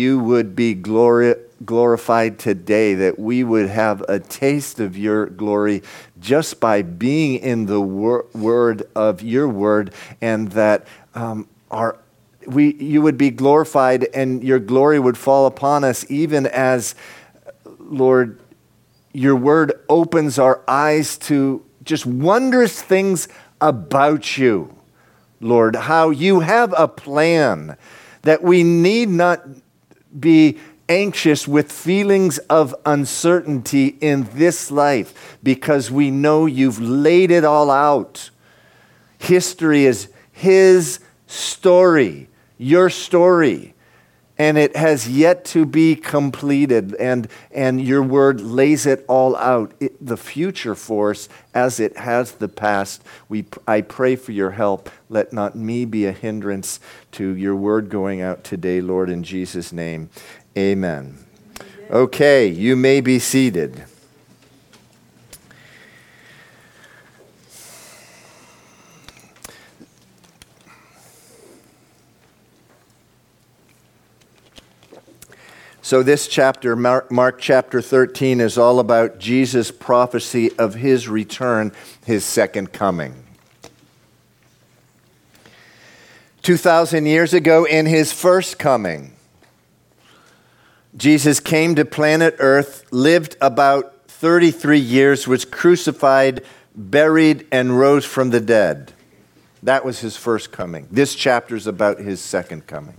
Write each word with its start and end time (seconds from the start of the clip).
you 0.00 0.18
would 0.18 0.56
be 0.56 0.74
glori- 0.74 1.38
glorified 1.64 2.38
today, 2.38 2.94
that 2.94 3.18
we 3.18 3.44
would 3.44 3.68
have 3.68 4.02
a 4.08 4.18
taste 4.18 4.80
of 4.80 4.96
your 4.96 5.26
glory 5.26 5.82
just 6.18 6.58
by 6.58 6.82
being 6.82 7.38
in 7.40 7.66
the 7.66 7.80
wor- 7.80 8.26
word 8.32 8.82
of 8.94 9.22
your 9.22 9.48
word, 9.48 9.92
and 10.20 10.50
that 10.52 10.86
um, 11.14 11.46
our 11.70 11.98
we, 12.46 12.74
you 12.76 13.02
would 13.02 13.18
be 13.18 13.30
glorified 13.30 14.08
and 14.14 14.42
your 14.42 14.58
glory 14.58 14.98
would 14.98 15.18
fall 15.18 15.46
upon 15.46 15.84
us, 15.84 16.10
even 16.10 16.46
as, 16.46 16.94
Lord, 17.78 18.40
your 19.12 19.36
word 19.36 19.72
opens 19.88 20.38
our 20.38 20.62
eyes 20.66 21.18
to 21.18 21.64
just 21.84 22.06
wondrous 22.06 22.80
things 22.80 23.28
about 23.60 24.38
you, 24.38 24.74
Lord, 25.40 25.76
how 25.76 26.10
you 26.10 26.40
have 26.40 26.74
a 26.76 26.88
plan 26.88 27.76
that 28.22 28.42
we 28.42 28.62
need 28.62 29.08
not 29.08 29.42
be 30.18 30.58
anxious 30.88 31.46
with 31.46 31.70
feelings 31.70 32.38
of 32.38 32.74
uncertainty 32.84 33.96
in 34.00 34.28
this 34.34 34.70
life 34.70 35.38
because 35.42 35.90
we 35.90 36.10
know 36.10 36.46
you've 36.46 36.80
laid 36.80 37.30
it 37.30 37.44
all 37.44 37.70
out. 37.70 38.30
History 39.18 39.84
is 39.84 40.08
His 40.32 41.00
story, 41.26 42.28
your 42.58 42.90
story, 42.90 43.74
and 44.40 44.56
it 44.56 44.74
has 44.74 45.06
yet 45.06 45.44
to 45.44 45.66
be 45.66 45.94
completed. 45.94 46.94
And, 46.94 47.28
and 47.50 47.78
your 47.78 48.02
word 48.02 48.40
lays 48.40 48.86
it 48.86 49.04
all 49.06 49.36
out, 49.36 49.74
it, 49.80 49.94
the 50.04 50.16
future 50.16 50.74
for 50.74 51.10
us 51.10 51.28
as 51.52 51.78
it 51.78 51.98
has 51.98 52.32
the 52.32 52.48
past. 52.48 53.02
We, 53.28 53.44
I 53.68 53.82
pray 53.82 54.16
for 54.16 54.32
your 54.32 54.52
help. 54.52 54.88
Let 55.10 55.34
not 55.34 55.56
me 55.56 55.84
be 55.84 56.06
a 56.06 56.12
hindrance 56.12 56.80
to 57.12 57.36
your 57.36 57.54
word 57.54 57.90
going 57.90 58.22
out 58.22 58.42
today, 58.42 58.80
Lord, 58.80 59.10
in 59.10 59.24
Jesus' 59.24 59.74
name. 59.74 60.08
Amen. 60.56 61.18
Okay, 61.90 62.46
you 62.46 62.76
may 62.76 63.02
be 63.02 63.18
seated. 63.18 63.84
So, 75.90 76.04
this 76.04 76.28
chapter, 76.28 76.76
Mark, 76.76 77.40
chapter 77.40 77.82
13, 77.82 78.40
is 78.40 78.56
all 78.56 78.78
about 78.78 79.18
Jesus' 79.18 79.72
prophecy 79.72 80.56
of 80.56 80.74
his 80.76 81.08
return, 81.08 81.72
his 82.06 82.24
second 82.24 82.72
coming. 82.72 83.24
2,000 86.42 87.06
years 87.06 87.34
ago, 87.34 87.64
in 87.64 87.86
his 87.86 88.12
first 88.12 88.56
coming, 88.56 89.14
Jesus 90.96 91.40
came 91.40 91.74
to 91.74 91.84
planet 91.84 92.36
Earth, 92.38 92.84
lived 92.92 93.36
about 93.40 94.06
33 94.06 94.78
years, 94.78 95.26
was 95.26 95.44
crucified, 95.44 96.44
buried, 96.76 97.48
and 97.50 97.76
rose 97.76 98.04
from 98.04 98.30
the 98.30 98.40
dead. 98.40 98.92
That 99.64 99.84
was 99.84 99.98
his 99.98 100.16
first 100.16 100.52
coming. 100.52 100.86
This 100.88 101.16
chapter 101.16 101.56
is 101.56 101.66
about 101.66 101.98
his 101.98 102.20
second 102.20 102.68
coming. 102.68 102.94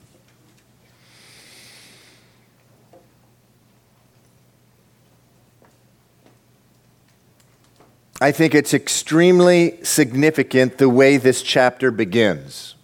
I 8.24 8.32
think 8.32 8.54
it's 8.54 8.76
extremely 8.76 9.84
significant 9.84 10.78
the 10.78 10.88
way 10.88 11.18
this 11.18 11.42
chapter 11.42 11.90
begins. 11.90 12.76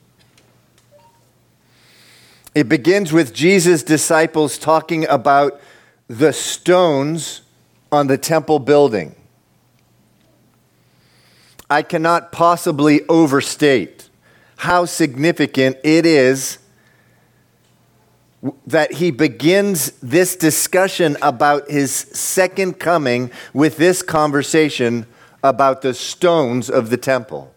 It 2.56 2.68
begins 2.68 3.14
with 3.14 3.36
Jesus' 3.36 3.84
disciples 3.84 4.58
talking 4.58 5.08
about 5.08 5.62
the 6.08 6.34
stones 6.34 7.42
on 7.92 8.08
the 8.08 8.18
temple 8.18 8.58
building. 8.58 9.16
I 11.70 11.84
cannot 11.84 12.32
possibly 12.32 13.02
overstate 13.08 14.10
how 14.56 14.86
significant 14.86 15.78
it 15.84 16.08
is 16.08 16.58
that 18.66 18.94
he 18.94 19.12
begins 19.12 19.92
this 20.02 20.36
discussion 20.36 21.16
about 21.22 21.70
his 21.70 21.92
second 21.94 22.80
coming 22.80 23.30
with 23.54 23.78
this 23.78 24.02
conversation 24.02 25.06
about 25.44 25.82
the 25.82 25.94
stones 25.94 26.70
of 26.70 26.90
the 26.90 26.98
temple. 26.98 27.54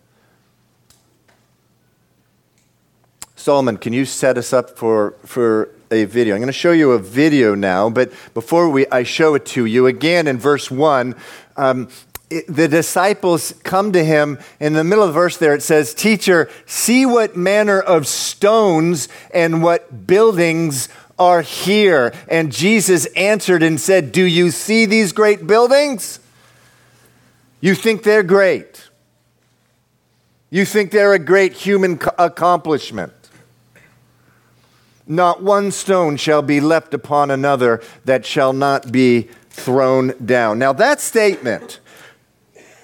Solomon, 3.36 3.78
can 3.78 3.94
you 3.94 4.04
set 4.04 4.36
us 4.36 4.52
up 4.52 4.76
for, 4.76 5.12
for 5.24 5.70
a 5.90 6.04
video? 6.04 6.34
I'm 6.34 6.42
going 6.42 6.48
to 6.48 6.52
show 6.52 6.72
you 6.72 6.92
a 6.92 6.98
video 6.98 7.54
now, 7.54 7.88
but 7.88 8.12
before 8.34 8.68
we, 8.68 8.86
I 8.88 9.02
show 9.02 9.34
it 9.34 9.46
to 9.46 9.64
you, 9.64 9.86
again 9.86 10.26
in 10.26 10.38
verse 10.38 10.70
1, 10.70 11.14
um, 11.56 11.88
it, 12.28 12.46
the 12.48 12.68
disciples 12.68 13.54
come 13.64 13.92
to 13.92 14.04
him. 14.04 14.38
In 14.60 14.74
the 14.74 14.84
middle 14.84 15.02
of 15.02 15.08
the 15.08 15.14
verse 15.14 15.38
there, 15.38 15.54
it 15.54 15.62
says, 15.62 15.94
Teacher, 15.94 16.50
see 16.66 17.06
what 17.06 17.34
manner 17.34 17.80
of 17.80 18.06
stones 18.06 19.08
and 19.32 19.62
what 19.62 20.06
buildings 20.06 20.90
are 21.18 21.42
here. 21.42 22.12
And 22.28 22.52
Jesus 22.52 23.06
answered 23.16 23.62
and 23.62 23.80
said, 23.80 24.12
Do 24.12 24.24
you 24.24 24.50
see 24.50 24.86
these 24.86 25.12
great 25.12 25.46
buildings? 25.46 26.20
You 27.60 27.74
think 27.74 28.02
they're 28.02 28.22
great. 28.22 28.88
You 30.50 30.64
think 30.64 30.90
they're 30.90 31.14
a 31.14 31.18
great 31.18 31.52
human 31.52 32.00
accomplishment. 32.18 33.12
Not 35.06 35.42
one 35.42 35.70
stone 35.70 36.16
shall 36.16 36.42
be 36.42 36.60
left 36.60 36.94
upon 36.94 37.30
another 37.30 37.82
that 38.04 38.24
shall 38.24 38.52
not 38.52 38.92
be 38.92 39.28
thrown 39.50 40.14
down. 40.24 40.58
Now, 40.58 40.72
that 40.74 41.00
statement, 41.00 41.80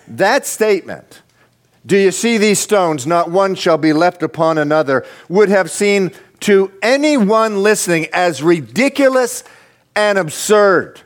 that 0.09 0.47
statement, 0.47 1.23
do 1.85 1.97
you 1.97 2.11
see 2.11 2.37
these 2.37 2.59
stones? 2.59 3.07
Not 3.07 3.31
one 3.31 3.55
shall 3.55 3.79
be 3.79 3.93
left 3.93 4.23
upon 4.23 4.59
another, 4.59 5.07
would 5.29 5.49
have 5.49 5.71
seemed 5.71 6.13
to 6.41 6.73
anyone 6.83 7.63
listening 7.63 8.09
as 8.13 8.43
ridiculous 8.43 9.45
and 9.95 10.19
absurd. 10.19 11.01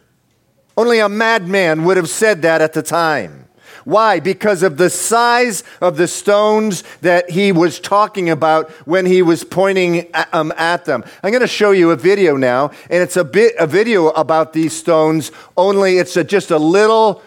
Only 0.77 1.01
a 1.01 1.09
madman 1.09 1.85
would 1.85 1.99
have 1.99 2.09
said 2.09 2.43
that 2.43 2.63
at 2.63 2.73
the 2.73 2.83
time. 2.83 3.47
Why? 3.91 4.21
Because 4.21 4.63
of 4.63 4.77
the 4.77 4.89
size 4.89 5.65
of 5.81 5.97
the 5.97 6.07
stones 6.07 6.85
that 7.01 7.29
he 7.29 7.51
was 7.51 7.81
talking 7.81 8.31
about 8.31 8.71
when 8.87 9.05
he 9.05 9.21
was 9.21 9.43
pointing 9.43 10.15
at, 10.15 10.33
um, 10.33 10.53
at 10.57 10.85
them. 10.85 11.03
I'm 11.25 11.33
going 11.33 11.41
to 11.41 11.49
show 11.49 11.73
you 11.73 11.91
a 11.91 11.97
video 11.97 12.37
now, 12.37 12.71
and 12.89 13.03
it's 13.03 13.17
a 13.17 13.25
bit 13.25 13.57
a 13.59 13.67
video 13.67 14.11
about 14.11 14.53
these 14.53 14.73
stones. 14.73 15.33
Only 15.57 15.99
it's 15.99 16.17
a, 16.17 16.23
just 16.23 16.53
a 16.53 16.59
little, 16.59 17.21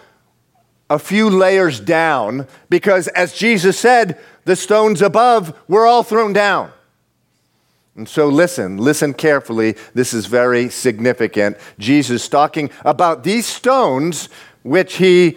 a 0.88 0.98
few 0.98 1.28
layers 1.28 1.80
down, 1.80 2.46
because 2.70 3.08
as 3.08 3.34
Jesus 3.34 3.78
said, 3.78 4.18
the 4.46 4.56
stones 4.56 5.02
above 5.02 5.54
were 5.68 5.84
all 5.86 6.02
thrown 6.02 6.32
down. 6.32 6.72
And 7.94 8.08
so, 8.08 8.26
listen, 8.26 8.78
listen 8.78 9.12
carefully. 9.12 9.76
This 9.92 10.14
is 10.14 10.24
very 10.24 10.70
significant. 10.70 11.58
Jesus 11.78 12.26
talking 12.26 12.70
about 12.86 13.22
these 13.22 13.44
stones, 13.44 14.30
which 14.62 14.96
he 14.96 15.36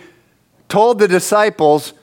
told 0.67 1.00
the 1.00 1.07
disciples 1.07 1.94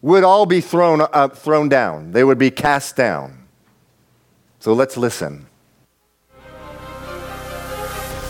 would 0.00 0.24
all 0.24 0.46
be 0.46 0.60
thrown, 0.60 1.00
uh, 1.00 1.28
thrown 1.28 1.68
down, 1.68 2.12
they 2.12 2.24
would 2.24 2.38
be 2.38 2.50
cast 2.50 2.96
down. 2.96 3.46
So 4.60 4.72
let's 4.72 4.96
listen. 4.96 5.46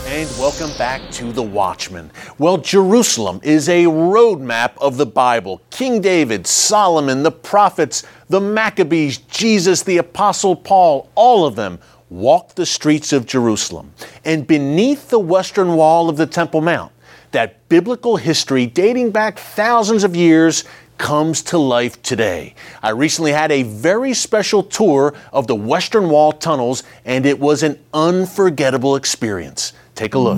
And 0.05 0.27
welcome 0.39 0.75
back 0.75 1.01
to 1.11 1.31
The 1.31 1.43
Watchman. 1.43 2.09
Well, 2.39 2.57
Jerusalem 2.57 3.39
is 3.43 3.69
a 3.69 3.83
roadmap 3.85 4.71
of 4.79 4.97
the 4.97 5.05
Bible. 5.05 5.61
King 5.69 6.01
David, 6.01 6.47
Solomon, 6.47 7.21
the 7.21 7.31
prophets, 7.31 8.03
the 8.27 8.41
Maccabees, 8.41 9.19
Jesus, 9.19 9.83
the 9.83 9.97
Apostle 9.97 10.55
Paul, 10.55 11.11
all 11.13 11.45
of 11.45 11.55
them 11.55 11.77
walked 12.09 12.55
the 12.55 12.65
streets 12.65 13.13
of 13.13 13.27
Jerusalem. 13.27 13.93
And 14.25 14.47
beneath 14.47 15.09
the 15.09 15.19
western 15.19 15.75
wall 15.75 16.09
of 16.09 16.17
the 16.17 16.25
Temple 16.25 16.61
Mount, 16.61 16.91
that 17.31 17.67
biblical 17.69 18.17
history 18.17 18.65
dating 18.65 19.11
back 19.11 19.37
thousands 19.37 20.03
of 20.03 20.15
years 20.15 20.63
comes 20.97 21.41
to 21.41 21.57
life 21.57 22.01
today. 22.01 22.53
I 22.83 22.89
recently 22.89 23.31
had 23.31 23.51
a 23.51 23.63
very 23.63 24.13
special 24.13 24.63
tour 24.63 25.13
of 25.31 25.47
the 25.47 25.55
Western 25.55 26.09
Wall 26.09 26.33
tunnels, 26.33 26.83
and 27.05 27.25
it 27.25 27.39
was 27.39 27.63
an 27.63 27.79
unforgettable 27.93 28.95
experience. 28.95 29.73
Take 29.95 30.13
a 30.13 30.19
look. 30.19 30.37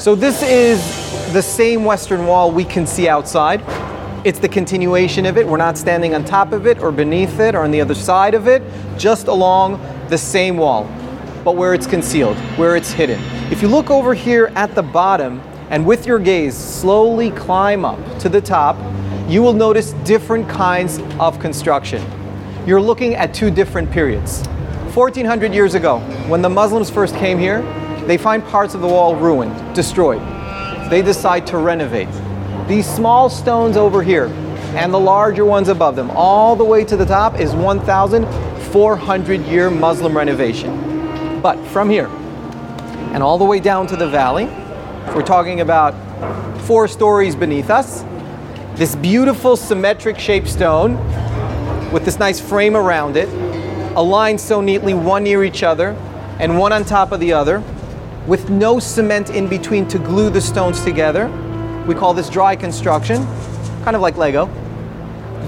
So, 0.00 0.14
this 0.14 0.42
is 0.42 0.80
the 1.32 1.42
same 1.42 1.84
Western 1.84 2.26
Wall 2.26 2.50
we 2.50 2.64
can 2.64 2.86
see 2.86 3.08
outside. 3.08 3.62
It's 4.24 4.38
the 4.38 4.48
continuation 4.48 5.26
of 5.26 5.36
it. 5.36 5.46
We're 5.46 5.56
not 5.56 5.76
standing 5.76 6.14
on 6.14 6.24
top 6.24 6.52
of 6.52 6.66
it 6.66 6.78
or 6.78 6.92
beneath 6.92 7.40
it 7.40 7.54
or 7.54 7.62
on 7.62 7.70
the 7.70 7.80
other 7.80 7.94
side 7.94 8.34
of 8.34 8.46
it, 8.46 8.62
just 8.96 9.26
along 9.26 9.80
the 10.08 10.18
same 10.18 10.56
wall 10.56 10.88
but 11.44 11.56
where 11.56 11.74
it's 11.74 11.86
concealed, 11.86 12.36
where 12.56 12.76
it's 12.76 12.92
hidden. 12.92 13.20
If 13.50 13.62
you 13.62 13.68
look 13.68 13.90
over 13.90 14.14
here 14.14 14.52
at 14.54 14.74
the 14.74 14.82
bottom 14.82 15.40
and 15.70 15.86
with 15.86 16.06
your 16.06 16.18
gaze 16.18 16.56
slowly 16.56 17.30
climb 17.30 17.84
up 17.84 17.98
to 18.20 18.28
the 18.28 18.40
top, 18.40 18.76
you 19.28 19.42
will 19.42 19.52
notice 19.52 19.92
different 20.04 20.48
kinds 20.48 20.98
of 21.18 21.38
construction. 21.38 22.04
You're 22.66 22.80
looking 22.80 23.14
at 23.14 23.32
two 23.32 23.50
different 23.50 23.90
periods. 23.90 24.46
1400 24.94 25.54
years 25.54 25.74
ago, 25.74 26.00
when 26.26 26.42
the 26.42 26.48
Muslims 26.48 26.90
first 26.90 27.14
came 27.14 27.38
here, 27.38 27.62
they 28.06 28.18
find 28.18 28.44
parts 28.44 28.74
of 28.74 28.80
the 28.80 28.88
wall 28.88 29.14
ruined, 29.14 29.74
destroyed. 29.74 30.20
They 30.90 31.00
decide 31.00 31.46
to 31.48 31.58
renovate. 31.58 32.08
These 32.66 32.86
small 32.88 33.30
stones 33.30 33.76
over 33.76 34.02
here 34.02 34.26
and 34.74 34.92
the 34.92 34.98
larger 35.00 35.44
ones 35.44 35.68
above 35.68 35.94
them, 35.96 36.10
all 36.10 36.56
the 36.56 36.64
way 36.64 36.84
to 36.84 36.96
the 36.96 37.06
top, 37.06 37.38
is 37.38 37.52
1,400 37.52 39.40
year 39.42 39.70
Muslim 39.70 40.16
renovation. 40.16 40.89
But 41.42 41.64
from 41.68 41.88
here 41.88 42.08
and 43.12 43.22
all 43.22 43.38
the 43.38 43.44
way 43.44 43.60
down 43.60 43.86
to 43.88 43.96
the 43.96 44.08
valley, 44.08 44.44
we're 45.14 45.22
talking 45.22 45.60
about 45.60 45.94
four 46.62 46.86
stories 46.86 47.34
beneath 47.34 47.70
us, 47.70 48.04
this 48.74 48.94
beautiful 48.96 49.56
symmetric 49.56 50.18
shaped 50.18 50.48
stone 50.48 50.96
with 51.92 52.04
this 52.04 52.18
nice 52.18 52.40
frame 52.40 52.76
around 52.76 53.16
it, 53.16 53.28
aligned 53.96 54.40
so 54.40 54.60
neatly 54.60 54.94
one 54.94 55.24
near 55.24 55.42
each 55.42 55.62
other 55.62 55.90
and 56.38 56.58
one 56.58 56.72
on 56.72 56.84
top 56.84 57.10
of 57.10 57.20
the 57.20 57.32
other, 57.32 57.62
with 58.26 58.50
no 58.50 58.78
cement 58.78 59.30
in 59.30 59.48
between 59.48 59.88
to 59.88 59.98
glue 59.98 60.30
the 60.30 60.40
stones 60.40 60.84
together. 60.84 61.28
We 61.86 61.94
call 61.94 62.14
this 62.14 62.28
dry 62.28 62.54
construction, 62.54 63.24
kind 63.82 63.96
of 63.96 64.02
like 64.02 64.16
Lego. 64.16 64.46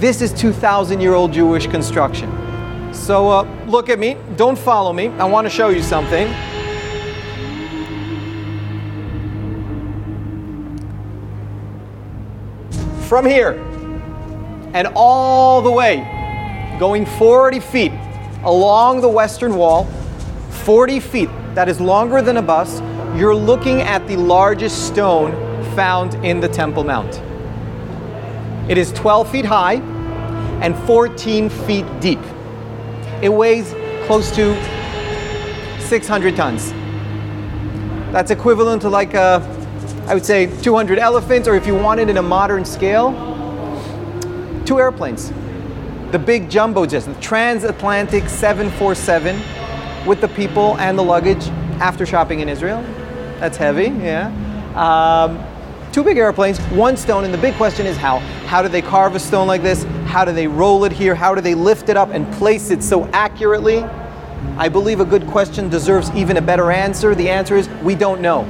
This 0.01 0.21
is 0.23 0.33
2,000 0.33 1.01
year 1.01 1.15
old 1.15 1.33
Jewish 1.33 1.67
construction. 1.67 2.42
So 2.93 3.29
uh, 3.29 3.65
look 3.67 3.89
at 3.89 3.99
me, 3.99 4.17
don't 4.37 4.59
follow 4.59 4.93
me. 4.93 5.09
I 5.09 5.25
want 5.25 5.47
to 5.47 5.51
show 5.51 5.71
you 5.71 5.83
something. 5.83 6.29
From 13.09 13.27
here 13.27 13.53
and 14.75 14.89
all 14.95 15.61
the 15.61 15.71
way, 15.71 16.07
going 16.79 17.05
40 17.05 17.61
feet 17.61 17.93
along 18.45 19.01
the 19.01 19.09
western 19.09 19.57
wall, 19.57 19.85
40 20.65 21.01
feet, 21.01 21.31
that 21.55 21.69
is 21.69 21.81
longer 21.81 22.23
than 22.23 22.37
a 22.37 22.43
bus, 22.43 22.81
you're 23.17 23.35
looking 23.35 23.83
at 23.83 24.07
the 24.07 24.17
largest 24.17 24.87
stone 24.87 25.33
found 25.77 26.15
in 26.25 26.41
the 26.41 26.49
Temple 26.49 26.85
Mount. 26.85 27.21
It 28.71 28.79
is 28.79 28.93
12 28.93 29.31
feet 29.31 29.45
high 29.45 29.75
and 30.63 30.77
14 30.87 31.51
feet 31.51 31.85
deep. 32.01 32.21
It 33.23 33.33
weighs 33.33 33.73
close 34.07 34.35
to 34.35 34.55
600 35.81 36.35
tons. 36.35 36.73
That's 38.13 38.33
equivalent 38.33 38.83
to 38.83 38.89
like 38.89 39.15
a, 39.15 39.41
I 40.07 40.15
would 40.15 40.27
say 40.27 40.47
200 40.61 40.99
elephants, 40.99 41.47
or 41.47 41.55
if 41.55 41.67
you 41.67 41.75
want 41.77 42.01
it 42.01 42.09
in 42.09 42.17
a 42.17 42.23
modern 42.23 42.65
scale, 42.65 43.13
two 44.67 44.81
airplanes. 44.81 45.33
The 46.11 46.19
big 46.19 46.51
jumbo 46.51 46.85
jet, 46.85 47.05
the 47.05 47.15
transatlantic 47.15 48.29
747 48.29 49.41
with 50.07 50.21
the 50.21 50.29
people 50.29 50.77
and 50.79 50.99
the 50.99 51.03
luggage 51.03 51.47
after 51.81 52.05
shopping 52.05 52.41
in 52.41 52.49
Israel. 52.49 52.83
That's 53.39 53.57
heavy, 53.57 53.85
yeah. 53.85 54.31
Um, 54.75 55.43
two 55.93 56.03
big 56.03 56.19
airplanes, 56.19 56.59
one 56.73 56.97
stone, 56.97 57.25
and 57.25 57.33
the 57.33 57.39
big 57.39 57.55
question 57.55 57.87
is 57.87 57.97
how. 57.97 58.19
How 58.47 58.63
do 58.63 58.69
they 58.69 58.83
carve 58.83 59.15
a 59.15 59.21
stone 59.21 59.47
like 59.47 59.63
this? 59.63 59.85
How 60.13 60.27
do 60.27 60.33
they 60.33 60.47
roll 60.47 60.85
it 60.85 60.93
here? 60.93 61.15
How 61.15 61.35
do 61.35 61.41
they 61.41 61.55
lift 61.55 61.89
it 61.89 61.97
up 61.97 62.11
and 62.11 62.31
place 62.35 62.71
it 62.71 62.83
so 62.83 63.07
accurately? 63.15 63.79
I 64.59 64.69
believe 64.69 65.01
a 65.01 65.07
good 65.07 65.27
question 65.27 65.71
deserves 65.71 66.11
even 66.11 66.37
a 66.37 66.43
better 66.43 66.71
answer. 66.71 67.15
The 67.15 67.31
answer 67.31 67.57
is 67.57 67.67
we 67.83 67.95
don't 67.95 68.21
know. 68.21 68.45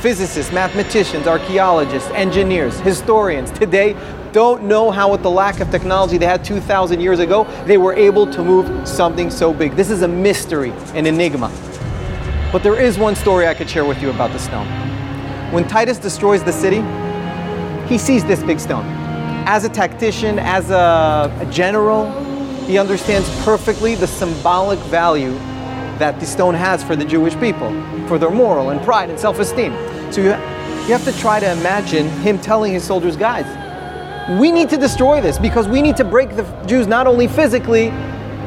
Physicists, 0.00 0.50
mathematicians, 0.50 1.26
archaeologists, 1.26 2.08
engineers, 2.12 2.80
historians 2.80 3.50
today 3.50 3.94
don't 4.32 4.64
know 4.64 4.90
how, 4.90 5.12
with 5.12 5.22
the 5.22 5.30
lack 5.30 5.60
of 5.60 5.70
technology 5.70 6.16
they 6.16 6.24
had 6.24 6.42
2,000 6.42 7.02
years 7.02 7.18
ago, 7.18 7.44
they 7.66 7.76
were 7.76 7.92
able 7.92 8.26
to 8.32 8.42
move 8.42 8.88
something 8.88 9.30
so 9.30 9.52
big. 9.52 9.76
This 9.76 9.90
is 9.90 10.00
a 10.00 10.08
mystery, 10.08 10.70
an 10.94 11.04
enigma. 11.04 11.52
But 12.50 12.62
there 12.62 12.80
is 12.80 12.96
one 12.96 13.14
story 13.14 13.46
I 13.46 13.52
could 13.52 13.68
share 13.68 13.84
with 13.84 14.00
you 14.00 14.08
about 14.08 14.32
the 14.32 14.38
stone. 14.38 14.66
When 15.52 15.68
Titus 15.68 15.98
destroys 15.98 16.42
the 16.42 16.52
city, 16.52 16.80
he 17.86 17.98
sees 17.98 18.24
this 18.24 18.42
big 18.42 18.58
stone. 18.58 19.03
As 19.46 19.64
a 19.64 19.68
tactician, 19.68 20.38
as 20.38 20.70
a, 20.70 21.30
a 21.38 21.46
general, 21.52 22.10
he 22.64 22.78
understands 22.78 23.28
perfectly 23.44 23.94
the 23.94 24.06
symbolic 24.06 24.78
value 24.88 25.34
that 25.98 26.18
the 26.18 26.24
stone 26.24 26.54
has 26.54 26.82
for 26.82 26.96
the 26.96 27.04
Jewish 27.04 27.38
people, 27.38 27.70
for 28.08 28.18
their 28.18 28.30
moral 28.30 28.70
and 28.70 28.80
pride 28.80 29.10
and 29.10 29.20
self 29.20 29.38
esteem. 29.38 29.72
So 30.10 30.22
you, 30.22 30.28
you 30.28 30.92
have 30.92 31.04
to 31.04 31.12
try 31.18 31.40
to 31.40 31.52
imagine 31.52 32.08
him 32.22 32.38
telling 32.38 32.72
his 32.72 32.84
soldiers, 32.84 33.16
guys, 33.18 33.44
we 34.40 34.50
need 34.50 34.70
to 34.70 34.78
destroy 34.78 35.20
this 35.20 35.38
because 35.38 35.68
we 35.68 35.82
need 35.82 35.98
to 35.98 36.04
break 36.04 36.34
the 36.36 36.44
Jews 36.66 36.86
not 36.86 37.06
only 37.06 37.28
physically, 37.28 37.90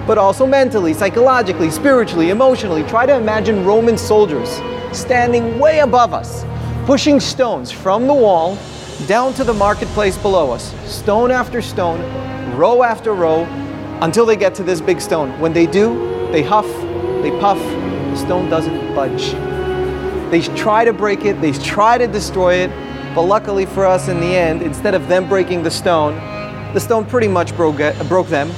but 0.07 0.17
also 0.17 0.47
mentally, 0.47 0.95
psychologically, 0.95 1.69
spiritually, 1.69 2.31
emotionally. 2.31 2.81
Try 2.85 3.05
to 3.05 3.15
imagine 3.15 3.63
Roman 3.65 3.99
soldiers 3.99 4.49
standing 4.97 5.59
way 5.59 5.77
above 5.79 6.15
us, 6.15 6.43
pushing 6.87 7.19
stones 7.19 7.69
from 7.69 8.07
the 8.07 8.13
wall 8.15 8.57
down 9.05 9.33
to 9.35 9.43
the 9.43 9.53
marketplace 9.53 10.17
below 10.17 10.51
us, 10.51 10.73
stone 10.89 11.29
after 11.29 11.61
stone, 11.61 12.01
row 12.57 12.81
after 12.81 13.13
row, 13.13 13.43
until 14.01 14.25
they 14.25 14.35
get 14.35 14.55
to 14.55 14.63
this 14.63 14.81
big 14.81 14.99
stone. 14.99 15.39
When 15.39 15.53
they 15.53 15.67
do, 15.67 16.27
they 16.31 16.41
huff, 16.41 16.65
they 17.21 17.31
puff, 17.39 17.59
the 17.59 18.15
stone 18.15 18.49
doesn't 18.49 18.95
budge. 18.95 19.31
They 20.31 20.41
try 20.55 20.83
to 20.83 20.93
break 20.93 21.25
it, 21.25 21.39
they 21.41 21.51
try 21.51 21.97
to 21.97 22.07
destroy 22.07 22.55
it, 22.55 22.69
but 23.13 23.23
luckily 23.23 23.65
for 23.65 23.85
us, 23.85 24.07
in 24.07 24.19
the 24.19 24.35
end, 24.35 24.61
instead 24.61 24.95
of 24.95 25.07
them 25.07 25.29
breaking 25.29 25.63
the 25.63 25.71
stone, 25.71 26.15
the 26.73 26.79
stone 26.79 27.05
pretty 27.05 27.27
much 27.27 27.55
broke, 27.55 27.77
broke 28.07 28.27
them, 28.27 28.51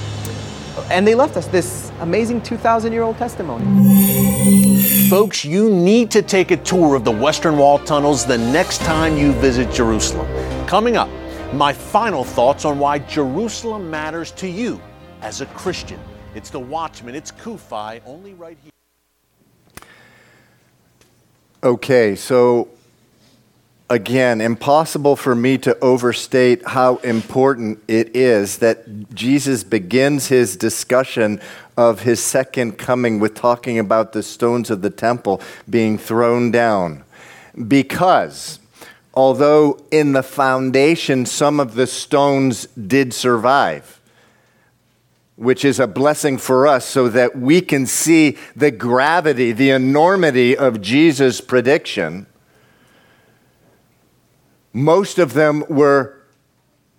and 0.90 1.06
they 1.06 1.16
left 1.16 1.36
us 1.38 1.48
this 1.48 1.92
amazing 2.00 2.42
2,000 2.42 2.94
year 2.94 3.04
old 3.04 3.18
testimony. 3.18 3.66
Folks, 5.10 5.44
you 5.44 5.72
need 5.72 6.12
to 6.12 6.22
take 6.22 6.52
a 6.52 6.58
tour 6.58 6.94
of 6.94 7.04
the 7.04 7.12
Western 7.12 7.58
Wall 7.58 7.80
tunnels 7.80 8.28
the 8.28 8.38
next 8.38 8.78
time 8.82 9.18
you 9.18 9.32
visit 9.34 9.72
Jerusalem. 9.74 10.28
Coming 10.68 10.98
up, 10.98 11.10
my 11.52 11.74
final 11.74 12.24
thoughts 12.24 12.64
on 12.64 12.78
why 12.78 13.00
Jerusalem 13.00 13.90
matters 13.90 14.30
to 14.34 14.48
you 14.48 14.80
as 15.24 15.42
a 15.42 15.48
Christian. 15.48 16.00
It's 16.36 16.52
the 16.52 16.60
Watchman, 16.60 17.16
it's 17.16 17.32
Kufi, 17.32 18.02
only 18.06 18.36
right 18.36 18.56
here. 18.62 18.72
Okay, 21.64 22.16
so 22.16 22.68
again, 23.90 24.40
impossible 24.40 25.16
for 25.16 25.34
me 25.34 25.58
to 25.58 25.78
overstate 25.80 26.66
how 26.68 26.98
important 26.98 27.84
it 27.88 28.16
is 28.16 28.60
that 28.60 29.16
Jesus 29.16 29.64
begins 29.64 30.28
his 30.28 30.56
discussion 30.56 31.42
of 31.76 32.02
his 32.02 32.22
second 32.22 32.78
coming 32.78 33.20
with 33.20 33.34
talking 33.34 33.80
about 33.80 34.14
the 34.14 34.22
stones 34.22 34.70
of 34.70 34.82
the 34.82 34.90
temple 34.90 35.42
being 35.70 35.98
thrown 35.98 36.52
down. 36.52 37.04
Because 37.68 38.60
although 39.14 39.82
in 39.92 40.12
the 40.12 40.24
foundation 40.24 41.26
some 41.26 41.60
of 41.60 41.74
the 41.74 41.88
stones 41.88 42.68
did 42.68 43.14
survive, 43.14 44.00
which 45.36 45.66
is 45.66 45.80
a 45.80 45.88
blessing 45.88 46.38
for 46.38 46.68
us 46.68 46.86
so 46.86 47.08
that 47.08 47.36
we 47.38 47.62
can 47.62 47.88
see 47.88 48.38
the 48.56 48.70
gravity, 48.70 49.52
the 49.52 49.72
enormity 49.72 50.56
of 50.56 50.82
Jesus' 50.82 51.42
prediction 51.42 52.28
most 54.74 55.20
of 55.20 55.34
them 55.34 55.64
were 55.70 56.20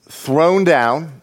thrown 0.09 0.65
down. 0.65 1.21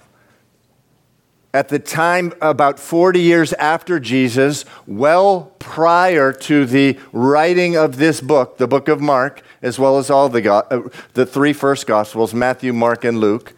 At 1.54 1.70
the 1.70 1.80
time 1.80 2.34
about 2.42 2.80
40 2.80 3.20
years 3.20 3.54
after 3.54 4.00
Jesus, 4.00 4.64
well 4.86 5.54
prior 5.60 6.32
to 6.32 6.66
the 6.66 7.00
writing 7.12 7.76
of 7.76 7.98
this 7.98 8.22
book, 8.22 8.58
the 8.58 8.68
book 8.68 8.88
of 8.88 9.02
Mark, 9.02 9.42
as 9.62 9.80
well 9.80 9.98
as 9.98 10.10
all 10.10 10.30
the, 10.30 10.54
uh, 10.54 10.90
the 11.14 11.26
three 11.26 11.54
first 11.54 11.88
Gospels, 11.88 12.34
Matthew, 12.34 12.74
Mark, 12.74 13.04
and 13.04 13.20
Luke, 13.20 13.54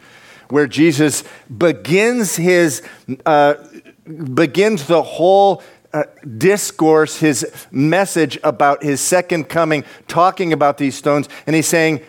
where 0.49 0.67
Jesus 0.67 1.23
begins 1.55 2.37
his, 2.37 2.81
uh, 3.25 3.55
begins 4.33 4.87
the 4.87 5.03
whole 5.03 5.61
uh, 5.91 6.03
discourse, 6.37 7.17
his 7.17 7.67
message 7.71 8.37
about 8.43 8.83
his 8.83 9.01
second 9.01 9.49
coming, 9.49 9.83
talking 10.07 10.53
about 10.53 10.77
these 10.77 10.95
stones, 10.95 11.27
and 11.47 11.55
he's 11.55 11.67
saying, 11.67 11.99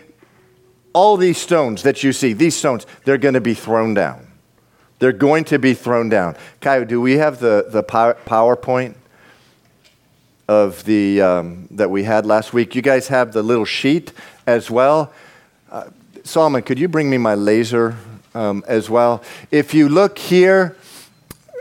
all 0.93 1.17
these 1.17 1.37
stones 1.37 1.83
that 1.83 2.03
you 2.03 2.13
see, 2.13 2.33
these 2.33 2.55
stones, 2.55 2.85
they're 3.05 3.17
going 3.17 3.33
to 3.33 3.41
be 3.41 3.53
thrown 3.53 3.93
down. 3.93 4.27
They're 4.99 5.11
going 5.11 5.45
to 5.45 5.57
be 5.57 5.73
thrown 5.73 6.09
down. 6.09 6.35
Kai, 6.59 6.83
do 6.83 7.01
we 7.01 7.13
have 7.13 7.39
the, 7.39 7.65
the 7.67 7.83
PowerPoint 7.83 8.95
of 10.47 10.83
the, 10.85 11.21
um, 11.21 11.67
that 11.71 11.89
we 11.89 12.03
had 12.03 12.25
last 12.25 12.53
week? 12.53 12.75
You 12.75 12.81
guys 12.81 13.07
have 13.07 13.33
the 13.33 13.41
little 13.41 13.65
sheet 13.65 14.13
as 14.45 14.69
well. 14.69 15.11
Uh, 15.71 15.85
Solomon, 16.23 16.61
could 16.61 16.77
you 16.77 16.87
bring 16.87 17.09
me 17.09 17.17
my 17.17 17.33
laser 17.33 17.97
um, 18.35 18.63
as 18.67 18.89
well? 18.89 19.23
If 19.49 19.73
you 19.73 19.89
look 19.89 20.19
here 20.19 20.77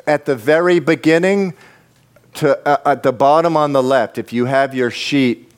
at 0.07 0.27
the 0.27 0.37
very 0.37 0.81
beginning, 0.81 1.55
to, 2.35 2.59
uh, 2.69 2.91
at 2.91 3.03
the 3.03 3.13
bottom 3.13 3.57
on 3.57 3.73
the 3.73 3.83
left, 3.83 4.19
if 4.19 4.33
you 4.33 4.47
have 4.47 4.75
your 4.75 4.91
sheet, 4.91 5.50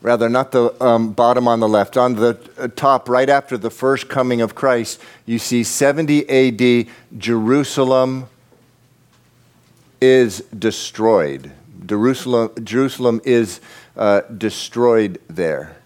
rather, 0.00 0.28
not 0.28 0.52
the 0.52 0.82
um, 0.82 1.12
bottom 1.12 1.48
on 1.48 1.60
the 1.60 1.68
left, 1.68 1.96
on 1.96 2.14
the 2.14 2.38
uh, 2.58 2.68
top, 2.68 3.08
right 3.08 3.28
after 3.28 3.58
the 3.58 3.70
first 3.70 4.08
coming 4.08 4.40
of 4.40 4.54
Christ, 4.54 5.00
you 5.26 5.38
see 5.38 5.64
70 5.64 6.28
AD, 6.28 6.86
Jerusalem 7.18 8.28
is 10.00 10.40
destroyed. 10.56 11.52
Jerusalem, 11.86 12.52
Jerusalem 12.62 13.20
is 13.24 13.60
uh, 13.96 14.20
destroyed 14.36 15.20
there. 15.28 15.77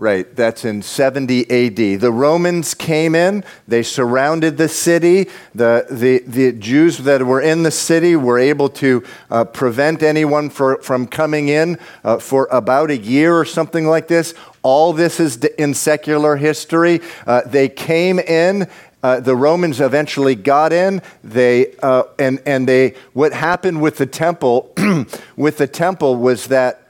Right, 0.00 0.34
that's 0.34 0.64
in 0.64 0.80
70 0.80 1.42
AD. 1.50 2.00
The 2.00 2.10
Romans 2.10 2.72
came 2.72 3.14
in, 3.14 3.44
they 3.68 3.82
surrounded 3.82 4.56
the 4.56 4.66
city. 4.66 5.28
The, 5.54 5.84
the, 5.90 6.20
the 6.26 6.52
Jews 6.52 6.96
that 7.00 7.22
were 7.26 7.42
in 7.42 7.64
the 7.64 7.70
city 7.70 8.16
were 8.16 8.38
able 8.38 8.70
to 8.70 9.04
uh, 9.30 9.44
prevent 9.44 10.02
anyone 10.02 10.48
for, 10.48 10.80
from 10.80 11.06
coming 11.06 11.50
in 11.50 11.78
uh, 12.02 12.16
for 12.16 12.48
about 12.50 12.90
a 12.90 12.96
year 12.96 13.34
or 13.36 13.44
something 13.44 13.86
like 13.88 14.08
this. 14.08 14.32
All 14.62 14.94
this 14.94 15.20
is 15.20 15.36
in 15.58 15.74
secular 15.74 16.36
history. 16.36 17.02
Uh, 17.26 17.42
they 17.44 17.68
came 17.68 18.18
in 18.18 18.70
uh, 19.02 19.20
the 19.20 19.36
Romans 19.36 19.82
eventually 19.82 20.34
got 20.34 20.72
in. 20.72 21.00
They 21.24 21.74
uh, 21.82 22.04
and 22.18 22.42
and 22.44 22.68
they 22.68 22.94
what 23.14 23.32
happened 23.32 23.80
with 23.80 23.96
the 23.96 24.04
temple 24.04 24.74
with 25.36 25.56
the 25.56 25.66
temple 25.66 26.16
was 26.16 26.48
that 26.48 26.89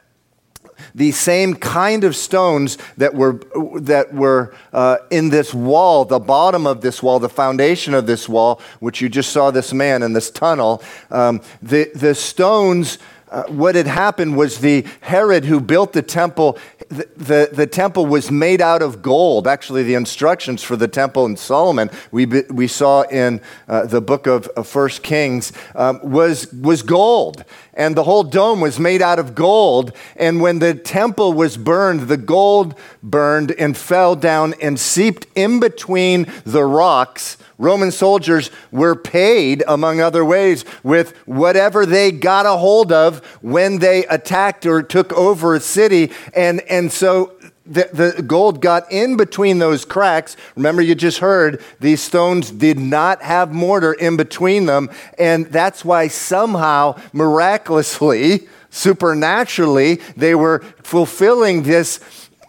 the 0.94 1.12
same 1.12 1.54
kind 1.54 2.04
of 2.04 2.16
stones 2.16 2.78
that 2.96 3.14
were, 3.14 3.40
that 3.80 4.12
were 4.12 4.54
uh, 4.72 4.98
in 5.10 5.30
this 5.30 5.54
wall, 5.54 6.04
the 6.04 6.18
bottom 6.18 6.66
of 6.66 6.80
this 6.80 7.02
wall, 7.02 7.18
the 7.18 7.28
foundation 7.28 7.94
of 7.94 8.06
this 8.06 8.28
wall, 8.28 8.60
which 8.80 9.00
you 9.00 9.08
just 9.08 9.30
saw 9.30 9.50
this 9.50 9.72
man 9.72 10.02
in 10.02 10.12
this 10.12 10.30
tunnel, 10.30 10.82
um, 11.10 11.40
the, 11.62 11.90
the 11.94 12.14
stones. 12.14 12.98
Uh, 13.30 13.44
what 13.44 13.76
had 13.76 13.86
happened 13.86 14.36
was 14.36 14.58
the 14.58 14.84
Herod 15.02 15.44
who 15.44 15.60
built 15.60 15.92
the 15.92 16.02
temple, 16.02 16.58
the, 16.88 17.08
the, 17.16 17.50
the, 17.52 17.66
temple 17.66 18.06
was 18.06 18.28
made 18.28 18.60
out 18.60 18.82
of 18.82 19.02
gold. 19.02 19.46
Actually, 19.46 19.84
the 19.84 19.94
instructions 19.94 20.64
for 20.64 20.74
the 20.74 20.88
temple 20.88 21.26
in 21.26 21.36
Solomon, 21.36 21.90
we, 22.10 22.26
we 22.26 22.66
saw 22.66 23.02
in 23.02 23.40
uh, 23.68 23.86
the 23.86 24.00
book 24.00 24.26
of, 24.26 24.48
of 24.48 24.66
First 24.66 25.04
Kings, 25.04 25.52
um, 25.76 26.00
was, 26.02 26.52
was 26.52 26.82
gold 26.82 27.44
and 27.80 27.96
the 27.96 28.02
whole 28.02 28.24
dome 28.24 28.60
was 28.60 28.78
made 28.78 29.00
out 29.00 29.18
of 29.18 29.34
gold. 29.34 29.92
And 30.16 30.42
when 30.42 30.58
the 30.58 30.74
temple 30.74 31.32
was 31.32 31.56
burned, 31.56 32.02
the 32.02 32.18
gold 32.18 32.78
burned 33.02 33.52
and 33.52 33.74
fell 33.74 34.16
down 34.16 34.54
and 34.60 34.78
seeped 34.78 35.26
in 35.34 35.60
between 35.60 36.26
the 36.44 36.64
rocks. 36.64 37.38
Roman 37.56 37.90
soldiers 37.90 38.50
were 38.70 38.94
paid, 38.94 39.62
among 39.66 40.00
other 40.00 40.24
ways, 40.24 40.64
with 40.82 41.16
whatever 41.26 41.86
they 41.86 42.10
got 42.12 42.44
a 42.44 42.58
hold 42.58 42.92
of 42.92 43.19
when 43.40 43.78
they 43.78 44.06
attacked 44.06 44.66
or 44.66 44.82
took 44.82 45.12
over 45.12 45.54
a 45.54 45.60
city. 45.60 46.10
And, 46.34 46.60
and 46.62 46.90
so 46.92 47.32
the, 47.70 47.88
the 47.92 48.22
gold 48.22 48.60
got 48.60 48.90
in 48.90 49.16
between 49.16 49.58
those 49.58 49.84
cracks. 49.84 50.36
Remember, 50.56 50.82
you 50.82 50.94
just 50.94 51.18
heard 51.18 51.62
these 51.78 52.02
stones 52.02 52.50
did 52.50 52.78
not 52.78 53.22
have 53.22 53.52
mortar 53.52 53.92
in 53.92 54.16
between 54.16 54.66
them. 54.66 54.90
And 55.18 55.46
that's 55.46 55.84
why 55.84 56.08
somehow, 56.08 57.00
miraculously, 57.12 58.48
supernaturally, 58.70 59.96
they 60.16 60.34
were 60.34 60.60
fulfilling 60.82 61.62
this, 61.62 62.00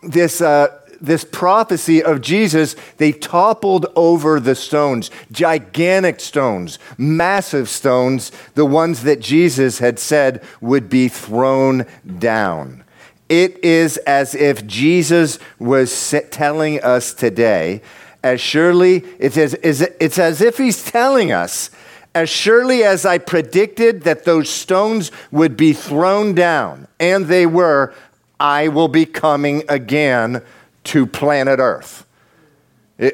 this, 0.04 0.42
uh, 0.42 0.81
this 1.02 1.24
prophecy 1.24 2.04
of 2.04 2.22
Jesus. 2.22 2.76
They 2.98 3.12
toppled 3.12 3.88
over 3.96 4.40
the 4.40 4.56
stones, 4.56 5.12
gigantic 5.32 6.20
stones, 6.20 6.80
massive 6.98 7.68
stones, 7.68 8.32
the 8.56 8.66
ones 8.66 9.04
that 9.04 9.20
Jesus 9.20 9.80
had 9.80 10.00
said 10.00 10.44
would 10.62 10.90
be 10.90 11.08
thrown 11.08 11.86
down. 12.20 12.84
It 13.28 13.64
is 13.64 13.98
as 13.98 14.36
if 14.36 14.68
Jesus 14.68 15.40
was 15.58 16.14
telling 16.32 16.82
us 16.84 17.14
today, 17.14 17.82
as 18.24 18.42
surely, 18.42 18.98
it's 19.20 19.38
as, 19.38 19.54
it's 19.54 20.20
as 20.20 20.42
if 20.42 20.58
he's 20.58 20.84
telling 20.84 21.32
us, 21.32 21.72
as 22.14 22.30
surely 22.30 22.84
as 22.84 23.06
I 23.06 23.18
predicted 23.18 24.04
that 24.04 24.26
those 24.26 24.50
stones 24.50 25.12
would 25.32 25.56
be 25.56 25.72
thrown 25.72 26.36
down, 26.36 26.88
and 27.00 27.28
they 27.28 27.46
were, 27.46 27.94
I 28.40 28.68
will 28.68 28.90
be 28.90 29.06
coming 29.06 29.64
again 29.70 30.42
to 30.86 31.06
planet 31.06 31.60
Earth. 31.60 32.06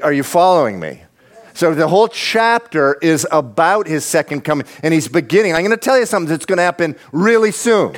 Are 0.02 0.14
you 0.14 0.24
following 0.24 0.80
me? 0.80 1.04
So 1.54 1.74
the 1.74 1.88
whole 1.88 2.08
chapter 2.08 2.98
is 3.02 3.26
about 3.32 3.88
his 3.88 4.06
second 4.06 4.42
coming, 4.42 4.68
and 4.84 4.94
he's 4.94 5.08
beginning. 5.08 5.54
I'm 5.54 5.62
going 5.62 5.72
to 5.72 5.78
tell 5.78 5.98
you 5.98 6.06
something 6.06 6.30
that's 6.30 6.46
going 6.46 6.58
to 6.58 6.64
happen 6.64 6.96
really 7.12 7.52
soon. 7.52 7.98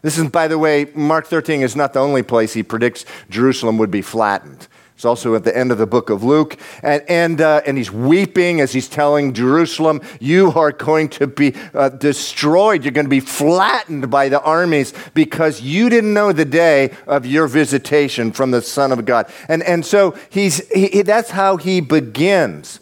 This 0.00 0.16
is, 0.16 0.28
by 0.30 0.48
the 0.48 0.58
way, 0.58 0.86
Mark 0.94 1.26
13 1.26 1.60
is 1.60 1.76
not 1.76 1.92
the 1.92 2.00
only 2.00 2.22
place 2.22 2.54
he 2.54 2.62
predicts 2.62 3.04
Jerusalem 3.28 3.78
would 3.78 3.90
be 3.90 4.00
flattened. 4.00 4.68
It's 4.98 5.04
also 5.04 5.36
at 5.36 5.44
the 5.44 5.56
end 5.56 5.70
of 5.70 5.78
the 5.78 5.86
book 5.86 6.10
of 6.10 6.24
Luke. 6.24 6.56
And, 6.82 7.04
and, 7.08 7.40
uh, 7.40 7.60
and 7.64 7.78
he's 7.78 7.92
weeping 7.92 8.60
as 8.60 8.72
he's 8.72 8.88
telling 8.88 9.32
Jerusalem, 9.32 10.00
You 10.18 10.50
are 10.56 10.72
going 10.72 11.08
to 11.10 11.28
be 11.28 11.54
uh, 11.72 11.90
destroyed. 11.90 12.82
You're 12.82 12.90
going 12.90 13.06
to 13.06 13.08
be 13.08 13.20
flattened 13.20 14.10
by 14.10 14.28
the 14.28 14.42
armies 14.42 14.92
because 15.14 15.60
you 15.60 15.88
didn't 15.88 16.12
know 16.14 16.32
the 16.32 16.44
day 16.44 16.96
of 17.06 17.26
your 17.26 17.46
visitation 17.46 18.32
from 18.32 18.50
the 18.50 18.60
Son 18.60 18.90
of 18.90 19.04
God. 19.04 19.32
And, 19.46 19.62
and 19.62 19.86
so 19.86 20.18
he's, 20.30 20.68
he, 20.70 21.02
that's 21.02 21.30
how 21.30 21.58
he 21.58 21.80
begins. 21.80 22.80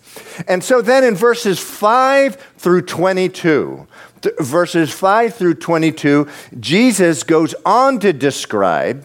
And 0.48 0.64
so 0.64 0.80
then 0.80 1.04
in 1.04 1.16
verses 1.16 1.58
5 1.58 2.36
through 2.56 2.86
22, 2.86 3.86
verses 4.40 4.90
5 4.90 5.34
through 5.34 5.56
22, 5.56 6.28
Jesus 6.58 7.24
goes 7.24 7.54
on 7.66 8.00
to 8.00 8.14
describe 8.14 9.04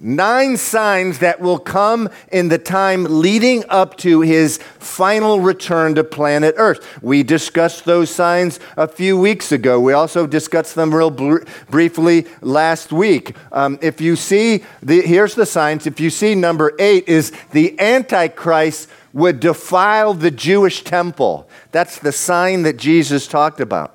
nine 0.00 0.56
signs 0.56 1.18
that 1.18 1.40
will 1.40 1.58
come 1.58 2.08
in 2.32 2.48
the 2.48 2.58
time 2.58 3.04
leading 3.04 3.62
up 3.68 3.96
to 3.98 4.22
his 4.22 4.58
final 4.78 5.40
return 5.40 5.94
to 5.94 6.02
planet 6.02 6.54
Earth. 6.56 7.02
We 7.02 7.22
discussed 7.22 7.84
those 7.84 8.10
signs 8.10 8.58
a 8.76 8.88
few 8.88 9.18
weeks 9.18 9.52
ago. 9.52 9.78
We 9.78 9.92
also 9.92 10.26
discussed 10.26 10.74
them 10.74 10.94
real 10.94 11.10
br- 11.10 11.44
briefly 11.68 12.26
last 12.40 12.92
week. 12.92 13.36
Um, 13.52 13.78
if 13.82 14.00
you 14.00 14.16
see, 14.16 14.64
the, 14.82 15.02
here's 15.02 15.34
the 15.34 15.46
signs. 15.46 15.86
If 15.86 16.00
you 16.00 16.08
see 16.08 16.34
number 16.34 16.72
eight, 16.78 17.06
is 17.06 17.32
the 17.52 17.78
Antichrist 17.78 18.88
would 19.12 19.40
defile 19.40 20.14
the 20.14 20.30
Jewish 20.30 20.82
temple. 20.82 21.48
That's 21.72 21.98
the 21.98 22.12
sign 22.12 22.62
that 22.62 22.76
Jesus 22.76 23.26
talked 23.26 23.60
about. 23.60 23.94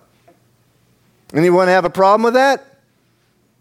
Anyone 1.34 1.68
have 1.68 1.86
a 1.86 1.90
problem 1.90 2.24
with 2.24 2.34
that? 2.36 2.75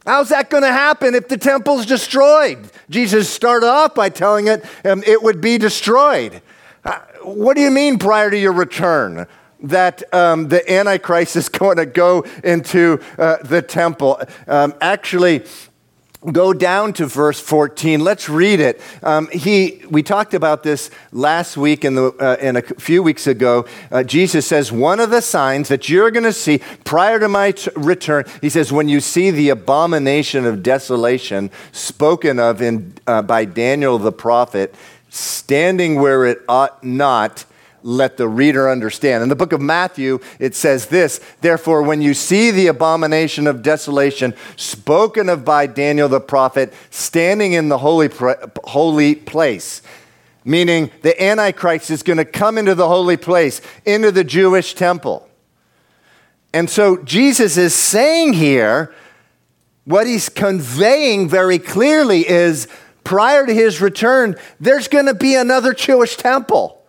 How's 0.06 0.28
that 0.28 0.50
going 0.50 0.64
to 0.64 0.72
happen 0.72 1.14
if 1.14 1.28
the 1.28 1.38
temple's 1.38 1.86
destroyed? 1.86 2.70
Jesus 2.90 3.28
started 3.30 3.66
off 3.66 3.94
by 3.94 4.10
telling 4.10 4.48
it 4.48 4.64
um, 4.84 5.02
it 5.06 5.22
would 5.22 5.40
be 5.40 5.56
destroyed. 5.56 6.42
Uh, 6.84 7.00
what 7.22 7.54
do 7.54 7.62
you 7.62 7.70
mean 7.70 7.98
prior 7.98 8.30
to 8.30 8.36
your 8.36 8.52
return? 8.52 9.26
That 9.62 10.02
um, 10.12 10.48
the 10.48 10.70
Antichrist 10.70 11.36
is 11.36 11.48
going 11.60 11.78
to 11.78 11.86
go 11.86 12.26
into 12.42 13.00
uh, 13.16 13.38
the 13.42 13.62
temple. 13.62 14.20
Um, 14.46 14.74
actually, 14.82 15.44
go 16.32 16.52
down 16.52 16.92
to 16.94 17.06
verse 17.06 17.40
14 17.40 18.00
let's 18.00 18.28
read 18.28 18.60
it. 18.60 18.80
Um, 19.02 19.28
he, 19.28 19.82
we 19.90 20.02
talked 20.02 20.34
about 20.34 20.62
this 20.62 20.90
last 21.12 21.56
week 21.56 21.84
and, 21.84 21.98
uh, 21.98 22.12
a 22.20 22.62
few 22.62 23.02
weeks 23.02 23.26
ago. 23.26 23.66
Uh, 23.90 24.02
jesus 24.02 24.46
says 24.46 24.72
one 24.72 25.00
of 25.00 25.10
the 25.10 25.20
signs 25.20 25.68
that 25.68 25.88
you're 25.88 26.10
going 26.10 26.24
to 26.24 26.32
see 26.32 26.60
prior 26.84 27.18
to 27.18 27.28
my 27.28 27.52
t- 27.52 27.70
return 27.76 28.24
he 28.40 28.48
says 28.48 28.72
when 28.72 28.88
you 28.88 29.00
see 29.00 29.30
the 29.30 29.48
abomination 29.48 30.44
of 30.44 30.62
desolation 30.62 31.50
spoken 31.72 32.38
of 32.38 32.62
in, 32.62 32.94
uh, 33.06 33.22
by 33.22 33.44
daniel 33.44 33.98
the 33.98 34.12
prophet 34.12 34.74
standing 35.10 36.00
where 36.00 36.24
it 36.24 36.42
ought 36.48 36.82
not 36.82 37.44
let 37.84 38.16
the 38.16 38.26
reader 38.26 38.70
understand. 38.70 39.22
In 39.22 39.28
the 39.28 39.36
book 39.36 39.52
of 39.52 39.60
Matthew, 39.60 40.18
it 40.40 40.56
says 40.56 40.86
this 40.86 41.20
Therefore, 41.42 41.82
when 41.82 42.00
you 42.02 42.14
see 42.14 42.50
the 42.50 42.66
abomination 42.66 43.46
of 43.46 43.62
desolation 43.62 44.34
spoken 44.56 45.28
of 45.28 45.44
by 45.44 45.66
Daniel 45.66 46.08
the 46.08 46.20
prophet 46.20 46.72
standing 46.90 47.52
in 47.52 47.68
the 47.68 47.78
holy, 47.78 48.08
holy 48.64 49.14
place, 49.14 49.82
meaning 50.44 50.90
the 51.02 51.22
Antichrist 51.22 51.90
is 51.90 52.02
going 52.02 52.16
to 52.16 52.24
come 52.24 52.56
into 52.56 52.74
the 52.74 52.88
holy 52.88 53.18
place, 53.18 53.60
into 53.84 54.10
the 54.10 54.24
Jewish 54.24 54.74
temple. 54.74 55.28
And 56.54 56.70
so 56.70 56.96
Jesus 57.02 57.58
is 57.58 57.74
saying 57.74 58.32
here, 58.32 58.94
what 59.84 60.06
he's 60.06 60.30
conveying 60.30 61.28
very 61.28 61.58
clearly 61.58 62.26
is 62.26 62.66
prior 63.02 63.44
to 63.44 63.52
his 63.52 63.82
return, 63.82 64.36
there's 64.58 64.88
going 64.88 65.04
to 65.04 65.14
be 65.14 65.34
another 65.34 65.74
Jewish 65.74 66.16
temple. 66.16 66.80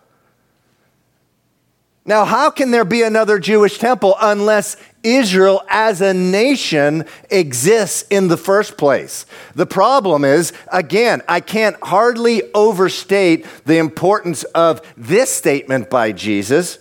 Now, 2.08 2.24
how 2.24 2.50
can 2.50 2.70
there 2.70 2.84
be 2.84 3.02
another 3.02 3.40
Jewish 3.40 3.78
temple 3.78 4.14
unless 4.20 4.76
Israel 5.02 5.64
as 5.68 6.00
a 6.00 6.14
nation 6.14 7.04
exists 7.30 8.02
in 8.08 8.28
the 8.28 8.36
first 8.36 8.78
place? 8.78 9.26
The 9.56 9.66
problem 9.66 10.24
is, 10.24 10.52
again, 10.72 11.22
I 11.28 11.40
can't 11.40 11.76
hardly 11.82 12.44
overstate 12.54 13.44
the 13.64 13.78
importance 13.78 14.44
of 14.44 14.82
this 14.96 15.32
statement 15.32 15.90
by 15.90 16.12
Jesus 16.12 16.78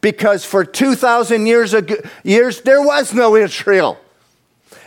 because 0.00 0.44
for 0.44 0.64
2,000 0.64 1.46
years, 1.46 1.72
ago, 1.72 1.94
years 2.24 2.60
there 2.62 2.82
was 2.82 3.14
no 3.14 3.36
Israel. 3.36 3.96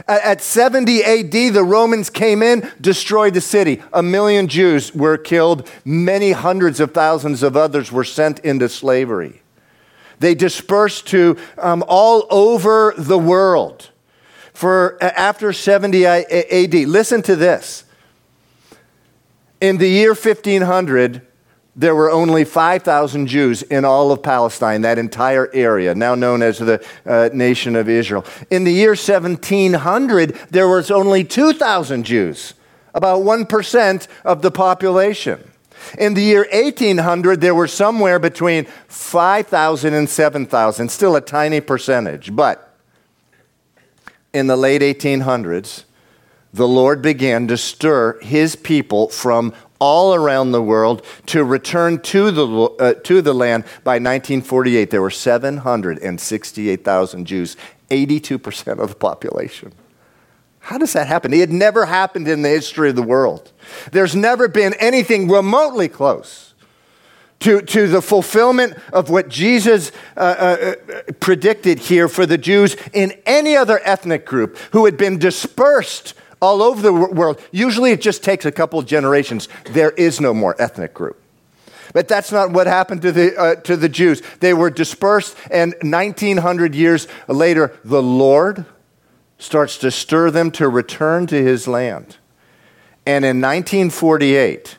At 0.06 0.42
70 0.42 1.04
AD, 1.04 1.54
the 1.54 1.64
Romans 1.64 2.10
came 2.10 2.44
in, 2.44 2.70
destroyed 2.82 3.36
the 3.36 3.42
city. 3.42 3.82
A 3.94 4.04
million 4.04 4.48
Jews 4.48 4.94
were 4.94 5.18
killed, 5.18 5.70
many 5.86 6.32
hundreds 6.32 6.82
of 6.82 6.94
thousands 6.94 7.42
of 7.42 7.56
others 7.56 7.90
were 7.90 8.04
sent 8.04 8.40
into 8.40 8.68
slavery. 8.68 9.41
They 10.22 10.36
dispersed 10.36 11.08
to 11.08 11.36
um, 11.58 11.84
all 11.88 12.28
over 12.30 12.94
the 12.96 13.18
world 13.18 13.90
for 14.54 15.02
after 15.02 15.52
70 15.52 16.06
AD. 16.06 16.74
Listen 16.74 17.24
to 17.24 17.36
this. 17.36 17.86
In 19.60 19.78
the 19.78 19.88
year 19.88 20.10
1500, 20.10 21.26
there 21.76 21.96
were 21.96 22.12
only 22.12 22.44
5,000 22.44 23.26
Jews 23.26 23.64
in 23.64 23.84
all 23.84 24.12
of 24.12 24.22
Palestine, 24.22 24.82
that 24.82 25.00
entire 25.00 25.50
area, 25.56 25.96
now 25.96 26.14
known 26.14 26.44
as 26.44 26.60
the 26.60 26.86
uh, 27.04 27.30
nation 27.34 27.76
of 27.76 27.90
Israel. 27.90 28.24
In 28.52 28.64
the 28.64 28.72
year 28.72 28.92
1700, 28.92 30.38
there 30.52 30.68
was 30.68 30.92
only 30.92 31.24
2,000 31.24 32.04
Jews, 32.04 32.54
about 32.94 33.22
1% 33.24 34.08
of 34.24 34.44
the 34.44 34.52
population. 34.52 35.51
In 35.98 36.14
the 36.14 36.22
year 36.22 36.48
1800, 36.52 37.42
there 37.42 37.56
were 37.56 37.68
somewhere 37.68 38.20
between 38.20 38.66
5,000 38.88 39.94
and 39.94 40.10
7,000, 40.10 40.90
still 40.90 41.16
a 41.16 41.22
tiny 41.22 41.62
percentage. 41.62 42.36
But 42.36 42.78
in 44.34 44.48
the 44.48 44.58
late 44.58 44.82
1800s, 44.82 45.84
the 46.54 46.68
Lord 46.68 47.02
began 47.02 47.48
to 47.48 47.58
stir 47.58 48.20
his 48.20 48.56
people 48.56 49.10
from 49.10 49.54
all 49.80 50.14
around 50.14 50.52
the 50.52 50.62
world 50.62 51.04
to 51.26 51.44
return 51.44 52.00
to 52.00 52.30
the, 52.30 52.46
uh, 52.46 52.94
to 53.04 53.22
the 53.22 53.34
land 53.34 53.64
by 53.84 53.94
1948. 53.94 54.92
There 54.92 55.02
were 55.02 55.10
768,000 55.10 57.26
Jews, 57.26 57.58
82% 57.90 58.80
of 58.80 58.90
the 58.90 58.96
population. 58.96 59.74
How 60.62 60.78
does 60.78 60.94
that 60.94 61.08
happen? 61.08 61.34
It 61.34 61.40
had 61.40 61.52
never 61.52 61.86
happened 61.86 62.28
in 62.28 62.44
the 62.44 62.50
history 62.50 62.90
of 62.90 62.96
the 62.96 63.04
world. 63.04 63.52
There's 63.92 64.16
never 64.16 64.48
been 64.48 64.74
anything 64.76 65.28
remotely 65.28 65.90
close 65.90 66.54
to, 67.40 67.62
to 67.62 67.88
the 67.88 68.02
fulfillment 68.02 68.78
of 68.94 69.10
what 69.10 69.28
Jesus 69.28 69.92
uh, 70.16 70.20
uh, 70.20 70.76
predicted 71.20 71.80
here 71.80 72.08
for 72.08 72.26
the 72.26 72.38
Jews 72.38 72.76
in 72.94 73.14
any 73.26 73.56
other 73.56 73.82
ethnic 73.84 74.26
group 74.26 74.58
who 74.72 74.86
had 74.86 74.98
been 74.98 75.18
dispersed 75.18 76.14
all 76.42 76.62
over 76.62 76.82
the 76.82 76.94
world. 76.94 77.42
Usually 77.52 77.92
it 77.92 78.02
just 78.02 78.24
takes 78.24 78.46
a 78.46 78.52
couple 78.52 78.80
of 78.80 78.86
generations. 78.86 79.50
There 79.66 79.92
is 79.92 80.22
no 80.22 80.34
more 80.34 80.56
ethnic 80.60 80.94
group. 80.94 81.18
But 81.94 82.08
that's 82.08 82.32
not 82.32 82.52
what 82.52 82.68
happened 82.68 83.02
to 83.02 83.12
the, 83.12 83.38
uh, 83.38 83.56
to 83.56 83.76
the 83.76 83.90
Jews. 83.90 84.22
They 84.40 84.54
were 84.54 84.70
dispersed, 84.70 85.36
and 85.50 85.76
1900 85.82 86.74
years 86.74 87.08
later, 87.28 87.78
the 87.84 88.02
Lord 88.02 88.66
starts 89.42 89.78
to 89.80 89.92
stir 89.92 90.30
them 90.32 90.52
to 90.52 90.70
return 90.70 91.28
to 91.28 91.44
his 91.44 91.68
land. 91.68 92.18
And 93.06 93.26
in 93.26 93.42
1948, 93.42 94.78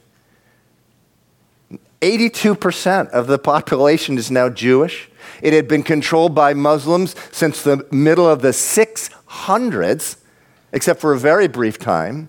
82% 2.01 3.09
of 3.11 3.27
the 3.27 3.39
population 3.39 4.17
is 4.17 4.31
now 4.31 4.49
Jewish. 4.49 5.11
It 5.43 5.53
had 5.53 5.69
been 5.69 5.83
controlled 5.83 6.35
by 6.35 6.55
Muslims 6.55 7.15
since 7.31 7.63
the 7.63 7.87
middle 7.91 8.29
of 8.29 8.43
the 8.43 8.51
600s 8.51 10.17
except 10.73 11.01
for 11.01 11.13
a 11.13 11.19
very 11.19 11.49
brief 11.49 11.79
time, 11.79 12.29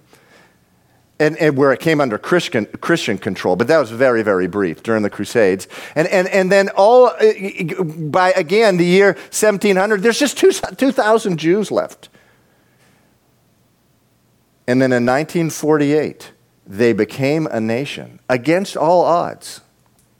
and, 1.19 1.37
and, 1.37 1.55
where 1.55 1.71
it 1.71 1.79
came 1.79 2.01
under 2.01 2.17
Christian, 2.17 2.65
Christian 2.81 3.17
control, 3.17 3.55
but 3.55 3.67
that 3.67 3.77
was 3.77 3.91
very, 3.91 4.23
very 4.23 4.47
brief 4.47 4.83
during 4.83 5.03
the 5.03 5.09
Crusades. 5.09 5.67
And, 5.95 6.07
and, 6.09 6.27
and 6.27 6.51
then 6.51 6.69
all, 6.75 7.07
uh, 7.07 7.83
by 7.83 8.31
again, 8.31 8.77
the 8.77 8.85
year 8.85 9.13
1700, 9.13 10.01
there's 10.01 10.19
just 10.19 10.37
2,000 10.37 11.37
Jews 11.37 11.71
left. 11.71 12.09
And 14.67 14.81
then 14.81 14.91
in 14.91 15.05
1948, 15.05 16.31
they 16.65 16.93
became 16.93 17.47
a 17.47 17.59
nation 17.59 18.19
against 18.29 18.77
all 18.77 19.03
odds. 19.03 19.61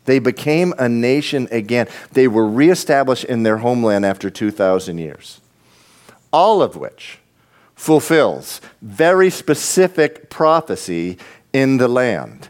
They 0.06 0.20
became 0.20 0.74
a 0.78 0.90
nation 0.90 1.48
again. 1.52 1.88
They 2.12 2.28
were 2.28 2.46
reestablished 2.46 3.24
in 3.24 3.44
their 3.44 3.58
homeland 3.58 4.06
after 4.06 4.30
2,000 4.30 4.98
years. 4.98 5.40
All 6.32 6.62
of 6.62 6.76
which 6.76 7.20
fulfills 7.76 8.60
very 8.82 9.30
specific 9.30 10.30
prophecy 10.30 11.18
in 11.54 11.78
the 11.78 11.88
land. 11.88 12.50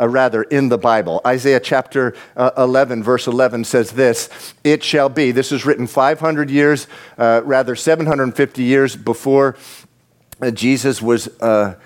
Uh, 0.00 0.08
rather, 0.08 0.42
in 0.44 0.70
the 0.70 0.78
Bible. 0.78 1.20
Isaiah 1.26 1.60
chapter 1.60 2.14
uh, 2.34 2.50
11, 2.56 3.02
verse 3.02 3.26
11 3.26 3.64
says 3.64 3.92
this 3.92 4.54
It 4.64 4.82
shall 4.82 5.10
be, 5.10 5.32
this 5.32 5.52
is 5.52 5.66
written 5.66 5.86
500 5.86 6.50
years, 6.50 6.86
uh, 7.18 7.42
rather 7.44 7.76
750 7.76 8.62
years 8.62 8.96
before 8.96 9.54
Jesus 10.50 11.00
was. 11.00 11.28
Uh, 11.40 11.76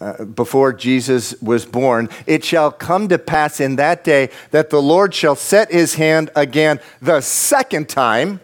uh, 0.00 0.24
before 0.24 0.72
Jesus 0.72 1.40
was 1.40 1.64
born, 1.64 2.08
it 2.26 2.44
shall 2.44 2.72
come 2.72 3.06
to 3.06 3.18
pass 3.18 3.60
in 3.60 3.76
that 3.76 4.02
day 4.02 4.30
that 4.50 4.68
the 4.68 4.82
Lord 4.82 5.14
shall 5.14 5.36
set 5.36 5.70
his 5.70 5.94
hand 5.94 6.28
again 6.34 6.80
the 7.00 7.20
second 7.20 7.88
time 7.88 8.40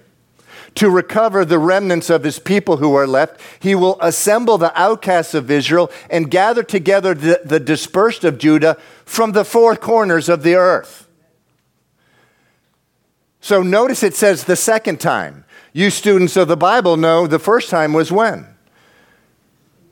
to 0.76 0.88
recover 0.88 1.44
the 1.44 1.58
remnants 1.58 2.10
of 2.10 2.22
his 2.22 2.38
people 2.38 2.76
who 2.76 2.94
are 2.94 3.08
left. 3.08 3.40
He 3.58 3.74
will 3.74 3.98
assemble 4.00 4.56
the 4.56 4.78
outcasts 4.80 5.34
of 5.34 5.50
Israel 5.50 5.90
and 6.08 6.30
gather 6.30 6.62
together 6.62 7.14
the, 7.14 7.40
the 7.44 7.58
dispersed 7.58 8.22
of 8.22 8.38
Judah 8.38 8.76
from 9.04 9.32
the 9.32 9.44
four 9.44 9.74
corners 9.74 10.28
of 10.28 10.44
the 10.44 10.54
earth. 10.54 11.08
So 13.40 13.62
notice 13.62 14.04
it 14.04 14.14
says 14.14 14.44
the 14.44 14.54
second 14.54 15.00
time. 15.00 15.44
You 15.72 15.90
students 15.90 16.36
of 16.36 16.46
the 16.46 16.56
Bible 16.56 16.96
know 16.96 17.26
the 17.26 17.40
first 17.40 17.70
time 17.70 17.92
was 17.92 18.12
when? 18.12 18.46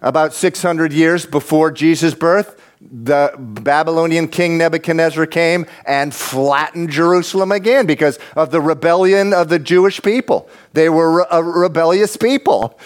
About 0.00 0.34
600 0.34 0.92
years 0.92 1.26
before 1.26 1.70
Jesus' 1.70 2.14
birth 2.14 2.60
the 2.80 3.32
Babylonian 3.38 4.28
king 4.28 4.58
Nebuchadnezzar 4.58 5.26
came 5.26 5.66
and 5.86 6.14
flattened 6.14 6.90
Jerusalem 6.90 7.52
again 7.52 7.86
because 7.86 8.18
of 8.34 8.50
the 8.50 8.60
rebellion 8.60 9.32
of 9.32 9.48
the 9.48 9.58
Jewish 9.58 10.02
people. 10.02 10.48
They 10.72 10.88
were 10.88 11.26
a 11.30 11.42
rebellious 11.42 12.16
people. 12.16 12.78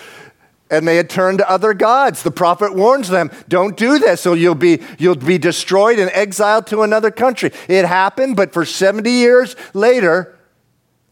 And 0.70 0.86
they 0.86 0.96
had 0.96 1.10
turned 1.10 1.38
to 1.38 1.50
other 1.50 1.74
gods. 1.74 2.22
The 2.22 2.30
prophet 2.30 2.76
warns 2.76 3.08
them, 3.08 3.32
don't 3.48 3.76
do 3.76 3.98
this, 3.98 4.24
or 4.24 4.36
you'll 4.36 4.54
be, 4.54 4.80
you'll 4.98 5.16
be 5.16 5.36
destroyed 5.36 5.98
and 5.98 6.08
exiled 6.14 6.68
to 6.68 6.82
another 6.82 7.10
country. 7.10 7.50
It 7.66 7.84
happened, 7.84 8.36
but 8.36 8.52
for 8.52 8.64
70 8.64 9.10
years 9.10 9.56
later, 9.74 10.38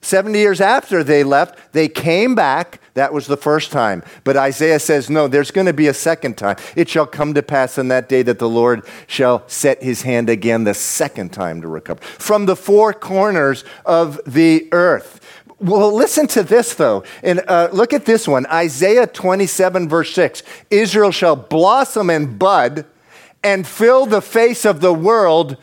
70 0.00 0.38
years 0.38 0.60
after 0.60 1.02
they 1.02 1.24
left, 1.24 1.72
they 1.72 1.88
came 1.88 2.34
back. 2.34 2.80
That 2.94 3.12
was 3.12 3.26
the 3.26 3.36
first 3.36 3.72
time. 3.72 4.02
But 4.24 4.36
Isaiah 4.36 4.78
says, 4.78 5.10
no, 5.10 5.28
there's 5.28 5.50
going 5.50 5.66
to 5.66 5.72
be 5.72 5.88
a 5.88 5.94
second 5.94 6.36
time. 6.38 6.56
It 6.76 6.88
shall 6.88 7.06
come 7.06 7.34
to 7.34 7.42
pass 7.42 7.78
in 7.78 7.88
that 7.88 8.08
day 8.08 8.22
that 8.22 8.38
the 8.38 8.48
Lord 8.48 8.86
shall 9.06 9.46
set 9.48 9.82
his 9.82 10.02
hand 10.02 10.30
again 10.30 10.64
the 10.64 10.74
second 10.74 11.32
time 11.32 11.60
to 11.62 11.68
recover. 11.68 12.00
From 12.00 12.46
the 12.46 12.56
four 12.56 12.92
corners 12.92 13.64
of 13.84 14.20
the 14.26 14.68
earth. 14.72 15.20
Well, 15.60 15.92
listen 15.92 16.28
to 16.28 16.44
this 16.44 16.74
though. 16.74 17.02
And 17.22 17.42
uh, 17.48 17.68
look 17.72 17.92
at 17.92 18.04
this 18.04 18.28
one 18.28 18.46
Isaiah 18.46 19.06
27, 19.06 19.88
verse 19.88 20.12
6. 20.14 20.42
Israel 20.70 21.10
shall 21.10 21.34
blossom 21.34 22.10
and 22.10 22.38
bud 22.38 22.86
and 23.42 23.66
fill 23.66 24.06
the 24.06 24.22
face 24.22 24.64
of 24.64 24.80
the 24.80 24.94
world 24.94 25.56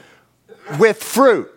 with 0.80 1.02
fruit. 1.02 1.52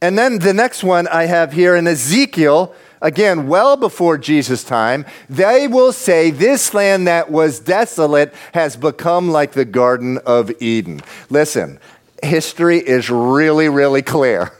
And 0.00 0.16
then 0.16 0.38
the 0.38 0.54
next 0.54 0.84
one 0.84 1.08
I 1.08 1.24
have 1.24 1.52
here 1.52 1.74
in 1.74 1.86
Ezekiel, 1.86 2.72
again, 3.02 3.48
well 3.48 3.76
before 3.76 4.16
Jesus' 4.16 4.62
time, 4.62 5.04
they 5.28 5.66
will 5.66 5.92
say, 5.92 6.30
This 6.30 6.72
land 6.72 7.08
that 7.08 7.30
was 7.30 7.58
desolate 7.58 8.32
has 8.52 8.76
become 8.76 9.30
like 9.30 9.52
the 9.52 9.64
Garden 9.64 10.18
of 10.18 10.52
Eden. 10.62 11.00
Listen, 11.30 11.80
history 12.22 12.78
is 12.78 13.10
really, 13.10 13.68
really 13.68 14.02
clear 14.02 14.52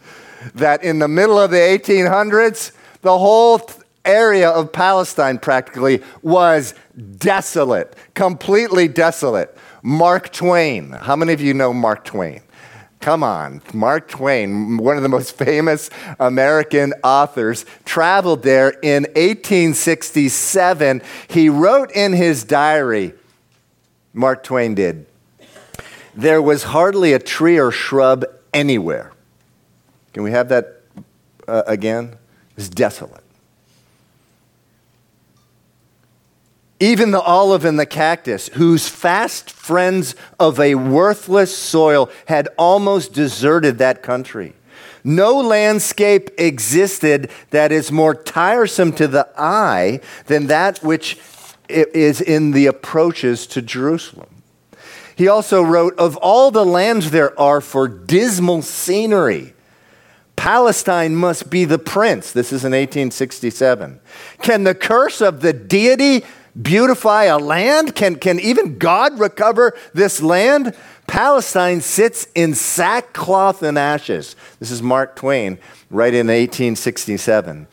that 0.54 0.82
in 0.82 0.98
the 0.98 1.08
middle 1.08 1.38
of 1.38 1.52
the 1.52 1.58
1800s, 1.58 2.72
the 3.02 3.16
whole 3.16 3.60
area 4.04 4.50
of 4.50 4.72
Palestine 4.72 5.38
practically 5.38 6.02
was 6.22 6.74
desolate, 7.18 7.94
completely 8.14 8.88
desolate. 8.88 9.56
Mark 9.82 10.32
Twain. 10.32 10.90
How 10.92 11.16
many 11.16 11.32
of 11.32 11.40
you 11.40 11.54
know 11.54 11.72
Mark 11.72 12.04
Twain? 12.04 12.42
Come 13.00 13.22
on, 13.22 13.62
Mark 13.72 14.08
Twain, 14.08 14.76
one 14.76 14.98
of 14.98 15.02
the 15.02 15.08
most 15.08 15.32
famous 15.38 15.88
American 16.18 16.92
authors, 17.02 17.64
traveled 17.86 18.42
there 18.42 18.68
in 18.82 19.04
1867. 19.04 21.00
He 21.28 21.48
wrote 21.48 21.90
in 21.92 22.12
his 22.12 22.44
diary, 22.44 23.14
Mark 24.12 24.42
Twain 24.42 24.74
did, 24.74 25.06
there 26.14 26.42
was 26.42 26.64
hardly 26.64 27.14
a 27.14 27.18
tree 27.18 27.58
or 27.58 27.70
shrub 27.70 28.24
anywhere. 28.52 29.12
Can 30.12 30.22
we 30.22 30.32
have 30.32 30.50
that 30.50 30.82
uh, 31.48 31.62
again? 31.66 32.16
It 32.50 32.56
was 32.56 32.68
desolate. 32.68 33.24
Even 36.80 37.10
the 37.10 37.20
olive 37.20 37.66
and 37.66 37.78
the 37.78 37.86
cactus, 37.86 38.48
whose 38.54 38.88
fast 38.88 39.50
friends 39.50 40.14
of 40.38 40.58
a 40.58 40.74
worthless 40.74 41.56
soil 41.56 42.10
had 42.26 42.48
almost 42.56 43.12
deserted 43.12 43.76
that 43.78 44.02
country. 44.02 44.54
No 45.04 45.38
landscape 45.38 46.30
existed 46.38 47.30
that 47.50 47.70
is 47.70 47.92
more 47.92 48.14
tiresome 48.14 48.92
to 48.94 49.06
the 49.06 49.28
eye 49.36 50.00
than 50.26 50.46
that 50.46 50.82
which 50.82 51.18
is 51.68 52.20
in 52.20 52.52
the 52.52 52.66
approaches 52.66 53.46
to 53.48 53.62
Jerusalem. 53.62 54.42
He 55.14 55.28
also 55.28 55.62
wrote, 55.62 55.98
Of 55.98 56.16
all 56.16 56.50
the 56.50 56.64
lands 56.64 57.10
there 57.10 57.38
are 57.38 57.60
for 57.60 57.88
dismal 57.88 58.62
scenery, 58.62 59.54
Palestine 60.36 61.14
must 61.14 61.50
be 61.50 61.66
the 61.66 61.78
prince. 61.78 62.32
This 62.32 62.46
is 62.46 62.64
in 62.64 62.72
1867. 62.72 64.00
Can 64.40 64.64
the 64.64 64.74
curse 64.74 65.20
of 65.20 65.42
the 65.42 65.52
deity 65.52 66.24
beautify 66.60 67.24
a 67.24 67.38
land? 67.38 67.94
Can, 67.94 68.16
can 68.16 68.40
even 68.40 68.78
God 68.78 69.18
recover 69.18 69.76
this 69.94 70.22
land? 70.22 70.74
Palestine 71.06 71.80
sits 71.80 72.28
in 72.34 72.54
sackcloth 72.54 73.62
and 73.62 73.78
ashes. 73.78 74.36
This 74.58 74.70
is 74.70 74.82
Mark 74.82 75.16
Twain, 75.16 75.58
right 75.90 76.14
in 76.14 76.28
1867. 76.28 77.66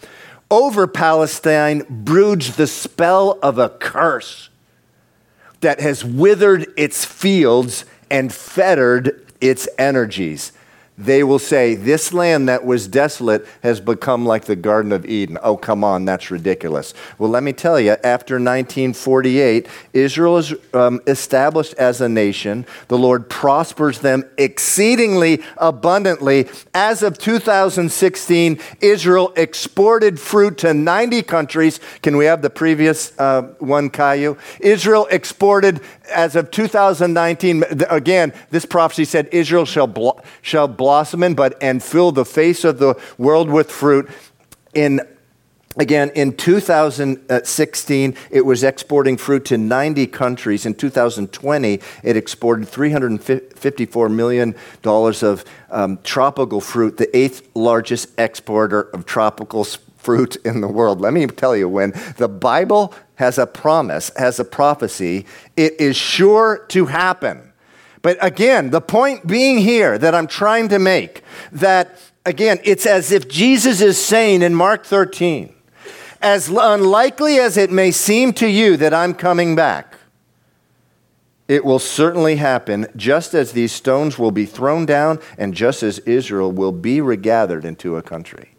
Over 0.49 0.87
Palestine 0.87 1.85
broods 1.89 2.55
the 2.55 2.67
spell 2.67 3.37
of 3.43 3.59
a 3.59 3.69
curse 3.69 4.49
that 5.61 5.79
has 5.79 6.03
withered 6.05 6.67
its 6.77 7.03
fields 7.03 7.85
and 8.09 8.33
fettered 8.33 9.25
its 9.41 9.67
energies 9.77 10.51
they 10.97 11.23
will 11.23 11.39
say, 11.39 11.75
This 11.75 12.11
land 12.11 12.49
that 12.49 12.65
was 12.65 12.87
desolate 12.87 13.45
has 13.61 13.79
become 13.79 14.25
like 14.25 14.45
the 14.45 14.55
Garden 14.55 14.91
of 14.91 15.05
Eden. 15.05 15.37
Oh, 15.43 15.55
come 15.55 15.83
on, 15.83 16.05
that's 16.05 16.31
ridiculous. 16.31 16.93
Well, 17.19 17.29
let 17.29 17.43
me 17.43 17.53
tell 17.53 17.79
you, 17.79 17.91
after 18.03 18.35
1948, 18.35 19.67
Israel 19.93 20.37
is 20.37 20.55
um, 20.73 20.99
established 21.05 21.75
as 21.75 22.01
a 22.01 22.09
nation. 22.09 22.65
The 22.87 22.97
Lord 22.97 23.29
prospers 23.29 23.99
them 23.99 24.27
exceedingly 24.37 25.43
abundantly. 25.57 26.49
As 26.73 27.03
of 27.03 27.19
2016, 27.19 28.59
Israel 28.81 29.33
exported 29.35 30.19
fruit 30.19 30.57
to 30.59 30.73
90 30.73 31.21
countries. 31.23 31.79
Can 32.01 32.17
we 32.17 32.25
have 32.25 32.41
the 32.41 32.49
previous 32.49 33.17
uh, 33.19 33.43
one, 33.59 33.91
Caillou? 33.91 34.37
Israel 34.59 35.07
exported, 35.11 35.79
as 36.11 36.35
of 36.35 36.49
2019, 36.49 37.63
again, 37.89 38.33
this 38.49 38.65
prophecy 38.65 39.05
said, 39.05 39.29
Israel 39.31 39.65
shall, 39.65 39.87
blo- 39.87 40.19
shall 40.41 40.67
but 41.35 41.57
and 41.61 41.83
fill 41.83 42.11
the 42.11 42.25
face 42.25 42.63
of 42.63 42.79
the 42.79 42.99
world 43.17 43.49
with 43.49 43.71
fruit. 43.71 44.09
In 44.73 45.01
Again, 45.79 46.09
in 46.15 46.35
2016, 46.35 48.15
it 48.31 48.45
was 48.45 48.63
exporting 48.63 49.15
fruit 49.15 49.45
to 49.45 49.59
90 49.59 50.07
countries. 50.07 50.65
In 50.65 50.73
2020, 50.73 51.79
it 52.03 52.17
exported 52.17 52.67
$354 52.67 54.11
million 54.11 54.55
of 54.83 55.45
um, 55.69 55.99
tropical 56.03 56.61
fruit, 56.61 56.97
the 56.97 57.15
eighth 57.15 57.47
largest 57.53 58.09
exporter 58.17 58.81
of 58.81 59.05
tropical 59.05 59.63
fruit 59.63 60.35
in 60.37 60.61
the 60.61 60.67
world. 60.67 60.99
Let 60.99 61.13
me 61.13 61.27
tell 61.27 61.55
you, 61.55 61.69
when 61.69 61.93
the 62.17 62.27
Bible 62.27 62.95
has 63.15 63.37
a 63.37 63.45
promise, 63.45 64.09
has 64.17 64.39
a 64.39 64.45
prophecy, 64.45 65.27
it 65.55 65.79
is 65.79 65.95
sure 65.95 66.65
to 66.69 66.87
happen. 66.87 67.46
But 68.01 68.17
again, 68.21 68.69
the 68.69 68.81
point 68.81 69.27
being 69.27 69.57
here 69.57 69.97
that 69.97 70.13
I'm 70.13 70.27
trying 70.27 70.69
to 70.69 70.79
make 70.79 71.23
that 71.51 71.99
again, 72.25 72.59
it's 72.63 72.85
as 72.85 73.11
if 73.11 73.27
Jesus 73.27 73.81
is 73.81 74.03
saying 74.03 74.41
in 74.41 74.53
Mark 74.53 74.85
13, 74.85 75.53
as 76.21 76.49
unlikely 76.49 77.37
as 77.37 77.57
it 77.57 77.71
may 77.71 77.91
seem 77.91 78.33
to 78.33 78.47
you 78.47 78.77
that 78.77 78.93
I'm 78.93 79.13
coming 79.13 79.55
back, 79.55 79.95
it 81.47 81.63
will 81.63 81.79
certainly 81.79 82.35
happen 82.35 82.87
just 82.95 83.33
as 83.33 83.53
these 83.53 83.71
stones 83.71 84.19
will 84.19 84.31
be 84.31 84.45
thrown 84.45 84.85
down 84.85 85.19
and 85.37 85.53
just 85.53 85.81
as 85.81 85.99
Israel 85.99 86.51
will 86.51 86.73
be 86.73 86.99
regathered 86.99 87.63
into 87.63 87.95
a 87.95 88.01
country. 88.01 88.49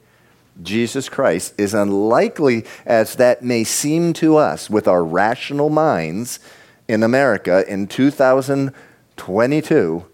Jesus 0.63 1.09
Christ 1.09 1.55
is 1.59 1.75
unlikely 1.75 2.65
as 2.87 3.17
that 3.17 3.43
may 3.43 3.63
seem 3.63 4.13
to 4.15 4.37
us 4.37 4.71
with 4.71 4.89
our 4.89 5.05
rational 5.05 5.69
minds 5.69 6.41
in 6.89 7.03
America 7.03 7.65
in 7.71 7.87
2000 7.87 8.73
22, 9.19 10.05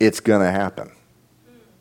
it's 0.00 0.20
going 0.20 0.40
to 0.40 0.50
happen. 0.50 0.90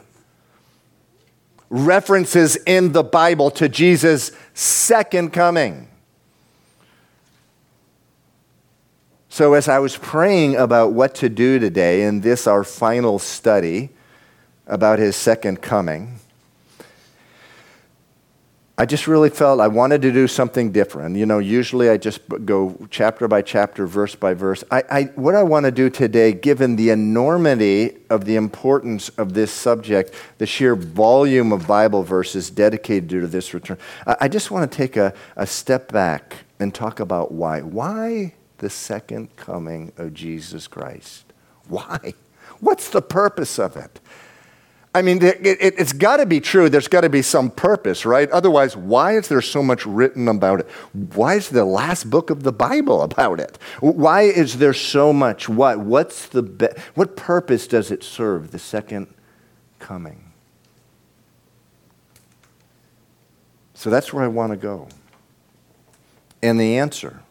references 1.70 2.56
in 2.66 2.92
the 2.92 3.04
Bible 3.04 3.50
to 3.52 3.68
Jesus' 3.68 4.32
second 4.54 5.32
coming. 5.32 5.86
So, 9.32 9.54
as 9.54 9.68
I 9.68 9.78
was 9.78 9.96
praying 9.96 10.56
about 10.56 10.92
what 10.92 11.14
to 11.16 11.28
do 11.28 11.60
today 11.60 12.02
in 12.02 12.20
this, 12.20 12.48
our 12.48 12.64
final 12.64 13.20
study 13.20 13.90
about 14.66 14.98
his 14.98 15.14
second 15.14 15.62
coming, 15.62 16.18
I 18.76 18.86
just 18.86 19.06
really 19.06 19.30
felt 19.30 19.60
I 19.60 19.68
wanted 19.68 20.02
to 20.02 20.10
do 20.10 20.26
something 20.26 20.72
different. 20.72 21.14
You 21.14 21.26
know, 21.26 21.38
usually 21.38 21.88
I 21.88 21.96
just 21.96 22.22
go 22.44 22.76
chapter 22.90 23.28
by 23.28 23.42
chapter, 23.42 23.86
verse 23.86 24.16
by 24.16 24.34
verse. 24.34 24.64
I, 24.68 24.82
I, 24.90 25.02
what 25.14 25.36
I 25.36 25.44
want 25.44 25.64
to 25.64 25.70
do 25.70 25.90
today, 25.90 26.32
given 26.32 26.74
the 26.74 26.90
enormity 26.90 27.98
of 28.10 28.24
the 28.24 28.34
importance 28.34 29.10
of 29.10 29.34
this 29.34 29.52
subject, 29.52 30.12
the 30.38 30.46
sheer 30.46 30.74
volume 30.74 31.52
of 31.52 31.68
Bible 31.68 32.02
verses 32.02 32.50
dedicated 32.50 33.10
to 33.10 33.28
this 33.28 33.54
return, 33.54 33.78
I, 34.08 34.16
I 34.22 34.28
just 34.28 34.50
want 34.50 34.68
to 34.68 34.76
take 34.76 34.96
a, 34.96 35.14
a 35.36 35.46
step 35.46 35.92
back 35.92 36.38
and 36.58 36.74
talk 36.74 36.98
about 36.98 37.30
why. 37.30 37.60
Why 37.60 38.32
the 38.60 38.70
second 38.70 39.34
coming 39.36 39.92
of 39.96 40.14
Jesus 40.14 40.68
Christ. 40.68 41.24
Why? 41.68 42.14
What's 42.60 42.90
the 42.90 43.02
purpose 43.02 43.58
of 43.58 43.76
it? 43.76 44.00
I 44.94 45.02
mean, 45.02 45.20
it, 45.22 45.78
has 45.78 45.92
got 45.92 46.16
to 46.16 46.26
be 46.26 46.40
true. 46.40 46.68
There's 46.68 46.88
got 46.88 47.02
to 47.02 47.08
be 47.08 47.22
some 47.22 47.50
purpose, 47.50 48.04
right? 48.04 48.28
Otherwise, 48.30 48.76
why 48.76 49.16
is 49.16 49.28
there 49.28 49.40
so 49.40 49.62
much 49.62 49.86
written 49.86 50.26
about 50.26 50.60
it? 50.60 50.70
Why 50.92 51.34
is 51.34 51.48
the 51.48 51.64
last 51.64 52.10
book 52.10 52.28
of 52.28 52.42
the 52.42 52.52
Bible 52.52 53.02
about 53.02 53.38
it? 53.38 53.56
Why 53.78 54.22
is 54.22 54.58
there 54.58 54.74
so 54.74 55.12
much? 55.12 55.48
What? 55.48 55.78
What's 55.78 56.26
the 56.26 56.42
be- 56.42 56.68
what 56.94 57.16
purpose 57.16 57.68
does 57.68 57.92
it 57.92 58.02
serve? 58.02 58.50
The 58.50 58.58
second 58.58 59.14
coming. 59.78 60.32
So 63.74 63.90
that's 63.90 64.12
where 64.12 64.24
I 64.24 64.28
want 64.28 64.50
to 64.50 64.56
go. 64.56 64.88
And 66.42 66.58
the 66.58 66.78
answer 66.78 67.22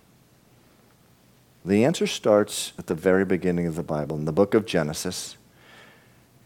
the 1.70 1.86
answer 1.86 2.08
starts 2.08 2.74
at 2.80 2.88
the 2.88 2.96
very 2.96 3.24
beginning 3.24 3.68
of 3.68 3.76
the 3.76 3.84
Bible, 3.84 4.18
in 4.18 4.26
the 4.26 4.32
book 4.32 4.56
of 4.56 4.66
Genesis. 4.66 5.38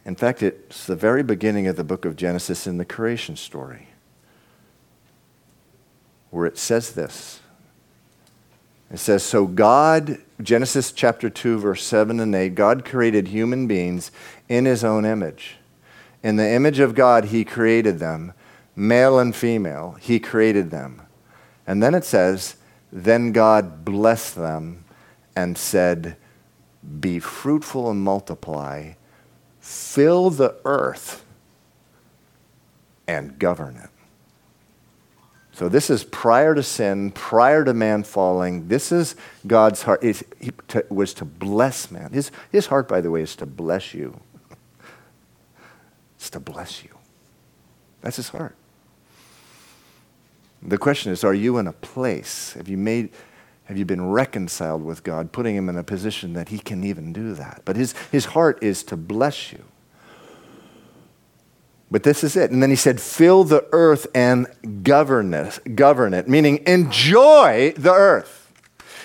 In 0.06 0.16
fact, 0.16 0.44
it's 0.44 0.86
the 0.86 0.98
very 0.98 1.24
beginning 1.24 1.66
of 1.66 1.78
the 1.78 1.84
book 1.86 2.04
of 2.04 2.18
Genesis 2.18 2.68
in 2.68 2.78
the 2.78 2.84
creation 2.84 3.38
story, 3.38 3.88
where 6.30 6.46
it 6.46 6.58
says 6.58 6.92
this. 6.92 7.40
It 8.92 8.98
says, 8.98 9.24
So 9.24 9.48
God, 9.48 10.18
Genesis 10.42 10.92
chapter 10.92 11.30
2, 11.30 11.58
verse 11.58 11.84
7 11.86 12.20
and 12.20 12.36
8, 12.36 12.54
God 12.54 12.84
created 12.84 13.30
human 13.30 13.66
beings 13.66 14.12
in 14.50 14.66
his 14.66 14.84
own 14.84 15.06
image. 15.06 15.56
In 16.22 16.36
the 16.36 16.50
image 16.50 16.80
of 16.80 16.96
God, 16.96 17.26
he 17.26 17.46
created 17.46 18.00
them, 18.00 18.34
male 18.76 19.20
and 19.20 19.34
female, 19.34 19.96
he 20.02 20.20
created 20.20 20.70
them. 20.70 21.02
And 21.66 21.82
then 21.82 21.96
it 21.96 22.04
says, 22.04 22.58
Then 22.92 23.32
God 23.32 23.86
blessed 23.86 24.36
them 24.36 24.84
and 25.36 25.58
said, 25.58 26.18
Be 27.00 27.20
fruitful 27.20 27.90
and 27.90 28.02
multiply, 28.02 28.94
fill 29.60 30.30
the 30.30 30.56
earth, 30.66 31.26
and 33.08 33.38
govern 33.40 33.78
it. 33.78 33.90
So, 35.54 35.70
this 35.70 35.92
is 35.92 36.04
prior 36.04 36.56
to 36.56 36.64
sin, 36.64 37.12
prior 37.12 37.64
to 37.64 37.76
man 37.76 38.04
falling. 38.04 38.68
This 38.70 38.92
is 38.92 39.16
God's 39.46 39.84
heart. 39.84 40.04
It 40.04 40.24
was 40.90 41.14
to 41.16 41.26
bless 41.26 41.92
man. 41.92 42.12
His, 42.12 42.32
his 42.52 42.66
heart, 42.68 42.88
by 42.88 43.02
the 43.02 43.12
way, 43.12 43.22
is 43.22 43.36
to 43.36 43.46
bless 43.46 43.94
you. 43.94 44.20
It's 46.16 46.32
to 46.32 46.40
bless 46.40 46.84
you. 46.84 46.90
That's 48.02 48.16
his 48.16 48.30
heart. 48.30 48.56
The 50.66 50.78
question 50.78 51.12
is 51.12 51.24
are 51.24 51.34
you 51.34 51.58
in 51.58 51.68
a 51.68 51.74
place? 51.74 52.54
Have 52.54 52.68
you 52.68 52.78
made 52.78 53.10
have 53.74 53.80
you 53.80 53.86
been 53.86 54.08
reconciled 54.08 54.86
with 54.86 55.02
God, 55.02 55.32
putting 55.32 55.56
him 55.56 55.68
in 55.68 55.78
a 55.78 55.84
position 55.84 56.34
that 56.34 56.50
he 56.50 56.60
can 56.60 56.84
even 56.84 57.12
do 57.12 57.34
that? 57.34 57.64
But 57.66 57.76
his, 57.76 57.96
his 58.12 58.26
heart 58.26 58.62
is 58.62 58.84
to 58.84 58.96
bless 58.96 59.52
you. 59.52 59.64
But 61.90 62.04
this 62.04 62.24
is 62.24 62.36
it. 62.36 62.52
And 62.52 62.62
then 62.62 62.70
he 62.70 62.76
said, 62.76 63.02
fill 63.02 63.44
the 63.44 63.66
earth 63.72 64.06
and 64.14 64.46
govern 64.84 65.34
it, 65.34 65.76
govern 65.76 66.14
it 66.14 66.28
meaning 66.28 66.62
enjoy 66.68 67.74
the 67.76 67.92
earth. 67.92 68.52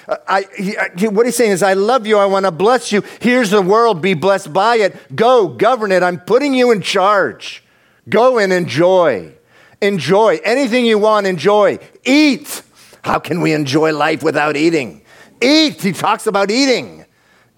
Uh, 0.06 0.16
I, 0.28 0.42
uh, 0.42 0.84
he, 0.98 1.08
what 1.08 1.24
he's 1.24 1.36
saying 1.36 1.52
is, 1.52 1.62
I 1.62 1.72
love 1.72 2.06
you. 2.06 2.18
I 2.18 2.26
want 2.26 2.44
to 2.44 2.50
bless 2.50 2.92
you. 2.92 3.02
Here's 3.22 3.48
the 3.48 3.62
world. 3.62 4.02
Be 4.02 4.12
blessed 4.12 4.52
by 4.52 4.76
it. 4.76 5.16
Go, 5.16 5.48
govern 5.48 5.92
it. 5.92 6.02
I'm 6.02 6.20
putting 6.20 6.52
you 6.52 6.72
in 6.72 6.82
charge. 6.82 7.64
Go 8.06 8.38
and 8.38 8.52
enjoy. 8.52 9.32
Enjoy. 9.80 10.38
Anything 10.44 10.84
you 10.84 10.98
want, 10.98 11.26
enjoy. 11.26 11.78
Eat. 12.04 12.64
How 13.02 13.18
can 13.18 13.40
we 13.40 13.52
enjoy 13.52 13.92
life 13.92 14.22
without 14.22 14.56
eating? 14.56 15.02
Eat. 15.40 15.80
He 15.80 15.92
talks 15.92 16.26
about 16.26 16.50
eating 16.50 17.04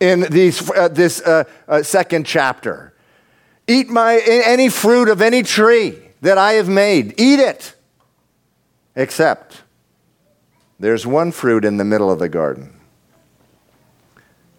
in 0.01 0.21
these, 0.31 0.69
uh, 0.71 0.89
this 0.89 1.21
uh, 1.23 1.45
uh, 1.69 1.83
second 1.83 2.27
chapter. 2.27 2.95
Eat 3.67 3.89
my, 3.89 4.19
any 4.19 4.69
fruit 4.69 5.09
of 5.09 5.21
any 5.21 5.43
tree 5.43 5.99
that 6.23 6.39
I 6.39 6.53
have 6.53 6.69
made. 6.69 7.15
Eat 7.21 7.39
it. 7.39 7.75
Except 8.97 9.63
there's 10.79 11.07
one 11.07 11.31
fruit 11.31 11.65
in 11.65 11.77
the 11.77 11.85
middle 11.85 12.11
of 12.11 12.19
the 12.19 12.29
garden. 12.29 12.81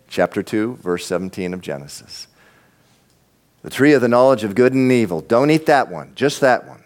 Chapter 0.07 0.43
2, 0.43 0.75
verse 0.75 1.05
17 1.05 1.53
of 1.53 1.61
Genesis. 1.61 2.27
The 3.63 3.69
tree 3.69 3.93
of 3.93 4.01
the 4.01 4.07
knowledge 4.07 4.43
of 4.43 4.55
good 4.55 4.73
and 4.73 4.91
evil. 4.91 5.21
Don't 5.21 5.51
eat 5.51 5.65
that 5.67 5.89
one, 5.89 6.13
just 6.15 6.41
that 6.41 6.67
one. 6.67 6.83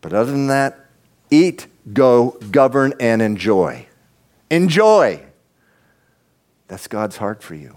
But 0.00 0.12
other 0.12 0.32
than 0.32 0.48
that, 0.48 0.83
eat, 1.30 1.66
go, 1.92 2.38
govern, 2.50 2.94
and 3.00 3.20
enjoy. 3.20 3.86
Enjoy. 4.50 5.22
That's 6.68 6.86
God's 6.86 7.16
heart 7.16 7.42
for 7.42 7.54
you. 7.54 7.76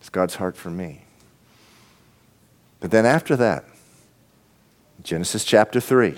It's 0.00 0.08
God's 0.08 0.36
heart 0.36 0.56
for 0.56 0.70
me. 0.70 1.02
But 2.80 2.90
then 2.90 3.06
after 3.06 3.36
that, 3.36 3.64
Genesis 5.02 5.44
chapter 5.44 5.80
3, 5.80 6.14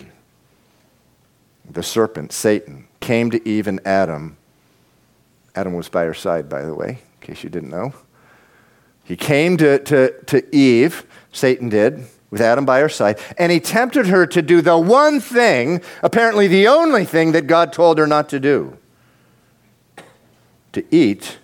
the 1.71 1.83
serpent, 1.83 2.33
Satan, 2.33 2.89
came 3.01 3.31
to 3.31 3.49
Eve 3.49 3.67
and 3.67 3.81
Adam. 3.87 4.37
Adam 5.55 5.75
was 5.75 5.89
by 5.89 6.05
her 6.05 6.15
side, 6.15 6.49
by 6.49 6.63
the 6.63 6.75
way, 6.75 6.89
in 6.89 7.27
case 7.27 7.43
you 7.43 7.51
didn't 7.51 7.71
know. 7.71 7.95
He 9.05 9.17
came 9.17 9.57
to, 9.57 9.79
to, 9.79 10.23
to 10.25 10.55
Eve, 10.55 11.07
Satan 11.33 11.69
did, 11.69 12.07
with 12.31 12.41
Adam 12.41 12.65
by 12.65 12.81
her 12.81 12.89
side, 12.89 13.19
and 13.39 13.51
he 13.51 13.61
tempted 13.61 14.07
her 14.07 14.27
to 14.27 14.43
do 14.43 14.61
the 14.61 14.79
one 14.79 15.21
thing, 15.21 15.81
apparently 16.03 16.47
the 16.47 16.69
only 16.69 17.05
thing 17.05 17.33
that 17.33 17.47
God 17.47 17.73
told 17.73 17.99
her 17.99 18.07
not 18.07 18.29
to 18.31 18.41
do 18.41 18.77
to 20.73 20.85
eat 20.95 21.39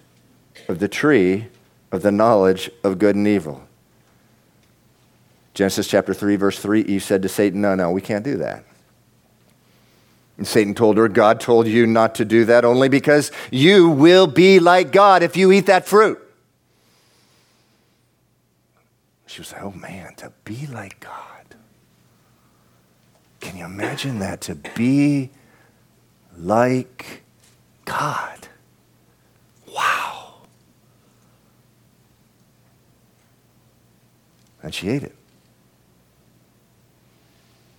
of 0.69 0.79
the 0.79 0.89
tree 0.89 1.49
of 1.91 2.03
the 2.03 2.13
knowledge 2.13 2.71
of 2.83 2.99
good 2.99 3.17
and 3.17 3.27
evil. 3.27 3.63
Genesis 5.55 5.87
chapter 5.87 6.13
3, 6.13 6.37
verse 6.37 6.59
3, 6.59 6.83
Eve 6.83 7.03
said 7.03 7.23
to 7.23 7.29
Satan, 7.29 7.61
No, 7.61 7.75
no, 7.75 7.91
we 7.91 8.01
can't 8.01 8.25
do 8.25 8.37
that. 8.39 8.65
And 10.37 10.47
Satan 10.47 10.75
told 10.75 10.97
her, 10.97 11.09
God 11.09 11.41
told 11.41 11.69
you 11.69 11.87
not 11.87 12.17
to 12.17 12.25
do 12.25 12.45
that 12.47 12.65
only 12.65 12.89
because 12.89 13.31
you 13.53 13.89
will 13.89 14.27
be 14.27 14.59
like 14.59 14.91
God 14.91 15.23
if 15.23 15.37
you 15.37 15.53
eat 15.53 15.67
that 15.67 15.87
fruit. 15.87 16.21
She 19.35 19.41
was 19.41 19.51
like, 19.51 19.63
Oh 19.65 19.73
man, 19.73 20.15
to 20.19 20.33
be 20.45 20.69
like 20.69 21.01
God. 21.01 21.57
Can 23.41 23.57
you 23.57 23.65
imagine 23.65 24.21
that? 24.21 24.41
To 24.43 24.55
be 24.55 25.31
like 26.39 27.25
God. 27.85 28.47
Wow. 29.75 30.35
And 34.63 34.73
she 34.73 34.89
ate 34.89 35.03
it. 35.03 35.17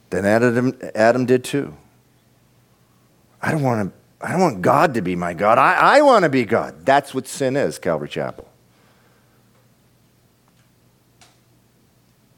Then 0.10 0.26
Adam, 0.26 0.78
Adam 0.94 1.26
did 1.26 1.46
too. 1.46 1.74
I 3.42 3.52
don't 3.52 3.64
want 3.64 3.94
to. 3.94 4.26
I 4.28 4.34
don't 4.34 4.42
want 4.42 4.62
God 4.62 4.94
to 4.96 5.02
be 5.02 5.16
my 5.16 5.34
God. 5.34 5.58
I, 5.58 6.00
I 6.00 6.02
want 6.02 6.24
to 6.24 6.30
be 6.30 6.44
God. 6.44 6.86
That's 6.86 7.14
what 7.14 7.30
sin 7.30 7.56
is, 7.56 7.80
Calvary 7.80 8.10
Chapel. 8.10 8.46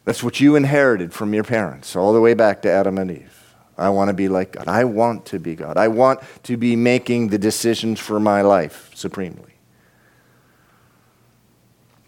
That's 0.07 0.23
what 0.23 0.39
you 0.39 0.55
inherited 0.55 1.13
from 1.13 1.33
your 1.33 1.43
parents, 1.43 1.93
all 1.93 2.13
the 2.13 2.21
way 2.21 2.33
back 2.33 2.61
to 2.61 2.71
Adam 2.71 2.97
and 2.97 3.11
Eve. 3.11 3.53
I 3.77 3.89
want 3.89 4.07
to 4.07 4.13
be 4.13 4.29
like 4.29 4.53
God. 4.53 4.65
I 4.65 4.85
want 4.85 5.25
to 5.25 5.37
be 5.37 5.53
God. 5.53 5.75
I 5.75 5.89
want 5.89 6.21
to 6.43 6.55
be 6.55 6.77
making 6.77 7.27
the 7.27 7.37
decisions 7.37 7.99
for 7.99 8.17
my 8.17 8.41
life 8.41 8.89
supremely. 8.95 9.55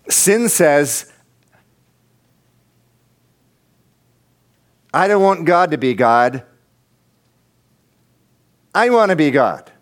Sin 0.07 0.47
says, 0.47 1.11
I 4.93 5.09
don't 5.09 5.21
want 5.21 5.43
God 5.43 5.71
to 5.71 5.77
be 5.77 5.93
God. 5.93 6.43
I 8.73 8.91
want 8.91 9.09
to 9.09 9.17
be 9.17 9.29
God. 9.29 9.73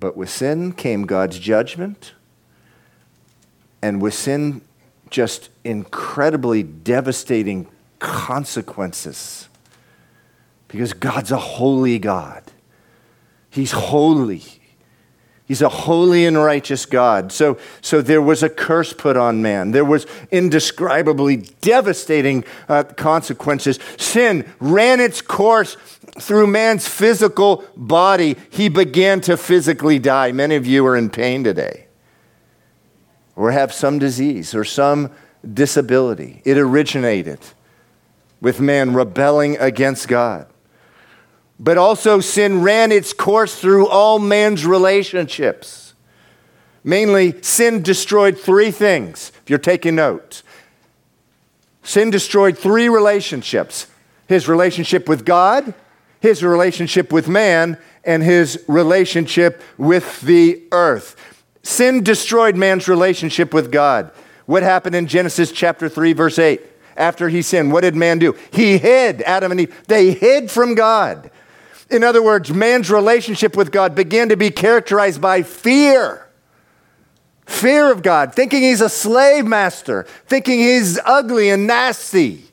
But 0.00 0.16
with 0.16 0.30
sin 0.30 0.72
came 0.72 1.06
God's 1.06 1.38
judgment. 1.38 2.12
And 3.80 4.02
with 4.02 4.14
sin, 4.14 4.62
just 5.10 5.50
incredibly 5.64 6.62
devastating 6.62 7.68
consequences. 7.98 9.48
Because 10.68 10.92
God's 10.92 11.30
a 11.30 11.38
holy 11.38 11.98
God. 11.98 12.42
He's 13.50 13.72
holy. 13.72 14.42
He's 15.46 15.60
a 15.60 15.68
holy 15.68 16.24
and 16.24 16.38
righteous 16.38 16.86
God. 16.86 17.30
So, 17.30 17.58
so 17.82 18.00
there 18.00 18.22
was 18.22 18.42
a 18.42 18.48
curse 18.48 18.92
put 18.92 19.16
on 19.16 19.42
man. 19.42 19.72
There 19.72 19.84
was 19.84 20.06
indescribably 20.30 21.36
devastating 21.60 22.44
uh, 22.68 22.84
consequences. 22.84 23.78
Sin 23.98 24.50
ran 24.58 25.00
its 25.00 25.20
course 25.20 25.76
through 26.18 26.46
man's 26.46 26.88
physical 26.88 27.62
body. 27.76 28.36
He 28.50 28.68
began 28.68 29.20
to 29.22 29.36
physically 29.36 29.98
die. 29.98 30.32
Many 30.32 30.56
of 30.56 30.66
you 30.66 30.86
are 30.86 30.96
in 30.96 31.10
pain 31.10 31.44
today, 31.44 31.83
or 33.36 33.50
have 33.50 33.72
some 33.72 33.98
disease 33.98 34.54
or 34.54 34.64
some 34.64 35.10
disability. 35.52 36.42
It 36.44 36.56
originated 36.58 37.40
with 38.40 38.60
man 38.60 38.94
rebelling 38.94 39.56
against 39.58 40.08
God. 40.08 40.46
But 41.58 41.78
also, 41.78 42.20
sin 42.20 42.62
ran 42.62 42.90
its 42.90 43.12
course 43.12 43.58
through 43.58 43.86
all 43.86 44.18
man's 44.18 44.66
relationships. 44.66 45.94
Mainly, 46.82 47.40
sin 47.42 47.82
destroyed 47.82 48.38
three 48.38 48.70
things, 48.70 49.32
if 49.42 49.50
you're 49.50 49.58
taking 49.58 49.94
notes. 49.94 50.42
Sin 51.82 52.10
destroyed 52.10 52.58
three 52.58 52.88
relationships 52.88 53.86
his 54.26 54.48
relationship 54.48 55.06
with 55.06 55.24
God, 55.26 55.74
his 56.20 56.42
relationship 56.42 57.12
with 57.12 57.28
man, 57.28 57.76
and 58.04 58.22
his 58.22 58.64
relationship 58.68 59.62
with 59.76 60.22
the 60.22 60.62
earth. 60.72 61.33
Sin 61.64 62.04
destroyed 62.04 62.56
man's 62.56 62.88
relationship 62.88 63.54
with 63.54 63.72
God. 63.72 64.12
What 64.44 64.62
happened 64.62 64.94
in 64.94 65.06
Genesis 65.06 65.50
chapter 65.50 65.88
3, 65.88 66.12
verse 66.12 66.38
8? 66.38 66.60
After 66.96 67.28
he 67.28 67.42
sinned, 67.42 67.72
what 67.72 67.80
did 67.80 67.96
man 67.96 68.18
do? 68.18 68.36
He 68.52 68.78
hid, 68.78 69.22
Adam 69.22 69.50
and 69.50 69.62
Eve. 69.62 69.82
They 69.88 70.12
hid 70.12 70.50
from 70.50 70.74
God. 70.74 71.30
In 71.90 72.04
other 72.04 72.22
words, 72.22 72.52
man's 72.52 72.90
relationship 72.90 73.56
with 73.56 73.72
God 73.72 73.94
began 73.94 74.28
to 74.28 74.36
be 74.36 74.50
characterized 74.50 75.20
by 75.20 75.42
fear. 75.42 76.28
Fear 77.46 77.90
of 77.90 78.02
God, 78.02 78.34
thinking 78.34 78.62
he's 78.62 78.80
a 78.82 78.88
slave 78.88 79.46
master, 79.46 80.04
thinking 80.26 80.60
he's 80.60 80.98
ugly 81.04 81.48
and 81.48 81.66
nasty. 81.66 82.44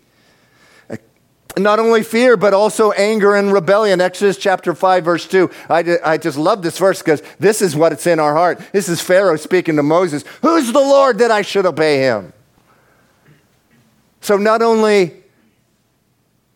Not 1.57 1.79
only 1.79 2.03
fear, 2.03 2.37
but 2.37 2.53
also 2.53 2.91
anger 2.91 3.35
and 3.35 3.51
rebellion. 3.51 3.99
Exodus 3.99 4.37
chapter 4.37 4.73
5, 4.73 5.03
verse 5.03 5.27
2. 5.27 5.49
I, 5.69 5.97
I 6.03 6.17
just 6.17 6.37
love 6.37 6.61
this 6.61 6.77
verse 6.77 6.99
because 6.99 7.21
this 7.39 7.61
is 7.61 7.75
what 7.75 7.91
it's 7.91 8.07
in 8.07 8.19
our 8.19 8.33
heart. 8.33 8.61
This 8.71 8.87
is 8.87 9.01
Pharaoh 9.01 9.35
speaking 9.35 9.75
to 9.75 9.83
Moses 9.83 10.23
Who's 10.41 10.71
the 10.71 10.79
Lord 10.79 11.17
that 11.19 11.31
I 11.31 11.41
should 11.41 11.65
obey 11.65 11.99
him? 11.99 12.33
So, 14.21 14.37
not 14.37 14.61
only 14.61 15.23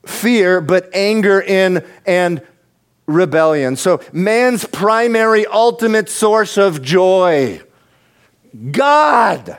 fear, 0.05 0.61
but 0.61 0.89
anger 0.93 1.41
in 1.41 1.83
and 2.05 2.41
rebellion. 3.07 3.75
So, 3.75 4.01
man's 4.13 4.65
primary, 4.65 5.45
ultimate 5.47 6.09
source 6.09 6.57
of 6.57 6.81
joy, 6.81 7.61
God, 8.71 9.57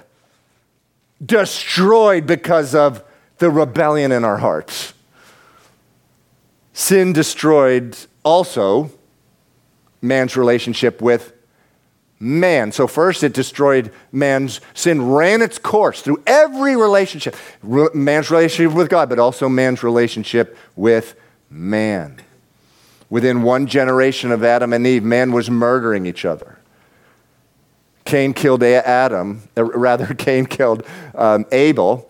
destroyed 1.24 2.26
because 2.26 2.74
of 2.74 3.02
the 3.38 3.50
rebellion 3.50 4.12
in 4.12 4.24
our 4.24 4.38
hearts. 4.38 4.94
Sin 6.76 7.14
destroyed 7.14 7.96
also 8.22 8.90
man's 10.02 10.36
relationship 10.36 11.00
with 11.00 11.32
man. 12.20 12.70
So, 12.70 12.86
first, 12.86 13.24
it 13.24 13.32
destroyed 13.32 13.90
man's 14.12 14.60
sin, 14.74 15.00
ran 15.08 15.40
its 15.40 15.58
course 15.58 16.02
through 16.02 16.22
every 16.26 16.76
relationship 16.76 17.34
man's 17.62 18.30
relationship 18.30 18.76
with 18.76 18.90
God, 18.90 19.08
but 19.08 19.18
also 19.18 19.48
man's 19.48 19.82
relationship 19.82 20.54
with 20.76 21.18
man. 21.48 22.20
Within 23.08 23.40
one 23.40 23.66
generation 23.66 24.30
of 24.30 24.44
Adam 24.44 24.74
and 24.74 24.86
Eve, 24.86 25.02
man 25.02 25.32
was 25.32 25.48
murdering 25.48 26.04
each 26.04 26.26
other. 26.26 26.58
Cain 28.04 28.34
killed 28.34 28.62
Adam, 28.62 29.48
uh, 29.56 29.64
rather, 29.64 30.12
Cain 30.12 30.44
killed 30.44 30.84
um, 31.14 31.46
Abel 31.52 32.06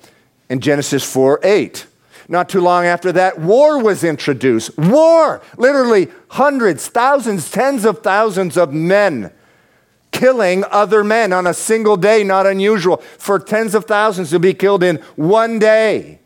in 0.50 0.58
Genesis 0.58 1.04
4 1.04 1.38
8. 1.44 1.86
Not 2.28 2.48
too 2.48 2.60
long 2.60 2.84
after 2.84 3.12
that, 3.12 3.38
war 3.38 3.82
was 3.82 4.02
introduced. 4.02 4.76
War! 4.76 5.40
Literally 5.56 6.08
hundreds, 6.28 6.88
thousands, 6.88 7.50
tens 7.50 7.84
of 7.84 8.02
thousands 8.02 8.56
of 8.56 8.72
men 8.72 9.32
killing 10.16 10.64
other 10.70 11.04
men 11.04 11.32
on 11.32 11.46
a 11.46 11.54
single 11.54 11.96
day, 11.96 12.24
not 12.24 12.46
unusual. 12.46 12.96
For 13.18 13.38
tens 13.38 13.74
of 13.74 13.84
thousands 13.84 14.30
to 14.30 14.38
be 14.38 14.54
killed 14.54 14.82
in 14.82 14.96
one 15.14 15.58
day. 15.58 16.20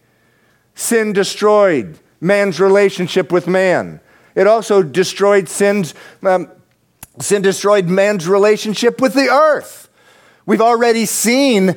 Sin 0.75 1.13
destroyed 1.13 1.99
man's 2.21 2.61
relationship 2.61 3.33
with 3.33 3.49
man. 3.49 4.01
It 4.35 4.47
also 4.47 4.83
destroyed 4.83 5.49
sin's, 5.49 5.95
um, 6.23 6.51
sin 7.19 7.43
destroyed 7.43 7.89
man's 7.89 8.29
relationship 8.29 9.01
with 9.01 9.15
the 9.15 9.29
earth. 9.29 9.89
We've 10.47 10.61
already 10.61 11.05
seen 11.05 11.77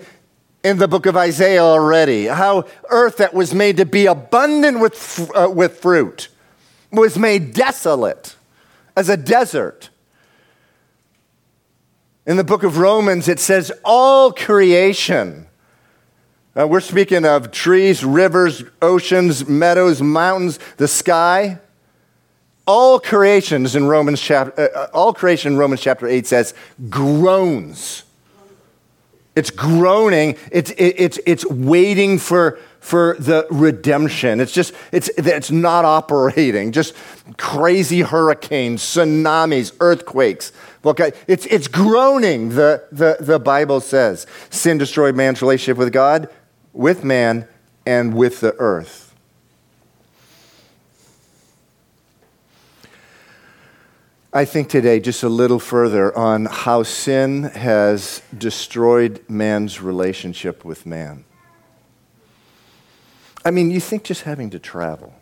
in 0.64 0.78
the 0.78 0.88
book 0.88 1.06
of 1.06 1.18
Isaiah 1.18 1.64
already 1.64 2.26
how 2.26 2.66
earth 2.90 3.18
that 3.18 3.34
was 3.34 3.54
made 3.54 3.78
to 3.78 3.86
be 3.86 4.06
abundant 4.06 4.80
with, 4.80 5.30
uh, 5.36 5.50
with 5.50 5.80
fruit 5.80 6.30
was 6.92 7.18
made 7.18 7.54
desolate 7.54 8.36
as 8.96 9.10
a 9.10 9.18
desert. 9.18 9.90
In 12.26 12.38
the 12.38 12.44
book 12.44 12.64
of 12.64 12.78
Romans, 12.78 13.28
it 13.28 13.40
says, 13.40 13.72
all 13.84 14.32
creation. 14.32 15.48
Uh, 16.58 16.68
we're 16.68 16.80
speaking 16.80 17.26
of 17.26 17.52
trees, 17.52 18.06
rivers, 18.06 18.64
oceans, 18.82 19.48
meadows, 19.48 20.02
mountains, 20.02 20.60
the 20.78 20.88
sky. 20.88 21.60
All 22.66 23.00
creations 23.00 23.76
in 23.76 23.88
Romans 23.88 24.22
chapter, 24.22 24.62
uh, 24.62 24.80
uh 24.80 24.88
all 24.94 25.14
creation 25.14 25.54
in 25.54 25.60
Romans 25.60 25.82
chapter 25.82 26.08
8 26.08 26.26
says 26.26 26.54
groans. 26.90 28.04
It's 29.36 29.50
groaning. 29.50 30.38
It's, 30.52 30.72
it, 30.72 30.96
it's, 30.98 31.20
it's 31.26 31.46
waiting 31.48 32.20
for, 32.20 32.60
for 32.80 33.16
the 33.20 33.48
redemption. 33.50 34.40
It's 34.40 34.52
just, 34.52 34.74
it's, 34.92 35.10
it's 35.18 35.50
not 35.50 35.86
operating. 35.86 36.72
Just 36.72 36.94
crazy 37.38 38.02
hurricanes, 38.02 38.84
tsunamis, 38.84 39.76
earthquakes. 39.80 40.52
Look, 40.84 41.00
it's, 41.00 41.46
it's 41.48 41.68
groaning, 41.68 42.50
the, 42.50 42.86
the, 42.92 43.18
the 43.20 43.40
Bible 43.40 43.82
says. 43.82 44.28
Sin 44.50 44.78
destroyed 44.78 45.16
man's 45.16 45.42
relationship 45.42 45.78
with 45.78 45.92
God, 45.92 46.30
with 46.72 47.04
man, 47.04 47.48
and 47.86 48.14
with 48.14 48.40
the 48.40 48.54
earth. 48.60 49.03
I 54.36 54.46
think 54.46 54.68
today 54.68 55.00
just 55.00 55.22
a 55.22 55.30
little 55.30 55.60
further 55.60 56.16
on 56.18 56.46
how 56.46 56.82
sin 56.82 57.44
has 57.44 58.24
destroyed 58.36 59.24
man's 59.30 59.80
relationship 59.80 60.66
with 60.66 60.88
man. 60.88 61.24
I 63.46 63.52
mean, 63.52 63.70
you 63.70 63.80
think 63.80 64.04
just 64.04 64.24
having 64.24 64.50
to 64.50 64.58
travel. 64.58 65.14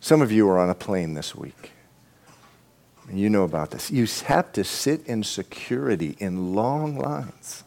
Some 0.00 0.20
of 0.20 0.30
you 0.30 0.46
are 0.50 0.58
on 0.58 0.68
a 0.68 0.74
plane 0.74 1.14
this 1.14 1.34
week. 1.34 1.70
You 3.10 3.30
know 3.30 3.44
about 3.44 3.70
this. 3.70 3.90
You 3.90 4.06
have 4.26 4.52
to 4.52 4.62
sit 4.62 5.06
in 5.06 5.22
security 5.22 6.16
in 6.18 6.54
long 6.54 6.98
lines 6.98 7.64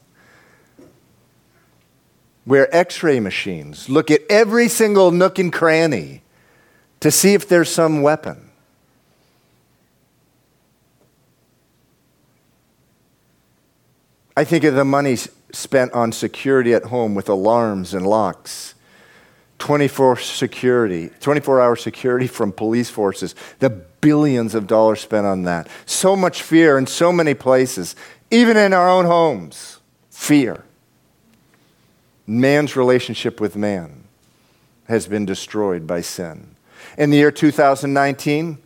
where 2.46 2.74
x 2.76 3.02
ray 3.02 3.20
machines 3.20 3.90
look 3.90 4.12
at 4.12 4.22
every 4.30 4.68
single 4.68 5.10
nook 5.10 5.40
and 5.40 5.52
cranny 5.52 6.22
to 7.00 7.10
see 7.10 7.34
if 7.34 7.48
there's 7.48 7.72
some 7.72 8.04
weapon. 8.04 8.52
I 14.36 14.44
think 14.44 14.64
of 14.64 14.74
the 14.74 14.86
money 14.86 15.18
spent 15.52 15.92
on 15.94 16.12
security 16.12 16.74
at 16.74 16.86
home 16.86 17.14
with 17.14 17.30
alarms 17.30 17.94
and 17.94 18.06
locks. 18.06 18.74
24 19.60 20.18
security, 20.18 21.10
24 21.22 21.62
hour 21.62 21.76
security 21.76 22.28
from 22.28 22.52
police 22.52 22.90
forces, 22.90 23.34
the 23.60 23.70
billions 23.70 24.56
of 24.56 24.68
dollars 24.68 25.00
spent 25.00 25.26
on 25.26 25.44
that. 25.44 25.70
So 25.86 26.16
much 26.16 26.42
fear 26.42 26.78
in 26.78 26.88
so 26.88 27.14
many 27.14 27.34
places, 27.34 27.96
even 28.30 28.58
in 28.58 28.74
our 28.74 28.90
own 28.90 29.06
homes. 29.06 29.80
Fear. 30.10 30.66
Man's 32.28 32.76
relationship 32.76 33.40
with 33.40 33.56
man 33.56 34.04
has 34.90 35.08
been 35.08 35.26
destroyed 35.26 35.88
by 35.88 36.02
sin. 36.02 36.56
In 36.98 37.10
the 37.10 37.18
year 37.18 37.32
2019, 37.32 38.58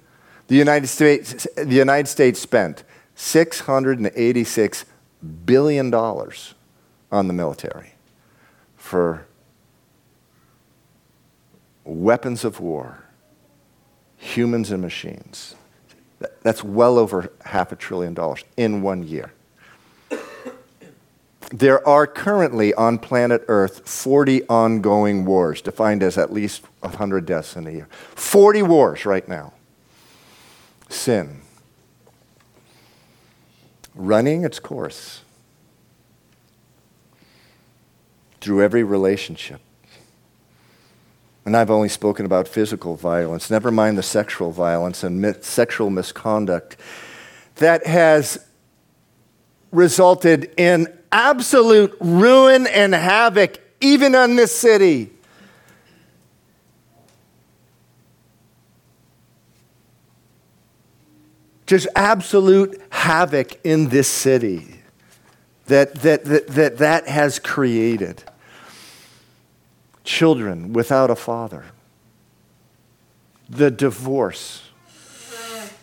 the 0.48 0.56
United 0.56 0.88
States, 0.88 1.48
the 1.56 1.76
United 1.76 2.08
States 2.08 2.40
spent 2.40 2.84
686 3.16 4.86
billion 5.46 5.90
dollars 5.90 6.54
on 7.12 7.28
the 7.28 7.34
military 7.34 7.94
for 8.76 9.26
weapons 11.84 12.44
of 12.44 12.60
war, 12.60 13.04
humans 14.18 14.72
and 14.72 14.82
machines. 14.82 15.56
That's 16.42 16.64
well 16.64 16.98
over 16.98 17.32
half 17.46 17.72
a 17.72 17.76
trillion 17.76 18.14
dollars 18.14 18.44
in 18.56 18.82
one 18.82 19.04
year. 19.04 19.32
There 21.52 21.88
are 21.88 22.06
currently 22.06 22.74
on 22.74 22.98
planet 22.98 23.46
Earth 23.48 23.88
40 23.88 24.46
ongoing 24.50 25.24
wars, 25.24 25.62
defined 25.62 26.04
as 26.04 26.18
at 26.18 26.34
least 26.34 26.64
100 26.82 27.26
deaths 27.26 27.56
in 27.56 27.68
a 27.68 27.72
year. 27.72 27.88
40 28.16 28.64
wars 28.64 29.06
right 29.06 29.26
now. 29.30 29.54
Sin 30.90 31.42
running 33.98 34.46
its 34.46 34.60
course 34.60 35.22
through 38.40 38.64
every 38.64 38.84
relationship. 38.84 39.60
And 41.46 41.56
I've 41.56 41.72
only 41.72 41.90
spoken 41.90 42.26
about 42.26 42.48
physical 42.48 42.96
violence, 42.96 43.50
never 43.50 43.72
mind 43.72 43.98
the 43.98 44.04
sexual 44.04 44.52
violence 44.52 45.04
and 45.04 45.22
mi- 45.22 45.34
sexual 45.42 45.90
misconduct 45.90 46.78
that 47.56 47.88
has 47.88 48.46
resulted 49.72 50.52
in 50.58 50.94
absolute 51.12 51.96
ruin 52.00 52.68
and 52.68 52.94
havoc, 52.94 53.60
even 53.82 54.14
on 54.14 54.36
this 54.36 54.56
city. 54.58 55.12
Just 61.68 61.88
absolute 61.96 62.82
havoc 62.90 63.60
in 63.64 63.90
this 63.90 64.08
city 64.08 64.80
that 65.68 65.94
that, 65.96 66.26
that, 66.26 66.48
that, 66.48 66.78
that 66.78 67.08
has 67.08 67.38
created. 67.38 68.24
Children 70.04 70.72
without 70.72 71.12
a 71.12 71.16
father, 71.16 71.66
the 73.50 73.70
divorce 73.70 74.64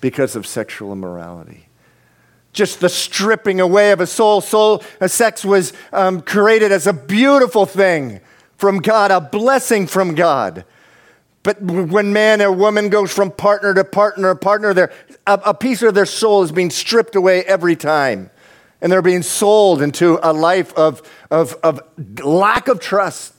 because 0.00 0.34
of 0.34 0.46
sexual 0.46 0.92
immorality. 0.92 1.68
Just 2.54 2.80
the 2.80 2.88
stripping 2.88 3.60
away 3.60 3.90
of 3.90 4.00
a 4.00 4.06
soul. 4.06 4.40
Soul, 4.40 4.82
a 5.00 5.08
sex 5.08 5.44
was 5.44 5.72
um, 5.92 6.22
created 6.22 6.72
as 6.72 6.86
a 6.86 6.92
beautiful 6.92 7.66
thing 7.66 8.20
from 8.56 8.78
God, 8.78 9.10
a 9.10 9.20
blessing 9.20 9.86
from 9.86 10.14
God. 10.14 10.64
But 11.44 11.60
when 11.60 12.12
man 12.12 12.40
or 12.40 12.50
woman 12.50 12.88
goes 12.88 13.12
from 13.12 13.30
partner 13.30 13.74
to 13.74 13.84
partner 13.84 14.32
to 14.32 14.38
partner, 14.38 14.90
a, 15.26 15.40
a 15.44 15.54
piece 15.54 15.82
of 15.82 15.94
their 15.94 16.06
soul 16.06 16.42
is 16.42 16.50
being 16.50 16.70
stripped 16.70 17.14
away 17.14 17.44
every 17.44 17.76
time. 17.76 18.30
And 18.80 18.90
they're 18.90 19.02
being 19.02 19.22
sold 19.22 19.82
into 19.82 20.18
a 20.22 20.32
life 20.32 20.72
of, 20.74 21.02
of, 21.30 21.54
of 21.62 21.80
lack 22.22 22.68
of 22.68 22.80
trust 22.80 23.34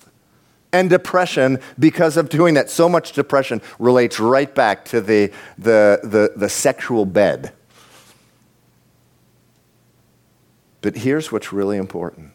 and 0.72 0.88
depression 0.88 1.60
because 1.80 2.16
of 2.16 2.30
doing 2.30 2.54
that. 2.54 2.70
So 2.70 2.88
much 2.88 3.14
depression 3.14 3.60
relates 3.80 4.20
right 4.20 4.54
back 4.54 4.86
to 4.86 5.02
the, 5.02 5.32
the, 5.58 6.00
the, 6.04 6.34
the 6.36 6.50
sexual 6.50 7.08
bed. 7.08 7.54
But 10.82 10.96
here's 10.98 11.32
what's 11.32 11.52
really 11.52 11.78
important 11.78 12.35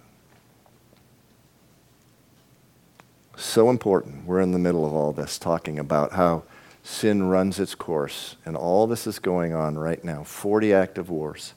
So 3.40 3.70
important. 3.70 4.26
We're 4.26 4.42
in 4.42 4.52
the 4.52 4.58
middle 4.58 4.84
of 4.84 4.92
all 4.92 5.12
this, 5.14 5.38
talking 5.38 5.78
about 5.78 6.12
how 6.12 6.42
sin 6.82 7.22
runs 7.22 7.58
its 7.58 7.74
course, 7.74 8.36
and 8.44 8.54
all 8.54 8.86
this 8.86 9.06
is 9.06 9.18
going 9.18 9.54
on 9.54 9.78
right 9.78 10.04
now 10.04 10.24
40 10.24 10.74
active 10.74 11.08
wars. 11.08 11.54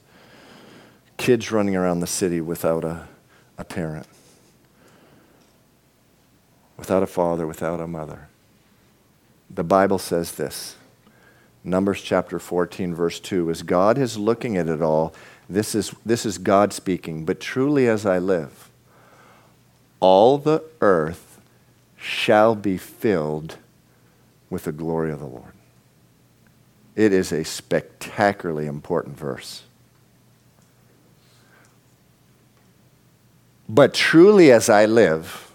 Kids 1.18 1.52
running 1.52 1.76
around 1.76 2.00
the 2.00 2.08
city 2.08 2.40
without 2.40 2.86
a, 2.86 3.10
a 3.58 3.66
parent, 3.66 4.08
without 6.78 7.04
a 7.04 7.08
father, 7.08 7.46
without 7.46 7.82
a 7.82 7.88
mother. 7.88 8.30
The 9.50 9.66
Bible 9.66 10.00
says 10.00 10.32
this 10.32 10.78
Numbers 11.66 12.02
chapter 12.02 12.40
14, 12.40 12.96
verse 12.96 13.20
2 13.20 13.50
is 13.50 13.62
God 13.62 13.98
is 13.98 14.18
looking 14.18 14.56
at 14.56 14.70
it 14.70 14.82
all. 14.82 15.14
This 15.50 15.76
is, 15.76 15.94
this 16.06 16.26
is 16.26 16.38
God 16.38 16.72
speaking. 16.72 17.26
But 17.26 17.42
truly, 17.42 17.90
as 17.90 18.06
I 18.06 18.20
live, 18.20 18.70
all 20.00 20.38
the 20.38 20.64
earth 20.80 21.33
shall 22.04 22.54
be 22.54 22.78
filled 22.78 23.56
with 24.50 24.66
the 24.66 24.72
glory 24.74 25.10
of 25.12 25.20
the 25.20 25.26
Lord. 25.26 25.54
It 26.98 27.14
is 27.14 27.32
a 27.32 27.46
spectacularly 27.46 28.68
important 28.68 29.18
verse. 29.18 29.64
But 33.70 33.94
truly, 33.94 34.52
as 34.52 34.70
I 34.70 34.86
live, 34.86 35.50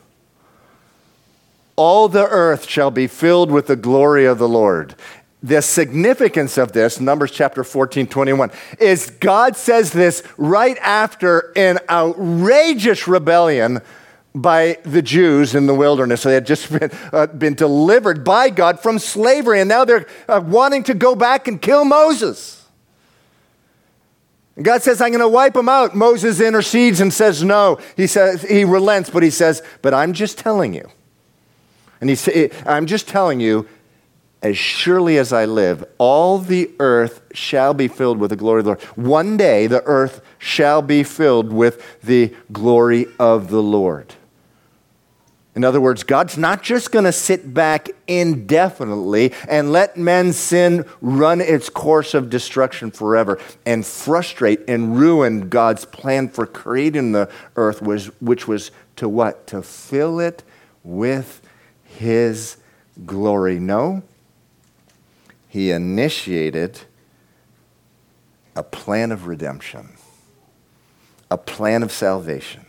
all 1.76 2.08
the 2.08 2.26
earth 2.26 2.66
shall 2.66 2.90
be 2.90 3.06
filled 3.06 3.50
with 3.50 3.66
the 3.66 3.76
glory 3.76 4.24
of 4.24 4.38
the 4.38 4.48
Lord. 4.48 4.94
The 5.42 5.60
significance 5.60 6.56
of 6.56 6.72
this, 6.72 6.98
Numbers 6.98 7.30
chapter 7.30 7.62
14, 7.62 8.06
21, 8.06 8.50
is 8.80 9.10
God 9.10 9.54
says 9.54 9.92
this 9.92 10.22
right 10.38 10.78
after 10.78 11.52
an 11.54 11.78
outrageous 11.90 13.06
rebellion 13.06 13.82
by 14.34 14.78
the 14.84 15.02
Jews 15.02 15.54
in 15.54 15.66
the 15.66 15.74
wilderness. 15.74 16.22
They 16.22 16.34
had 16.34 16.46
just 16.46 16.70
been, 16.78 16.90
uh, 17.12 17.26
been 17.26 17.54
delivered 17.54 18.24
by 18.24 18.50
God 18.50 18.80
from 18.80 18.98
slavery, 18.98 19.60
and 19.60 19.68
now 19.68 19.84
they're 19.84 20.06
uh, 20.28 20.40
wanting 20.44 20.84
to 20.84 20.94
go 20.94 21.14
back 21.14 21.48
and 21.48 21.60
kill 21.60 21.84
Moses. 21.84 22.66
And 24.56 24.64
God 24.64 24.82
says, 24.82 25.00
I'm 25.00 25.10
going 25.10 25.20
to 25.20 25.28
wipe 25.28 25.54
them 25.54 25.68
out. 25.68 25.94
Moses 25.94 26.40
intercedes 26.40 27.00
and 27.00 27.12
says, 27.12 27.44
No. 27.44 27.78
He 27.96 28.08
says, 28.08 28.42
he 28.42 28.64
relents, 28.64 29.08
but 29.08 29.22
he 29.22 29.30
says, 29.30 29.62
But 29.82 29.94
I'm 29.94 30.12
just 30.12 30.36
telling 30.36 30.74
you. 30.74 30.88
And 32.00 32.10
he 32.10 32.16
say, 32.16 32.50
I'm 32.66 32.86
just 32.86 33.06
telling 33.08 33.40
you, 33.40 33.68
as 34.42 34.56
surely 34.56 35.18
as 35.18 35.32
I 35.32 35.44
live, 35.44 35.84
all 35.98 36.38
the 36.38 36.70
earth 36.78 37.22
shall 37.34 37.74
be 37.74 37.88
filled 37.88 38.18
with 38.18 38.30
the 38.30 38.36
glory 38.36 38.60
of 38.60 38.64
the 38.64 38.70
Lord. 38.70 38.82
One 38.94 39.36
day 39.36 39.66
the 39.66 39.82
earth 39.84 40.20
shall 40.38 40.82
be 40.82 41.02
filled 41.02 41.52
with 41.52 42.00
the 42.02 42.34
glory 42.52 43.06
of 43.18 43.50
the 43.50 43.62
Lord. 43.62 44.14
In 45.54 45.64
other 45.64 45.80
words, 45.80 46.04
God's 46.04 46.38
not 46.38 46.62
just 46.62 46.92
going 46.92 47.04
to 47.04 47.12
sit 47.12 47.52
back 47.52 47.88
indefinitely 48.06 49.32
and 49.48 49.72
let 49.72 49.96
men's 49.96 50.36
sin 50.36 50.84
run 51.00 51.40
its 51.40 51.68
course 51.68 52.14
of 52.14 52.30
destruction 52.30 52.90
forever 52.90 53.40
and 53.66 53.84
frustrate 53.84 54.60
and 54.68 54.96
ruin 54.98 55.48
God's 55.48 55.84
plan 55.84 56.28
for 56.28 56.46
creating 56.46 57.10
the 57.12 57.28
earth, 57.56 57.82
which 57.82 58.46
was 58.46 58.70
to 58.96 59.08
what? 59.08 59.46
To 59.48 59.62
fill 59.62 60.20
it 60.20 60.44
with 60.84 61.40
His 61.82 62.58
glory. 63.04 63.58
No, 63.58 64.02
He 65.48 65.72
initiated 65.72 66.80
a 68.54 68.62
plan 68.62 69.10
of 69.10 69.26
redemption, 69.26 69.96
a 71.30 71.38
plan 71.38 71.82
of 71.82 71.90
salvation 71.90 72.67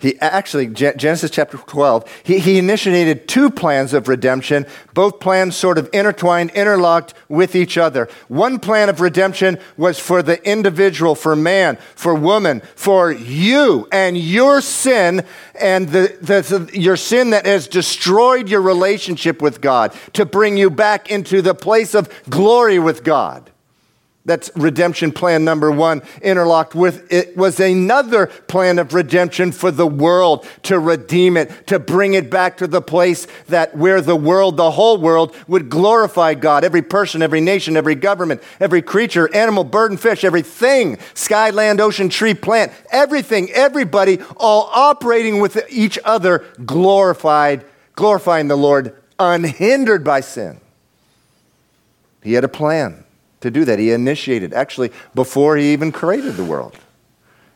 he 0.00 0.18
actually, 0.20 0.68
Genesis 0.68 1.30
chapter 1.30 1.58
12, 1.58 2.22
he, 2.22 2.38
he 2.38 2.58
initiated 2.58 3.26
two 3.26 3.50
plans 3.50 3.92
of 3.92 4.06
redemption, 4.06 4.64
both 4.94 5.18
plans 5.18 5.56
sort 5.56 5.76
of 5.76 5.90
intertwined, 5.92 6.50
interlocked 6.50 7.14
with 7.28 7.56
each 7.56 7.76
other. 7.76 8.08
One 8.28 8.60
plan 8.60 8.88
of 8.88 9.00
redemption 9.00 9.58
was 9.76 9.98
for 9.98 10.22
the 10.22 10.40
individual, 10.48 11.16
for 11.16 11.34
man, 11.34 11.78
for 11.96 12.14
woman, 12.14 12.62
for 12.76 13.10
you 13.10 13.88
and 13.90 14.16
your 14.16 14.60
sin, 14.60 15.24
and 15.60 15.88
the, 15.88 16.16
the, 16.20 16.70
your 16.78 16.96
sin 16.96 17.30
that 17.30 17.46
has 17.46 17.66
destroyed 17.66 18.48
your 18.48 18.62
relationship 18.62 19.42
with 19.42 19.60
God, 19.60 19.92
to 20.12 20.24
bring 20.24 20.56
you 20.56 20.70
back 20.70 21.10
into 21.10 21.42
the 21.42 21.54
place 21.54 21.94
of 21.94 22.08
glory 22.30 22.78
with 22.78 23.02
God. 23.02 23.50
That's 24.28 24.50
redemption 24.54 25.10
plan 25.12 25.42
number 25.42 25.70
one. 25.70 26.02
Interlocked 26.20 26.74
with 26.74 27.10
it 27.10 27.34
was 27.34 27.58
another 27.58 28.26
plan 28.26 28.78
of 28.78 28.92
redemption 28.92 29.52
for 29.52 29.70
the 29.70 29.86
world 29.86 30.46
to 30.64 30.78
redeem 30.78 31.38
it, 31.38 31.66
to 31.68 31.78
bring 31.78 32.12
it 32.12 32.30
back 32.30 32.58
to 32.58 32.66
the 32.66 32.82
place 32.82 33.26
that 33.48 33.74
where 33.74 34.02
the 34.02 34.14
world, 34.14 34.58
the 34.58 34.72
whole 34.72 34.98
world, 34.98 35.34
would 35.46 35.70
glorify 35.70 36.34
God. 36.34 36.62
Every 36.62 36.82
person, 36.82 37.22
every 37.22 37.40
nation, 37.40 37.74
every 37.74 37.94
government, 37.94 38.42
every 38.60 38.82
creature, 38.82 39.34
animal, 39.34 39.64
bird, 39.64 39.92
and 39.92 39.98
fish, 39.98 40.24
everything, 40.24 40.98
sky, 41.14 41.48
land, 41.48 41.80
ocean, 41.80 42.10
tree, 42.10 42.34
plant, 42.34 42.70
everything, 42.92 43.50
everybody, 43.52 44.18
all 44.36 44.70
operating 44.74 45.40
with 45.40 45.64
each 45.70 45.98
other, 46.04 46.44
glorified, 46.66 47.64
glorifying 47.94 48.48
the 48.48 48.56
Lord, 48.56 48.94
unhindered 49.18 50.04
by 50.04 50.20
sin. 50.20 50.60
He 52.22 52.34
had 52.34 52.44
a 52.44 52.48
plan 52.48 53.06
to 53.40 53.50
do 53.50 53.64
that. 53.64 53.78
He 53.78 53.92
initiated, 53.92 54.52
actually, 54.52 54.92
before 55.14 55.56
he 55.56 55.72
even 55.72 55.92
created 55.92 56.36
the 56.36 56.44
world. 56.44 56.76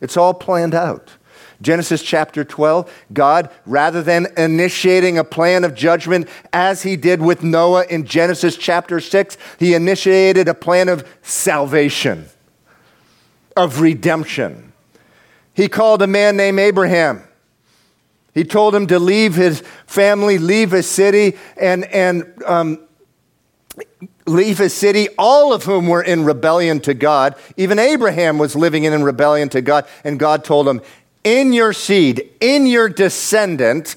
It's 0.00 0.16
all 0.16 0.34
planned 0.34 0.74
out. 0.74 1.10
Genesis 1.62 2.02
chapter 2.02 2.42
12, 2.42 2.92
God, 3.12 3.48
rather 3.66 4.02
than 4.02 4.26
initiating 4.36 5.16
a 5.16 5.24
plan 5.24 5.62
of 5.62 5.74
judgment 5.74 6.28
as 6.52 6.82
he 6.82 6.96
did 6.96 7.22
with 7.22 7.44
Noah 7.44 7.86
in 7.88 8.04
Genesis 8.04 8.56
chapter 8.56 8.98
6, 8.98 9.38
he 9.58 9.74
initiated 9.74 10.48
a 10.48 10.54
plan 10.54 10.88
of 10.88 11.08
salvation, 11.22 12.26
of 13.56 13.80
redemption. 13.80 14.72
He 15.54 15.68
called 15.68 16.02
a 16.02 16.06
man 16.06 16.36
named 16.36 16.58
Abraham. 16.58 17.22
He 18.34 18.44
told 18.44 18.74
him 18.74 18.86
to 18.88 18.98
leave 18.98 19.34
his 19.36 19.62
family, 19.86 20.38
leave 20.38 20.72
his 20.72 20.88
city, 20.88 21.36
and, 21.56 21.84
and 21.84 22.42
um, 22.44 22.80
leave 24.26 24.58
his 24.58 24.74
city, 24.74 25.08
all 25.18 25.52
of 25.52 25.64
whom 25.64 25.88
were 25.88 26.02
in 26.02 26.24
rebellion 26.24 26.80
to 26.80 26.94
God. 26.94 27.34
Even 27.56 27.78
Abraham 27.78 28.38
was 28.38 28.54
living 28.54 28.84
in 28.84 29.02
rebellion 29.02 29.48
to 29.50 29.60
God, 29.60 29.86
and 30.04 30.18
God 30.18 30.44
told 30.44 30.68
him, 30.68 30.80
In 31.24 31.52
your 31.52 31.72
seed, 31.72 32.30
in 32.40 32.66
your 32.66 32.88
descendant, 32.88 33.96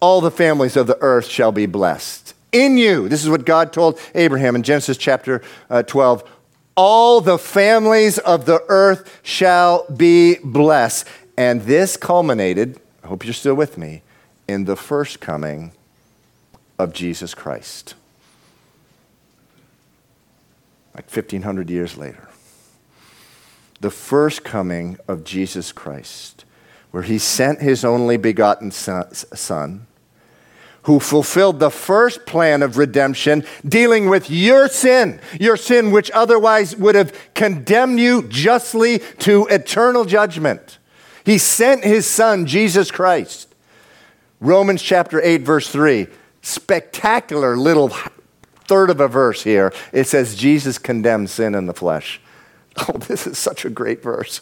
all 0.00 0.20
the 0.20 0.30
families 0.30 0.76
of 0.76 0.86
the 0.86 0.98
earth 1.00 1.26
shall 1.26 1.52
be 1.52 1.66
blessed. 1.66 2.34
In 2.50 2.76
you, 2.76 3.08
this 3.08 3.22
is 3.22 3.30
what 3.30 3.46
God 3.46 3.72
told 3.72 3.98
Abraham 4.14 4.56
in 4.56 4.62
Genesis 4.62 4.96
chapter 4.96 5.42
uh, 5.70 5.82
12 5.82 6.28
all 6.74 7.20
the 7.20 7.36
families 7.36 8.16
of 8.16 8.46
the 8.46 8.64
earth 8.68 9.20
shall 9.22 9.84
be 9.94 10.36
blessed. 10.42 11.06
And 11.36 11.60
this 11.62 11.98
culminated, 11.98 12.80
I 13.04 13.08
hope 13.08 13.26
you're 13.26 13.34
still 13.34 13.54
with 13.54 13.76
me, 13.76 14.00
in 14.48 14.64
the 14.64 14.74
first 14.74 15.20
coming 15.20 15.72
of 16.78 16.94
Jesus 16.94 17.34
Christ 17.34 17.94
like 20.94 21.10
1500 21.10 21.70
years 21.70 21.96
later. 21.96 22.28
The 23.80 23.90
first 23.90 24.44
coming 24.44 24.98
of 25.08 25.24
Jesus 25.24 25.72
Christ, 25.72 26.44
where 26.90 27.02
he 27.02 27.18
sent 27.18 27.60
his 27.60 27.84
only 27.84 28.16
begotten 28.16 28.70
son, 28.70 29.86
who 30.82 30.98
fulfilled 31.00 31.60
the 31.60 31.70
first 31.70 32.26
plan 32.26 32.62
of 32.62 32.76
redemption, 32.76 33.44
dealing 33.66 34.08
with 34.08 34.28
your 34.28 34.68
sin, 34.68 35.20
your 35.40 35.56
sin 35.56 35.90
which 35.92 36.10
otherwise 36.10 36.76
would 36.76 36.94
have 36.94 37.16
condemned 37.34 37.98
you 37.98 38.22
justly 38.24 38.98
to 39.18 39.46
eternal 39.46 40.04
judgment. 40.04 40.78
He 41.24 41.38
sent 41.38 41.84
his 41.84 42.04
son, 42.06 42.46
Jesus 42.46 42.90
Christ. 42.90 43.54
Romans 44.40 44.82
chapter 44.82 45.22
8, 45.22 45.42
verse 45.42 45.68
3. 45.68 46.08
Spectacular 46.42 47.56
little 47.56 47.92
third 48.66 48.90
of 48.90 49.00
a 49.00 49.08
verse 49.08 49.42
here, 49.42 49.72
it 49.92 50.06
says, 50.06 50.34
Jesus 50.34 50.78
condemns 50.78 51.32
sin 51.32 51.54
in 51.54 51.66
the 51.66 51.74
flesh. 51.74 52.20
Oh, 52.88 52.96
this 52.96 53.26
is 53.26 53.36
such 53.36 53.66
a 53.66 53.68
great 53.68 54.02
verse. 54.02 54.40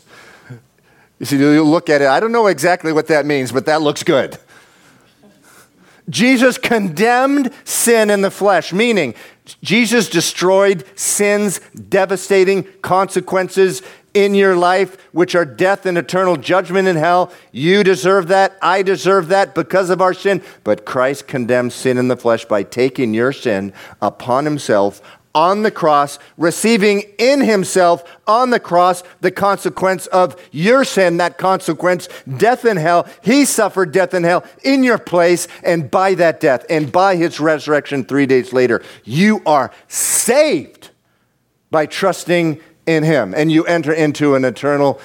You 1.18 1.27
see, 1.27 1.37
you 1.37 1.64
look 1.64 1.91
at 1.91 2.01
it, 2.01 2.07
I 2.07 2.21
don't 2.21 2.31
know 2.31 2.47
exactly 2.47 2.93
what 2.93 3.09
that 3.09 3.27
means, 3.27 3.51
but 3.51 3.66
that 3.66 3.83
looks 3.83 4.05
good. 4.05 4.39
Jesus 6.09 6.59
condemned 6.59 7.53
sin 7.65 8.11
in 8.11 8.23
the 8.23 8.31
flesh, 8.31 8.73
meaning 8.73 9.15
Jesus 9.63 10.09
destroyed 10.09 10.85
sin's 10.95 11.61
devastating 11.89 12.65
consequences 12.83 13.83
in 14.15 14.35
your 14.35 14.57
life, 14.57 15.01
which 15.13 15.35
are 15.35 15.45
death 15.45 15.87
and 15.87 15.97
eternal 15.97 16.37
judgment 16.37 16.89
in 16.89 16.97
hell. 16.97 17.33
You 17.53 17.85
deserve 17.85 18.29
that. 18.29 18.59
I 18.61 18.83
deserve 18.83 19.29
that 19.29 19.55
because 19.55 19.91
of 19.91 20.01
our 20.01 20.15
sin. 20.15 20.43
But 20.65 20.85
Christ 20.85 21.29
condemns 21.29 21.75
sin 21.75 21.99
in 21.99 22.09
the 22.09 22.17
flesh 22.17 22.45
by 22.45 22.63
taking 22.63 23.15
your 23.15 23.33
sin 23.33 23.73
upon 24.01 24.45
himself 24.45 25.01
on 25.35 25.62
the 25.62 25.70
cross, 25.70 26.18
receiving 26.37 27.05
in 27.18 27.41
himself 27.41 28.03
on 28.26 28.51
the 28.51 28.61
cross 28.61 29.03
the 29.20 29.31
consequence 29.31 30.07
of 30.09 30.37
your 30.51 30.85
sin, 30.85 31.18
that 31.18 31.39
consequence, 31.39 32.09
death 32.37 32.64
in 32.64 32.76
hell. 32.76 33.07
He 33.22 33.45
suffered 33.45 33.93
death 33.93 34.14
in 34.14 34.24
hell 34.24 34.45
in 34.64 34.83
your 34.83 34.99
place, 34.99 35.47
and 35.62 35.91
by 35.91 36.14
that 36.14 36.41
death 36.41 36.64
and 36.68 36.91
by 36.91 37.16
his 37.16 37.41
resurrection 37.41 38.05
three 38.05 38.26
days 38.26 38.53
later, 38.53 38.83
you 39.05 39.43
are 39.47 39.70
saved 39.89 40.91
by 41.70 41.87
trusting 41.87 42.61
in 42.87 43.05
Him, 43.05 43.35
and 43.35 43.53
you 43.53 43.64
enter 43.64 43.93
into 43.93 44.35
an 44.35 44.45
eternal 44.45 45.01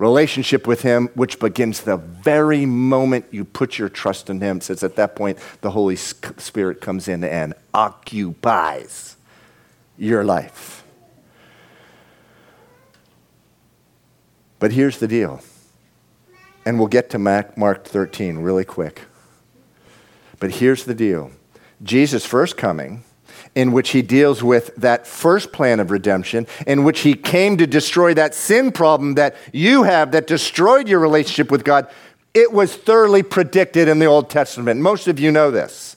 relationship 0.00 0.66
with 0.66 0.80
Him, 0.80 1.08
which 1.14 1.38
begins 1.38 1.82
the 1.82 1.98
very 1.98 2.64
moment 2.64 3.26
you 3.30 3.44
put 3.44 3.78
your 3.78 3.90
trust 3.90 4.30
in 4.30 4.40
Him. 4.40 4.62
Since 4.62 4.82
at 4.82 4.96
that 4.96 5.14
point, 5.14 5.38
the 5.60 5.70
Holy 5.70 5.94
Spirit 5.94 6.80
comes 6.80 7.06
in 7.06 7.22
and 7.22 7.52
occupies 7.74 9.16
your 9.98 10.24
life. 10.24 10.82
But 14.58 14.72
here's 14.72 14.98
the 14.98 15.08
deal, 15.08 15.42
and 16.64 16.78
we'll 16.78 16.88
get 16.88 17.10
to 17.10 17.18
Mark 17.18 17.84
13 17.84 18.38
really 18.38 18.64
quick. 18.64 19.02
But 20.38 20.52
here's 20.52 20.84
the 20.84 20.94
deal 20.94 21.30
Jesus' 21.82 22.24
first 22.24 22.56
coming 22.56 23.04
in 23.54 23.72
which 23.72 23.90
he 23.90 24.02
deals 24.02 24.42
with 24.42 24.74
that 24.76 25.06
first 25.06 25.52
plan 25.52 25.80
of 25.80 25.90
redemption, 25.90 26.46
in 26.66 26.84
which 26.84 27.00
he 27.00 27.14
came 27.14 27.56
to 27.56 27.66
destroy 27.66 28.14
that 28.14 28.34
sin 28.34 28.70
problem 28.70 29.14
that 29.14 29.36
you 29.52 29.82
have 29.82 30.12
that 30.12 30.26
destroyed 30.26 30.88
your 30.88 31.00
relationship 31.00 31.50
with 31.50 31.64
God. 31.64 31.88
It 32.32 32.52
was 32.52 32.74
thoroughly 32.74 33.22
predicted 33.22 33.88
in 33.88 33.98
the 33.98 34.06
Old 34.06 34.30
Testament. 34.30 34.80
Most 34.80 35.08
of 35.08 35.18
you 35.18 35.32
know 35.32 35.50
this. 35.50 35.96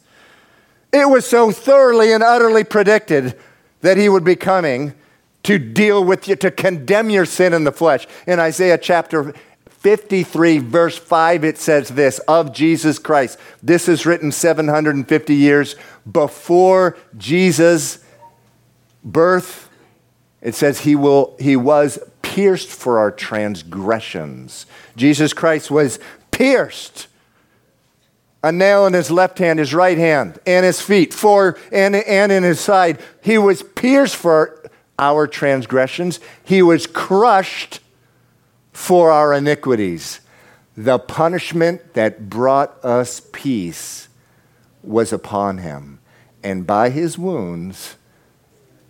It 0.92 1.10
was 1.10 1.26
so 1.26 1.52
thoroughly 1.52 2.12
and 2.12 2.24
utterly 2.24 2.64
predicted 2.64 3.38
that 3.82 3.98
he 3.98 4.10
would 4.10 4.24
be 4.24 4.36
coming 4.36 4.94
to 5.44 5.60
deal 5.60 6.04
with 6.04 6.28
you, 6.28 6.36
to 6.38 6.50
condemn 6.50 7.10
your 7.10 7.26
sin 7.26 7.54
in 7.54 7.66
the 7.66 7.72
flesh. 7.72 8.08
In 8.26 8.40
Isaiah 8.40 8.78
chapter 8.78 9.34
53, 9.84 10.60
verse 10.60 10.98
5, 10.98 11.44
it 11.44 11.58
says 11.58 11.90
this 11.90 12.20
of 12.20 12.54
Jesus 12.54 12.98
Christ. 12.98 13.38
This 13.62 13.90
is 13.90 14.06
written 14.06 14.32
750 14.32 15.36
years 15.36 15.76
before 16.10 16.98
Jesus' 17.18 18.00
birth 19.04 19.70
It 20.44 20.56
says 20.56 20.82
he, 20.82 20.94
will, 20.96 21.36
he 21.40 21.56
was 21.56 22.00
pierced 22.22 22.70
for 22.70 23.00
our 23.00 23.12
transgressions. 23.12 24.66
Jesus 24.98 25.32
Christ 25.34 25.72
was 25.72 26.00
pierced. 26.32 27.08
A 28.44 28.52
nail 28.52 28.86
in 28.86 28.92
his 28.92 29.10
left 29.10 29.40
hand, 29.40 29.60
his 29.60 29.74
right 29.74 29.98
hand, 29.98 30.40
and 30.46 30.66
his 30.66 30.82
feet, 30.82 31.14
for 31.14 31.58
and, 31.72 31.96
and 31.96 32.30
in 32.30 32.44
his 32.44 32.60
side. 32.60 33.00
He 33.22 33.38
was 33.38 33.64
pierced 33.64 34.18
for 34.18 34.70
our 35.00 35.28
transgressions. 35.28 36.20
He 36.44 36.62
was 36.62 36.86
crushed 36.86 37.80
for 38.74 39.12
our 39.12 39.34
iniquities. 39.34 40.20
The 40.76 41.00
punishment 41.00 41.94
that 41.94 42.30
brought 42.30 42.84
us 42.84 43.22
peace 43.32 44.10
was 44.84 45.14
upon 45.14 45.60
him, 45.60 46.00
and 46.44 46.68
by 46.68 46.90
his 46.90 47.18
wounds 47.18 47.96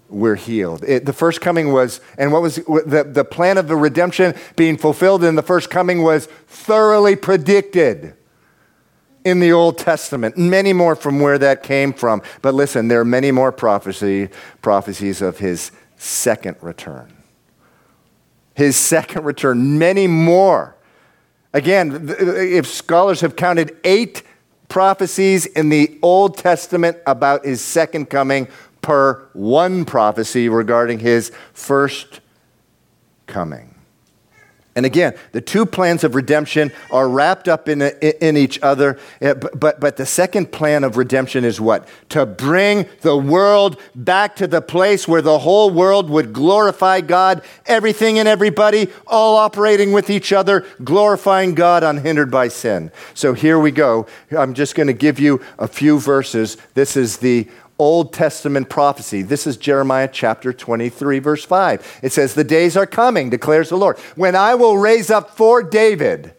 we're 0.10 0.36
healed. 0.36 0.84
It, 0.84 1.06
the 1.06 1.14
first 1.14 1.42
coming 1.42 1.72
was, 1.72 2.00
and 2.18 2.32
what 2.32 2.42
was 2.42 2.56
the, 2.56 3.08
the 3.10 3.26
plan 3.26 3.58
of 3.58 3.68
the 3.68 3.76
redemption 3.76 4.36
being 4.56 4.78
fulfilled 4.78 5.24
in 5.24 5.36
the 5.36 5.42
first 5.42 5.70
coming 5.70 6.04
was 6.04 6.28
thoroughly 6.48 7.16
predicted 7.16 8.16
in 9.26 9.40
the 9.40 9.52
Old 9.52 9.78
Testament. 9.78 10.38
Many 10.38 10.74
more 10.74 10.96
from 10.96 11.20
where 11.20 11.38
that 11.38 11.64
came 11.64 11.94
from. 11.94 12.22
But 12.42 12.54
listen, 12.54 12.88
there 12.90 13.00
are 13.00 13.06
many 13.06 13.32
more 13.32 13.52
prophecy, 13.52 14.30
prophecies 14.62 15.22
of 15.22 15.40
his 15.40 15.72
second 15.98 16.58
return. 16.62 17.12
His 18.54 18.76
second 18.76 19.24
return, 19.24 19.80
many 19.80 20.08
more. 20.08 20.76
Again, 21.54 22.14
if 22.20 22.68
scholars 22.68 23.22
have 23.22 23.36
counted 23.36 23.78
eight 23.84 24.24
prophecies 24.74 25.46
in 25.46 25.70
the 25.70 26.00
Old 26.02 26.36
Testament 26.36 26.98
about 27.06 27.46
his 27.46 27.62
second 27.62 28.10
coming, 28.10 28.48
per 28.82 29.30
one 29.34 29.86
prophecy 29.86 30.50
regarding 30.50 30.98
his 30.98 31.32
first 31.54 32.22
coming. 33.28 33.73
And 34.76 34.88
again, 34.88 35.14
the 35.34 35.42
two 35.42 35.68
plans 35.68 36.04
of 36.04 36.16
redemption 36.16 36.72
are 36.90 37.08
wrapped 37.08 37.48
up 37.48 37.70
in, 37.70 37.82
in 37.82 38.38
each 38.38 38.60
other. 38.64 38.98
Eh, 39.22 39.34
but, 39.34 39.80
but 39.80 39.98
the 39.98 40.06
second 40.06 40.52
plan 40.52 40.84
of 40.84 40.98
redemption 40.98 41.46
is 41.46 41.62
what? 41.62 41.88
To 42.10 42.26
bring 42.26 42.88
the 43.02 43.16
world 43.16 43.80
back 43.94 44.36
to 44.38 44.48
the 44.48 44.62
place 44.62 45.08
where 45.08 45.22
the 45.22 45.40
whole 45.40 45.70
world 45.70 46.10
would 46.10 46.34
glorify 46.34 47.02
God, 47.02 47.44
everything 47.68 48.18
and 48.18 48.28
everybody, 48.28 48.88
all 49.06 49.38
operating 49.38 49.92
with 49.92 50.10
each 50.10 50.34
other, 50.34 50.66
glorifying 50.84 51.54
God 51.54 51.84
unhindered 51.84 52.32
by 52.32 52.48
sin. 52.48 52.92
So 53.14 53.34
here 53.34 53.60
we 53.60 53.70
go. 53.70 54.08
I'm 54.32 54.56
just 54.56 54.74
going 54.74 54.88
to 54.88 54.94
give 54.94 55.20
you 55.20 55.40
a 55.60 55.68
few 55.68 56.00
verses. 56.00 56.58
This 56.74 56.98
is 56.98 57.18
the 57.18 57.48
Old 57.80 58.14
Testament 58.14 58.70
prophecy. 58.70 59.22
This 59.22 59.48
is 59.48 59.58
Jeremiah 59.58 60.10
chapter 60.12 60.54
23, 60.54 61.20
verse 61.20 61.44
5. 61.44 62.00
It 62.04 62.12
says, 62.12 62.34
The 62.34 62.44
days 62.44 62.78
are 62.78 62.86
coming, 62.86 63.30
declares 63.30 63.70
the 63.70 63.78
Lord, 63.78 63.98
when 64.16 64.36
I 64.36 64.56
will 64.56 64.78
raise 64.78 65.10
up 65.10 65.32
for 65.32 65.64
David, 65.64 66.34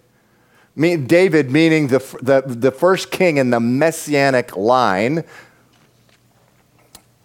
David 0.77 1.51
meaning 1.51 1.89
the, 1.89 1.99
the, 2.23 2.43
the 2.47 2.71
first 2.71 3.11
king 3.11 3.37
in 3.37 3.51
the 3.51 3.61
messianic 3.61 4.57
line 4.57 5.25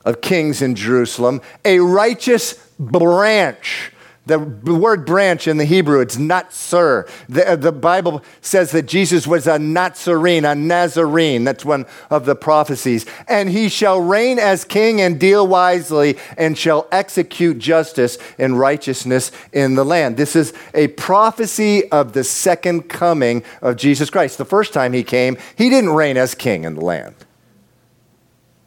of 0.05 0.21
kings 0.21 0.61
in 0.61 0.75
Jerusalem, 0.75 1.41
a 1.63 1.79
righteous 1.79 2.53
branch 2.79 3.91
the 4.29 4.39
word 4.39 5.05
branch 5.05 5.47
in 5.47 5.57
the 5.57 5.65
Hebrew, 5.65 5.99
it's 5.99 6.15
natsur. 6.15 7.09
The, 7.27 7.49
uh, 7.51 7.55
the 7.55 7.71
Bible 7.71 8.23
says 8.41 8.71
that 8.71 8.83
Jesus 8.83 9.27
was 9.27 9.47
a 9.47 9.59
Nazarene, 9.59 10.45
a 10.45 10.55
Nazarene. 10.55 11.43
That's 11.43 11.65
one 11.65 11.85
of 12.09 12.25
the 12.25 12.35
prophecies. 12.35 13.05
And 13.27 13.49
he 13.49 13.67
shall 13.67 13.99
reign 13.99 14.39
as 14.39 14.63
king 14.63 15.01
and 15.01 15.19
deal 15.19 15.45
wisely 15.45 16.17
and 16.37 16.57
shall 16.57 16.87
execute 16.91 17.59
justice 17.59 18.17
and 18.37 18.57
righteousness 18.57 19.31
in 19.51 19.75
the 19.75 19.83
land. 19.83 20.15
This 20.15 20.35
is 20.35 20.53
a 20.73 20.87
prophecy 20.89 21.89
of 21.91 22.13
the 22.13 22.23
second 22.23 22.83
coming 22.83 23.43
of 23.61 23.75
Jesus 23.75 24.09
Christ. 24.09 24.37
The 24.37 24.45
first 24.45 24.71
time 24.71 24.93
he 24.93 25.03
came, 25.03 25.37
he 25.57 25.69
didn't 25.69 25.91
reign 25.91 26.15
as 26.15 26.35
king 26.35 26.63
in 26.63 26.75
the 26.75 26.85
land. 26.85 27.15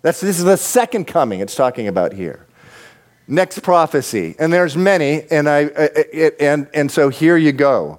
That's, 0.03 0.21
this 0.21 0.39
is 0.39 0.45
the 0.45 0.57
second 0.57 1.07
coming 1.07 1.41
it's 1.41 1.55
talking 1.55 1.87
about 1.87 2.13
here. 2.13 2.47
Next 3.33 3.63
prophecy, 3.63 4.37
and 4.39 4.53
there's 4.53 4.77
many, 4.77 5.23
and, 5.31 5.49
I, 5.49 5.65
uh, 5.65 5.69
uh, 5.69 5.89
it, 6.13 6.37
and, 6.39 6.69
and 6.75 6.93
so 6.93 7.09
here 7.09 7.39
you 7.39 7.53
go. 7.53 7.99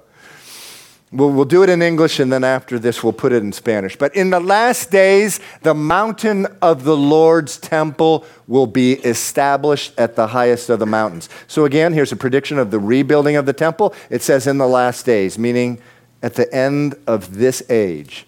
We'll, 1.10 1.30
we'll 1.30 1.44
do 1.44 1.64
it 1.64 1.68
in 1.68 1.82
English, 1.82 2.20
and 2.20 2.32
then 2.32 2.44
after 2.44 2.78
this, 2.78 3.02
we'll 3.02 3.14
put 3.14 3.32
it 3.32 3.42
in 3.42 3.50
Spanish. 3.50 3.96
But 3.96 4.14
in 4.14 4.30
the 4.30 4.38
last 4.38 4.92
days, 4.92 5.40
the 5.62 5.74
mountain 5.74 6.46
of 6.62 6.84
the 6.84 6.96
Lord's 6.96 7.58
temple 7.58 8.24
will 8.46 8.68
be 8.68 8.92
established 8.92 9.92
at 9.98 10.14
the 10.14 10.28
highest 10.28 10.70
of 10.70 10.78
the 10.78 10.86
mountains. 10.86 11.28
So, 11.48 11.64
again, 11.64 11.92
here's 11.94 12.12
a 12.12 12.16
prediction 12.16 12.56
of 12.56 12.70
the 12.70 12.78
rebuilding 12.78 13.34
of 13.34 13.44
the 13.44 13.52
temple. 13.52 13.92
It 14.10 14.22
says 14.22 14.46
in 14.46 14.58
the 14.58 14.68
last 14.68 15.04
days, 15.04 15.36
meaning 15.36 15.80
at 16.22 16.34
the 16.34 16.54
end 16.54 16.94
of 17.08 17.34
this 17.34 17.60
age. 17.68 18.24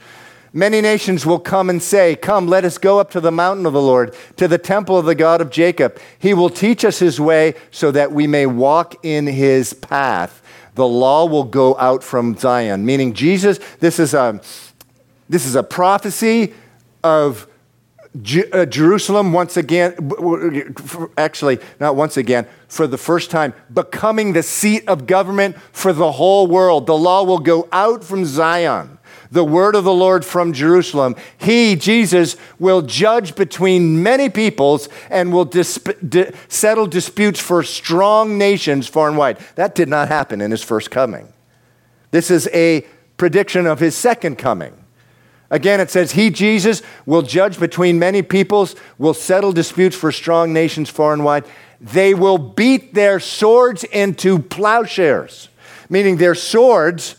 Many 0.57 0.80
nations 0.80 1.26
will 1.26 1.38
come 1.38 1.68
and 1.68 1.82
say, 1.82 2.16
Come, 2.16 2.46
let 2.46 2.64
us 2.64 2.78
go 2.78 2.98
up 2.98 3.11
to 3.11 3.20
the 3.20 3.30
mountain 3.30 3.66
of 3.66 3.74
the 3.74 3.82
Lord, 3.82 4.16
to 4.38 4.48
the 4.48 4.57
temple 4.57 4.96
of 4.96 5.04
the 5.04 5.14
God 5.14 5.42
of 5.42 5.50
Jacob. 5.50 5.98
He 6.18 6.32
will 6.32 6.48
teach 6.48 6.82
us 6.82 6.98
his 6.98 7.20
way 7.20 7.52
so 7.70 7.90
that 7.90 8.11
we 8.11 8.26
may 8.26 8.46
walk 8.46 8.94
in 9.04 9.26
his 9.26 9.74
path. 9.74 10.40
The 10.74 10.88
law 10.88 11.26
will 11.26 11.44
go 11.44 11.76
out 11.76 12.02
from 12.02 12.38
Zion, 12.38 12.86
meaning 12.86 13.12
Jesus, 13.12 13.59
this 13.80 13.98
is 13.98 14.14
a, 14.14 14.40
this 15.28 15.44
is 15.44 15.57
a 15.57 15.62
prophecy 15.62 16.54
of 17.04 17.46
uh, 18.50 18.64
Jerusalem 18.64 19.34
once 19.34 19.59
again, 19.59 20.11
actually, 21.18 21.59
not 21.78 21.96
once 21.96 22.16
again, 22.16 22.46
for 22.66 22.86
the 22.86 22.96
first 22.96 23.30
time, 23.30 23.52
becoming 23.74 24.32
the 24.32 24.42
seat 24.42 24.88
of 24.88 25.07
government 25.07 25.54
for 25.72 25.92
the 25.92 26.12
whole 26.12 26.46
world. 26.46 26.86
The 26.86 26.96
law 26.96 27.24
will 27.24 27.40
go 27.40 27.68
out 27.72 28.02
from 28.02 28.24
Zion 28.24 28.95
the 29.30 29.44
word 29.44 29.74
of 29.74 29.84
the 29.84 29.92
Lord 29.92 30.24
from 30.24 30.52
Jerusalem. 30.52 31.16
He, 31.38 31.76
Jesus, 31.76 32.36
will 32.58 32.82
judge 32.82 33.34
between 33.34 34.02
many 34.02 34.28
peoples 34.28 34.88
and 35.10 35.32
will 35.32 35.44
di- 35.44 36.32
settle 36.48 36.86
disputes 36.86 37.40
for 37.40 37.62
strong 37.62 38.38
nations 38.38 38.86
far 38.86 39.08
and 39.08 39.16
wide. 39.16 39.38
That 39.56 39.74
did 39.74 39.88
not 39.88 40.08
happen 40.08 40.40
in 40.40 40.50
his 40.50 40.62
first 40.62 40.90
coming. 40.90 41.32
This 42.10 42.30
is 42.30 42.48
a 42.52 42.86
prediction 43.16 43.66
of 43.66 43.80
his 43.80 43.96
second 43.96 44.36
coming. 44.36 44.72
Again, 45.50 45.80
it 45.80 45.90
says, 45.90 46.12
He, 46.12 46.30
Jesus, 46.30 46.82
will 47.04 47.22
judge 47.22 47.60
between 47.60 47.98
many 47.98 48.22
peoples, 48.22 48.74
will 48.98 49.14
settle 49.14 49.52
disputes 49.52 49.96
for 49.96 50.10
strong 50.10 50.52
nations 50.52 50.90
far 50.90 51.12
and 51.12 51.24
wide. 51.24 51.44
They 51.80 52.14
will 52.14 52.38
beat 52.38 52.94
their 52.94 53.20
swords 53.20 53.84
into 53.84 54.38
plowshares, 54.38 55.48
meaning 55.88 56.16
their 56.16 56.34
swords 56.34 57.16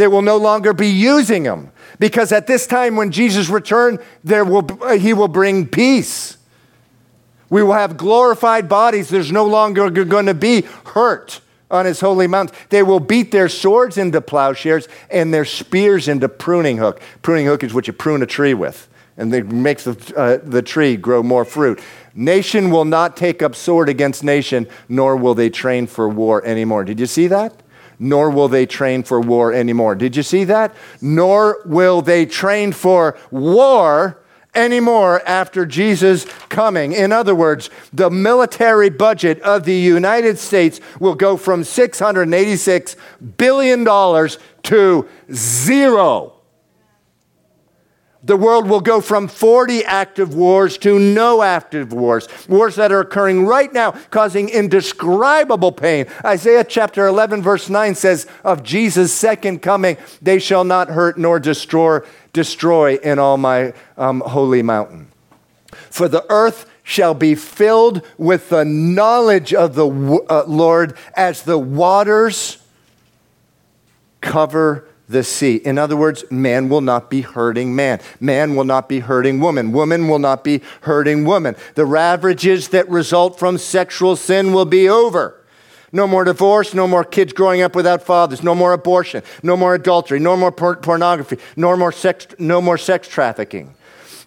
they 0.00 0.08
will 0.08 0.22
no 0.22 0.38
longer 0.38 0.72
be 0.72 0.88
using 0.88 1.42
them 1.42 1.70
because 1.98 2.32
at 2.32 2.46
this 2.46 2.66
time 2.66 2.96
when 2.96 3.10
Jesus 3.10 3.48
returns, 3.48 4.00
there 4.24 4.44
will, 4.44 4.66
he 4.96 5.12
will 5.12 5.28
bring 5.28 5.66
peace. 5.66 6.38
We 7.50 7.62
will 7.62 7.74
have 7.74 7.96
glorified 7.96 8.68
bodies. 8.68 9.10
There's 9.10 9.30
no 9.30 9.44
longer 9.44 9.90
going 9.90 10.26
to 10.26 10.34
be 10.34 10.62
hurt 10.86 11.40
on 11.70 11.84
his 11.84 12.00
holy 12.00 12.26
mount. 12.26 12.52
They 12.70 12.82
will 12.82 13.00
beat 13.00 13.30
their 13.30 13.48
swords 13.48 13.98
into 13.98 14.20
plowshares 14.20 14.88
and 15.10 15.34
their 15.34 15.44
spears 15.44 16.08
into 16.08 16.28
pruning 16.28 16.78
hook. 16.78 17.00
Pruning 17.22 17.46
hook 17.46 17.62
is 17.62 17.74
what 17.74 17.86
you 17.86 17.92
prune 17.92 18.22
a 18.22 18.26
tree 18.26 18.54
with, 18.54 18.88
and 19.16 19.34
it 19.34 19.48
makes 19.48 19.84
the, 19.84 20.14
uh, 20.16 20.38
the 20.42 20.62
tree 20.62 20.96
grow 20.96 21.22
more 21.22 21.44
fruit. 21.44 21.80
Nation 22.14 22.70
will 22.70 22.84
not 22.84 23.16
take 23.16 23.42
up 23.42 23.54
sword 23.54 23.88
against 23.88 24.24
nation, 24.24 24.66
nor 24.88 25.16
will 25.16 25.34
they 25.34 25.50
train 25.50 25.86
for 25.86 26.08
war 26.08 26.44
anymore. 26.44 26.84
Did 26.84 26.98
you 26.98 27.06
see 27.06 27.26
that? 27.28 27.52
Nor 28.00 28.30
will 28.30 28.48
they 28.48 28.66
train 28.66 29.04
for 29.04 29.20
war 29.20 29.52
anymore. 29.52 29.94
Did 29.94 30.16
you 30.16 30.24
see 30.24 30.42
that? 30.44 30.74
Nor 31.00 31.60
will 31.64 32.02
they 32.02 32.26
train 32.26 32.72
for 32.72 33.16
war 33.30 34.20
anymore 34.54 35.22
after 35.26 35.64
Jesus' 35.64 36.24
coming. 36.48 36.92
In 36.92 37.12
other 37.12 37.34
words, 37.34 37.70
the 37.92 38.10
military 38.10 38.90
budget 38.90 39.40
of 39.42 39.64
the 39.64 39.74
United 39.74 40.38
States 40.38 40.80
will 40.98 41.14
go 41.14 41.36
from 41.36 41.62
$686 41.62 42.96
billion 43.36 43.84
to 44.64 45.08
zero 45.32 46.39
the 48.22 48.36
world 48.36 48.68
will 48.68 48.80
go 48.80 49.00
from 49.00 49.28
40 49.28 49.84
active 49.84 50.34
wars 50.34 50.76
to 50.78 50.98
no 50.98 51.42
active 51.42 51.92
wars, 51.92 52.28
wars 52.48 52.76
that 52.76 52.92
are 52.92 53.00
occurring 53.00 53.46
right 53.46 53.72
now, 53.72 53.92
causing 54.10 54.50
indescribable 54.50 55.72
pain. 55.72 56.06
Isaiah 56.24 56.64
chapter 56.64 57.06
11, 57.06 57.42
verse 57.42 57.70
9 57.70 57.94
says, 57.94 58.26
Of 58.44 58.62
Jesus' 58.62 59.12
second 59.12 59.62
coming, 59.62 59.96
they 60.20 60.38
shall 60.38 60.64
not 60.64 60.88
hurt 60.88 61.18
nor 61.18 61.40
destroy, 61.40 62.00
destroy 62.32 62.96
in 62.96 63.18
all 63.18 63.38
my 63.38 63.72
um, 63.96 64.20
holy 64.20 64.62
mountain. 64.62 65.10
For 65.88 66.06
the 66.06 66.26
earth 66.28 66.70
shall 66.82 67.14
be 67.14 67.34
filled 67.34 68.02
with 68.18 68.50
the 68.50 68.64
knowledge 68.64 69.54
of 69.54 69.74
the 69.76 69.86
uh, 70.28 70.44
Lord 70.46 70.96
as 71.14 71.42
the 71.42 71.58
waters 71.58 72.58
cover 74.20 74.89
the 75.10 75.24
sea. 75.24 75.56
In 75.56 75.76
other 75.76 75.96
words, 75.96 76.24
man 76.30 76.68
will 76.68 76.80
not 76.80 77.10
be 77.10 77.20
hurting 77.20 77.74
man. 77.74 78.00
Man 78.20 78.54
will 78.54 78.64
not 78.64 78.88
be 78.88 79.00
hurting 79.00 79.40
woman. 79.40 79.72
Woman 79.72 80.08
will 80.08 80.20
not 80.20 80.44
be 80.44 80.62
hurting 80.82 81.24
woman. 81.24 81.56
The 81.74 81.84
ravages 81.84 82.68
that 82.68 82.88
result 82.88 83.38
from 83.38 83.58
sexual 83.58 84.16
sin 84.16 84.52
will 84.52 84.64
be 84.64 84.88
over. 84.88 85.36
No 85.92 86.06
more 86.06 86.22
divorce, 86.22 86.72
no 86.72 86.86
more 86.86 87.02
kids 87.02 87.32
growing 87.32 87.62
up 87.62 87.74
without 87.74 88.04
fathers, 88.04 88.44
no 88.44 88.54
more 88.54 88.72
abortion, 88.72 89.24
no 89.42 89.56
more 89.56 89.74
adultery, 89.74 90.20
no 90.20 90.36
more 90.36 90.52
por- 90.52 90.76
pornography, 90.76 91.38
no 91.56 91.76
more 91.76 91.90
sex, 91.90 92.28
no 92.38 92.62
more 92.62 92.78
sex 92.78 93.08
trafficking. 93.08 93.74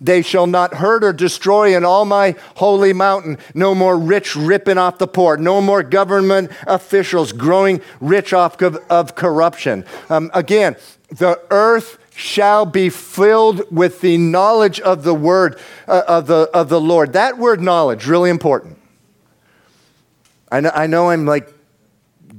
They 0.04 0.22
shall 0.22 0.48
not 0.48 0.74
hurt 0.74 1.02
or 1.02 1.14
destroy 1.14 1.78
in 1.78 1.86
all 1.86 2.04
my 2.04 2.36
holy 2.56 2.92
mountain. 2.92 3.38
No 3.54 3.74
more 3.74 3.98
rich 3.98 4.36
ripping 4.36 4.78
off 4.78 4.98
the 4.98 5.08
poor. 5.08 5.38
No 5.38 5.62
more 5.62 5.82
government 5.82 6.52
officials 6.68 7.32
growing 7.32 7.82
rich 8.02 8.34
off 8.34 8.62
of, 8.62 8.76
of 8.90 9.16
corruption. 9.16 9.86
Um, 10.10 10.30
again, 10.34 10.76
the 11.10 11.40
earth 11.50 11.98
shall 12.14 12.66
be 12.66 12.90
filled 12.90 13.64
with 13.72 14.02
the 14.02 14.18
knowledge 14.18 14.82
of 14.82 15.04
the 15.04 15.16
word 15.16 15.58
uh, 15.88 16.04
of, 16.06 16.28
the, 16.28 16.50
of 16.54 16.68
the 16.68 16.82
Lord. 16.82 17.14
That 17.14 17.38
word 17.38 17.62
knowledge, 17.62 18.06
really 18.06 18.30
important. 18.30 18.78
I 20.52 20.60
know, 20.60 20.72
I 20.76 20.86
know 20.86 21.10
I'm 21.12 21.26
like 21.26 21.52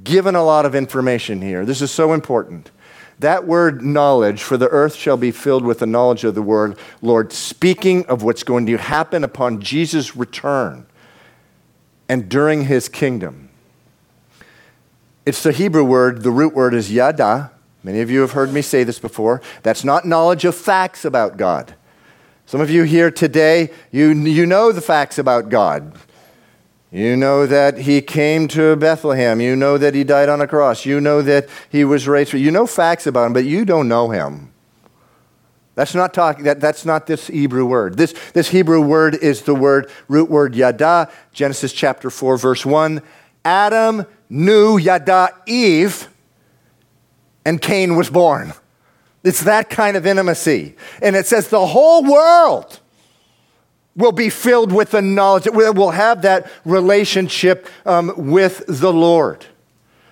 given 0.05 0.35
a 0.35 0.45
lot 0.45 0.67
of 0.67 0.75
information 0.75 1.41
here. 1.41 1.65
This 1.65 1.81
is 1.81 1.91
so 1.91 2.13
important. 2.13 2.71
That 3.19 3.47
word 3.47 3.83
knowledge, 3.83 4.43
for 4.43 4.57
the 4.57 4.69
earth 4.69 4.95
shall 4.95 5.17
be 5.17 5.31
filled 5.31 5.65
with 5.65 5.79
the 5.79 5.87
knowledge 5.87 6.25
of 6.25 6.35
the 6.35 6.43
word, 6.43 6.79
Lord, 7.01 7.33
speaking 7.33 8.05
of 8.07 8.23
what's 8.23 8.43
going 8.43 8.67
to 8.67 8.77
happen 8.77 9.23
upon 9.25 9.61
Jesus' 9.61 10.17
return 10.17 10.87
and 12.09 12.29
during 12.29 12.65
his 12.65 12.89
kingdom. 12.89 13.49
It's 15.25 15.43
the 15.43 15.53
Hebrew 15.53 15.85
word, 15.85 16.23
the 16.23 16.31
root 16.31 16.55
word 16.55 16.75
is 16.75 16.93
yada. 16.93 17.53
Many 17.83 18.01
of 18.01 18.11
you 18.11 18.21
have 18.21 18.33
heard 18.33 18.53
me 18.53 18.63
say 18.63 18.85
this 18.85 18.99
before. 18.99 19.41
That's 19.63 19.85
not 19.85 20.05
knowledge 20.05 20.45
of 20.45 20.55
facts 20.55 21.05
about 21.05 21.37
God. 21.37 21.75
Some 22.47 22.61
of 22.61 22.71
you 22.71 22.83
here 22.83 23.11
today, 23.11 23.71
you, 23.91 24.11
you 24.11 24.45
know 24.45 24.71
the 24.71 24.81
facts 24.81 25.19
about 25.19 25.49
God. 25.49 25.95
You 26.95 27.17
know 27.17 27.45
that 27.45 27.79
he 27.79 28.01
came 28.01 28.47
to 28.49 28.77
Bethlehem. 28.77 29.41
You 29.41 29.57
know 29.57 29.77
that 29.77 29.97
he 29.97 30.05
died 30.05 30.29
on 30.29 30.41
a 30.41 30.47
cross. 30.47 30.87
You 30.87 31.01
know 31.01 31.23
that 31.23 31.49
he 31.69 31.85
was 31.85 32.07
raised. 32.07 32.35
You 32.35 32.53
know 32.53 32.69
facts 32.69 33.05
about 33.09 33.27
him, 33.27 33.33
but 33.33 33.45
you 33.45 33.65
don't 33.65 33.89
know 33.89 34.11
him. 34.11 34.53
That's 35.75 35.97
not 35.97 36.15
talking, 36.15 36.45
that, 36.45 36.61
that's 36.61 36.85
not 36.85 37.09
this 37.09 37.27
Hebrew 37.27 37.67
word. 37.67 37.97
This, 37.97 38.15
this 38.33 38.49
Hebrew 38.51 38.81
word 38.81 39.17
is 39.17 39.43
the 39.43 39.57
word, 39.57 39.91
root 40.07 40.31
word 40.31 40.55
yada, 40.55 41.11
Genesis 41.33 41.73
chapter 41.73 42.11
4, 42.11 42.37
verse 42.37 42.65
1. 42.65 43.03
Adam 43.45 44.07
knew 44.31 44.79
yada 44.79 45.31
Eve, 45.47 46.07
and 47.45 47.61
Cain 47.61 47.97
was 47.97 48.09
born. 48.09 48.53
It's 49.25 49.43
that 49.43 49.69
kind 49.69 49.97
of 49.97 50.07
intimacy. 50.07 50.77
And 51.03 51.17
it 51.17 51.27
says 51.27 51.49
the 51.49 51.67
whole 51.67 52.05
world 52.05 52.79
will 53.97 54.13
be 54.13 54.29
filled 54.29 54.73
with 54.73 54.91
the 54.91 55.03
knowledge, 55.03 55.45
that 55.45 55.55
will 55.55 55.91
have 55.91 56.23
that 56.23 56.51
relationship 56.65 57.69
um, 57.87 58.13
with 58.17 58.65
the 58.67 58.93
Lord. 58.93 59.47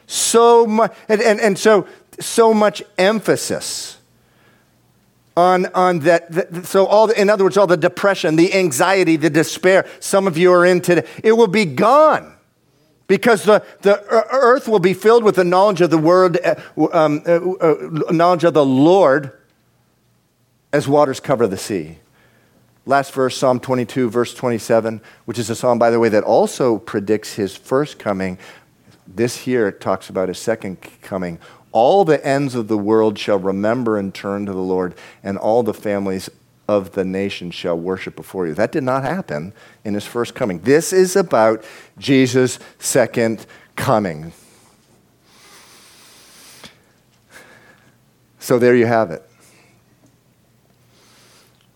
So 0.07 0.67
much, 0.67 0.95
and, 1.09 1.21
and, 1.21 1.41
and 1.41 1.59
so, 1.59 1.87
so 2.21 2.55
much 2.55 2.83
emphasis 2.99 3.99
on, 5.37 5.67
on 5.75 6.01
that, 6.01 6.67
so, 6.67 6.87
all 6.87 7.07
the, 7.07 7.21
in 7.21 7.31
other 7.31 7.45
words, 7.45 7.57
all 7.57 7.67
the 7.67 7.77
depression, 7.77 8.37
the 8.37 8.53
anxiety, 8.55 9.17
the 9.17 9.31
despair 9.31 9.87
some 9.99 10.27
of 10.27 10.37
you 10.37 10.53
are 10.53 10.67
in 10.67 10.81
today, 10.81 11.07
it 11.25 11.33
will 11.33 11.47
be 11.47 11.65
gone 11.65 12.35
because 13.07 13.45
the, 13.45 13.65
the 13.81 14.03
earth 14.09 14.69
will 14.69 14.79
be 14.79 14.95
filled 14.95 15.25
with 15.25 15.37
the 15.37 15.45
knowledge 15.45 15.81
of 15.81 15.91
the 15.91 15.99
word, 15.99 16.39
uh, 16.45 16.55
um, 16.93 17.23
uh, 17.27 17.33
uh, 17.33 18.11
knowledge 18.11 18.45
of 18.45 18.55
the 18.55 18.65
Lord 18.65 19.33
as 20.73 20.87
waters 20.87 21.21
cover 21.21 21.47
the 21.47 21.57
sea. 21.57 21.99
Last 22.85 23.13
verse, 23.13 23.37
Psalm 23.37 23.61
22, 23.61 24.11
verse 24.11 24.35
27, 24.35 25.01
which 25.25 25.39
is 25.39 25.49
a 25.49 25.55
psalm, 25.55 25.79
by 25.79 25.91
the 25.91 26.01
way, 26.01 26.09
that 26.09 26.25
also 26.25 26.79
predicts 26.79 27.35
his 27.35 27.57
first 27.57 27.99
coming. 27.99 28.39
This 29.07 29.37
here 29.37 29.71
talks 29.71 30.09
about 30.09 30.29
his 30.29 30.39
second 30.39 30.79
coming. 31.01 31.39
All 31.71 32.05
the 32.05 32.25
ends 32.27 32.57
of 32.57 32.67
the 32.67 32.77
world 32.77 33.19
shall 33.19 33.39
remember 33.39 33.99
and 33.99 34.13
turn 34.13 34.47
to 34.47 34.53
the 34.53 34.59
Lord, 34.59 34.95
and 35.23 35.39
all 35.39 35.63
the 35.63 35.73
families 35.73 36.29
of 36.69 36.93
the 36.93 37.05
nations 37.05 37.55
shall 37.55 37.79
worship 37.79 38.17
before 38.17 38.47
you. 38.49 38.55
That 38.55 38.73
did 38.73 38.83
not 38.83 39.05
happen 39.05 39.53
in 39.85 39.95
his 39.95 40.07
first 40.07 40.35
coming. 40.35 40.59
This 40.61 40.93
is 40.93 41.15
about 41.15 41.65
Jesus' 41.99 42.59
second 42.79 43.47
coming. 43.77 44.33
So 48.39 48.59
there 48.59 48.75
you 48.75 48.87
have 48.87 49.13
it. 49.13 49.23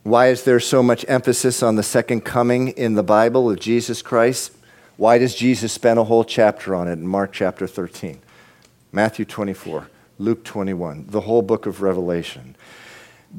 Why 0.07 0.28
is 0.28 0.44
there 0.44 0.61
so 0.61 0.84
much 0.84 1.04
emphasis 1.09 1.64
on 1.64 1.74
the 1.74 1.82
second 1.82 2.20
coming 2.20 2.68
in 2.68 2.94
the 2.94 3.02
Bible 3.02 3.50
of 3.50 3.59
Jesus 3.59 4.02
Christ? 4.02 4.52
Why 4.96 5.18
does 5.18 5.34
Jesus 5.34 5.72
spend 5.72 5.98
a 5.98 6.04
whole 6.04 6.22
chapter 6.22 6.76
on 6.76 6.86
it 6.86 6.92
in 6.92 7.09
Mark 7.09 7.32
chapter 7.32 7.66
13, 7.66 8.20
Matthew 8.92 9.24
24, 9.24 9.90
Luke 10.20 10.44
21, 10.44 11.07
the 11.09 11.22
whole 11.22 11.42
book 11.42 11.66
of 11.66 11.82
Revelation? 11.82 12.54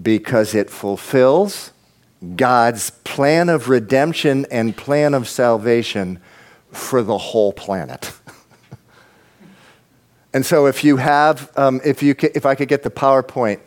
Because 0.01 0.53
it 0.53 0.69
fulfills 0.69 1.71
God's 2.35 2.89
plan 2.89 3.47
of 3.47 3.69
redemption 3.69 4.45
and 4.51 4.75
plan 4.75 5.13
of 5.13 5.29
salvation 5.29 6.19
for 6.73 7.01
the 7.01 7.17
whole 7.17 7.53
planet. 7.53 8.11
And 10.33 10.45
so 10.45 10.65
if 10.65 10.83
you 10.83 10.97
have, 10.97 11.51
um, 11.57 11.79
if, 11.85 12.03
you, 12.03 12.13
if 12.19 12.45
I 12.45 12.53
could 12.53 12.67
get 12.67 12.83
the 12.83 12.91
PowerPoint, 12.91 13.59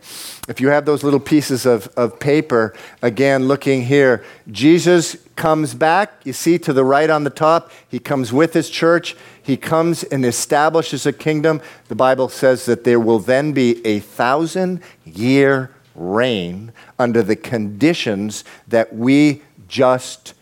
if 0.49 0.61
you 0.61 0.69
have 0.69 0.85
those 0.85 1.03
little 1.03 1.21
pieces 1.21 1.65
of, 1.65 1.89
of 1.97 2.21
paper, 2.21 2.75
again, 3.03 3.49
looking 3.49 3.83
here, 3.83 4.25
Jesus 4.51 5.17
comes 5.37 5.75
back. 5.75 6.13
You 6.25 6.33
see 6.33 6.59
to 6.59 6.73
the 6.73 6.85
right 6.85 7.09
on 7.09 7.25
the 7.25 7.31
top, 7.31 7.71
he 7.89 7.99
comes 7.99 8.33
with 8.33 8.53
his 8.53 8.69
church. 8.69 9.17
He 9.43 9.57
comes 9.57 10.05
and 10.05 10.25
establishes 10.25 11.07
a 11.07 11.13
kingdom. 11.13 11.63
The 11.89 11.95
Bible 11.95 12.29
says 12.29 12.67
that 12.67 12.85
there 12.85 13.01
will 13.01 13.19
then 13.19 13.53
be 13.53 13.85
a 13.87 14.01
thousand 14.01 14.83
year 15.05 15.71
reign 15.95 16.73
under 16.99 17.23
the 17.23 17.37
conditions 17.37 18.45
that 18.69 18.95
we 18.95 19.43
just 19.67 20.35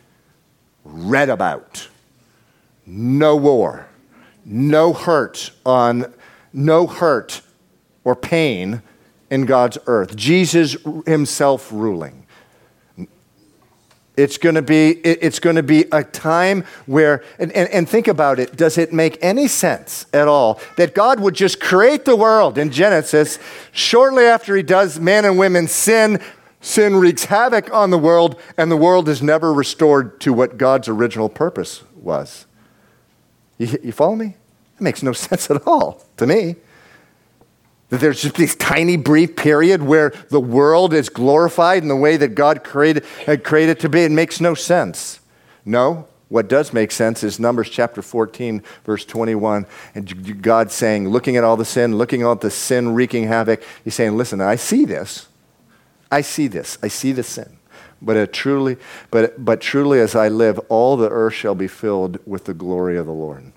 read 0.85 1.29
about. 1.31 1.89
No 2.87 3.37
war, 3.37 3.88
no 4.49 4.92
hurt 4.92 5.53
on, 5.64 6.12
no 6.53 6.86
hurt 6.86 7.42
or 8.03 8.16
pain 8.16 8.82
in 9.30 9.44
God's 9.44 9.78
earth. 9.86 10.16
Jesus 10.16 10.76
himself 11.07 11.70
ruling. 11.70 12.26
It's 14.16 14.36
going 14.36 14.57
to 14.57 14.62
be, 14.62 14.90
it's 14.90 15.38
going 15.38 15.55
to 15.55 15.62
be 15.62 15.84
a 15.92 16.03
time 16.03 16.64
where, 16.86 17.22
and, 17.38 17.53
and, 17.53 17.68
and, 17.70 17.88
think 17.88 18.09
about 18.09 18.40
it, 18.40 18.57
does 18.57 18.76
it 18.76 18.92
make 18.92 19.16
any 19.22 19.46
sense 19.46 20.07
at 20.12 20.26
all 20.26 20.61
that 20.76 20.92
God 20.92 21.20
would 21.20 21.34
just 21.34 21.61
create 21.61 22.05
the 22.05 22.16
world 22.16 22.59
in 22.59 22.72
Genesis 22.72 23.38
shortly 23.70 24.24
after 24.24 24.57
he 24.57 24.64
does 24.64 24.99
man 24.99 25.24
and 25.24 25.38
women 25.38 25.68
sin? 25.68 26.20
Sin 26.61 26.96
wreaks 26.96 27.26
havoc 27.26 27.72
on 27.72 27.90
the 27.90 27.99
world, 27.99 28.40
and 28.57 28.72
the 28.72 28.76
world 28.76 29.09
is 29.09 29.22
never 29.22 29.53
restored 29.53 30.20
to 30.22 30.32
what 30.32 30.59
God's 30.59 30.88
original 30.88 31.28
purpose 31.28 31.84
was. 31.94 32.47
You, 33.59 33.78
you 33.82 33.92
follow 33.92 34.16
me? 34.16 34.36
It 34.76 34.80
makes 34.80 35.02
no 35.02 35.12
sense 35.26 35.50
at 35.50 35.66
all 35.66 36.02
to 36.16 36.26
me. 36.26 36.56
That 37.90 38.00
there's 38.00 38.20
just 38.22 38.36
this 38.36 38.54
tiny 38.54 38.96
brief 38.96 39.34
period 39.34 39.82
where 39.82 40.12
the 40.28 40.40
world 40.40 40.92
is 40.92 41.09
glorified 41.09 41.82
in 41.82 41.88
the 41.88 41.96
way 41.96 42.18
that 42.18 42.34
God 42.34 42.62
created, 42.62 43.04
had 43.24 43.44
created 43.44 43.78
it 43.78 43.80
to 43.80 43.88
be. 43.88 44.02
It 44.02 44.11
makes 44.11 44.40
no 44.40 44.54
sense. 44.54 45.20
No, 45.64 46.06
what 46.28 46.48
does 46.48 46.74
make 46.74 46.92
sense 46.92 47.24
is 47.24 47.40
Numbers 47.40 47.70
chapter 47.70 48.02
14, 48.02 48.62
verse 48.84 49.04
21. 49.06 49.66
And 49.94 50.42
God 50.42 50.70
saying, 50.70 51.09
looking 51.09 51.36
at 51.36 51.44
all 51.44 51.56
the 51.56 51.64
sin, 51.64 51.96
looking 51.96 52.22
at 52.22 52.42
the 52.42 52.50
sin 52.50 52.94
wreaking 52.94 53.26
havoc, 53.26 53.62
He's 53.82 53.94
saying, 53.94 54.16
Listen, 54.16 54.40
I 54.40 54.56
see 54.56 54.84
this. 54.84 55.28
I 56.11 56.20
see 56.20 56.46
this. 56.46 56.78
I 56.82 56.88
see 56.88 57.12
the 57.12 57.22
sin. 57.22 57.57
But, 58.01 58.32
truly, 58.32 58.76
but, 59.11 59.44
but 59.44 59.61
truly, 59.61 60.01
as 60.01 60.14
I 60.14 60.28
live, 60.28 60.59
all 60.68 60.96
the 60.96 61.09
earth 61.09 61.34
shall 61.34 61.55
be 61.55 61.68
filled 61.68 62.18
with 62.26 62.44
the 62.44 62.55
glory 62.55 62.96
of 62.96 63.07
the 63.07 63.12
Lord. 63.12 63.53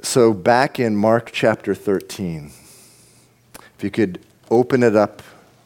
So, 0.00 0.32
back 0.32 0.80
in 0.80 0.96
Mark 0.96 1.30
chapter 1.32 1.74
13, 1.74 2.50
if 3.76 3.84
you 3.84 3.90
could 3.90 4.24
open 4.50 4.82
it 4.82 4.96
up 4.96 5.22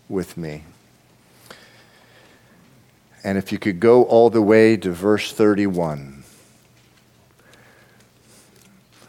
with 0.08 0.36
me. 0.36 0.64
And 3.24 3.38
if 3.38 3.52
you 3.52 3.58
could 3.58 3.78
go 3.78 4.02
all 4.04 4.30
the 4.30 4.42
way 4.42 4.76
to 4.76 4.90
verse 4.90 5.32
31. 5.32 6.24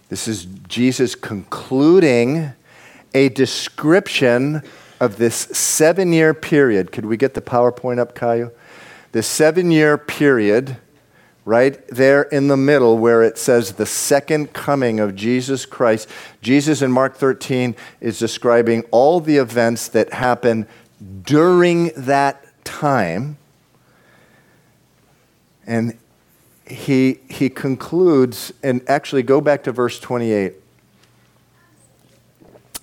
This 0.09 0.27
is 0.27 0.45
Jesus 0.45 1.15
concluding 1.15 2.53
a 3.15 3.29
description 3.29 4.61
of 5.03 5.17
this 5.17 5.35
seven 5.35 6.13
year 6.13 6.33
period. 6.33 6.91
Could 6.91 7.05
we 7.05 7.17
get 7.17 7.33
the 7.33 7.41
PowerPoint 7.41 7.99
up, 7.99 8.15
Kyle? 8.15 8.51
This 9.11 9.27
seven 9.27 9.69
year 9.69 9.97
period 9.97 10.77
right 11.45 11.85
there 11.89 12.23
in 12.23 12.47
the 12.47 12.55
middle 12.55 12.97
where 12.97 13.21
it 13.21 13.37
says 13.37 13.73
the 13.73 13.85
second 13.85 14.53
coming 14.53 15.01
of 15.01 15.13
Jesus 15.13 15.65
Christ. 15.65 16.07
Jesus 16.41 16.81
in 16.81 16.89
Mark 16.89 17.17
13 17.17 17.75
is 17.99 18.17
describing 18.17 18.83
all 18.91 19.19
the 19.19 19.37
events 19.37 19.89
that 19.89 20.13
happen 20.13 20.65
during 21.23 21.91
that 21.97 22.45
time. 22.63 23.37
And 25.67 25.97
he, 26.65 27.19
he 27.29 27.49
concludes, 27.49 28.53
and 28.63 28.81
actually 28.87 29.23
go 29.23 29.41
back 29.41 29.63
to 29.63 29.73
verse 29.73 29.99
28 29.99 30.62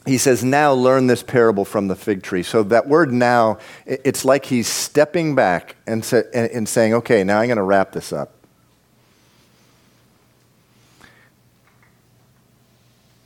he 0.07 0.19
says, 0.19 0.43
Now 0.43 0.73
learn 0.73 1.07
this 1.07 1.23
parable 1.23 1.65
from 1.65 1.89
the 1.89 1.97
fig 1.97 2.23
tree. 2.23 2.43
So 2.43 2.63
that 2.65 2.89
word 2.89 3.13
now, 3.13 3.59
it's 3.87 4.25
like 4.25 4.47
he's 4.47 4.67
stepping 4.67 5.35
back 5.35 5.77
and, 5.87 6.05
sa- 6.05 6.23
and 6.33 6.69
saying, 6.69 6.95
Okay, 6.95 7.25
now 7.25 7.41
I'm 7.41 7.49
going 7.49 7.57
to 7.57 7.63
wrap 7.63 7.93
this 7.93 8.13
up. 8.13 8.33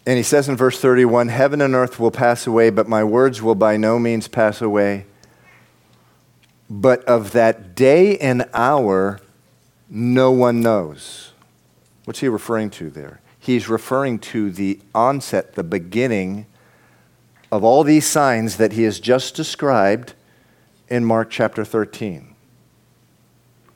And 0.07 0.19
he 0.19 0.23
says 0.23 0.49
in 0.49 0.57
verse 0.57 0.79
31 0.81 1.29
Heaven 1.29 1.61
and 1.61 1.75
earth 1.75 1.99
will 1.99 2.11
pass 2.11 2.47
away, 2.47 2.71
but 2.71 2.89
my 2.89 3.05
words 3.05 3.41
will 3.41 3.55
by 3.55 3.77
no 3.77 3.99
means 3.99 4.29
pass 4.29 4.61
away. 4.61 5.07
But 6.69 7.05
of 7.05 7.33
that 7.33 7.75
day 7.75 8.19
and 8.19 8.49
hour, 8.53 9.21
no 9.89 10.31
one 10.33 10.61
knows. 10.61 11.33
What's 12.05 12.21
he 12.21 12.29
referring 12.29 12.71
to 12.71 12.91
there? 12.91 13.21
He's 13.39 13.69
referring 13.69 14.19
to 14.21 14.51
the 14.51 14.81
onset, 14.95 15.55
the 15.55 15.63
beginning 15.63 16.47
of 17.51 17.65
all 17.65 17.85
these 17.85 18.07
signs 18.07 18.57
that 18.57 18.73
he 18.73 18.83
has 18.85 19.01
just 19.01 19.35
described 19.35 20.15
in 20.89 21.05
Mark 21.05 21.31
chapter 21.31 21.65
13. 21.65 22.35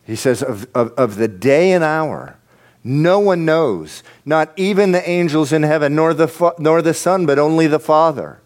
He 0.07 0.16
says, 0.16 0.43
of, 0.43 0.66
of, 0.75 0.93
of, 0.93 1.16
the 1.16 1.29
day 1.29 1.73
and 1.73 1.85
hour, 1.85 2.39
no 2.83 3.19
one 3.19 3.45
knows, 3.45 4.03
not 4.25 4.53
even 4.57 4.93
the 4.93 5.07
angels 5.09 5.53
in 5.53 5.62
heaven, 5.62 5.95
nor 5.95 6.14
the, 6.14 6.55
nor 6.59 6.81
the 6.81 6.95
Son, 6.95 7.27
but 7.27 7.39
only 7.39 7.66
the 7.66 7.79
Father. 7.79 8.41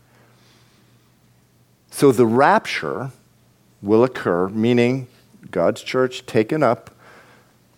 So 1.90 2.10
the 2.10 2.26
rapture 2.26 3.12
will 3.80 4.02
occur, 4.02 4.48
meaning 4.48 5.06
God's 5.50 5.82
church 5.82 6.26
taken 6.26 6.62
up, 6.62 6.90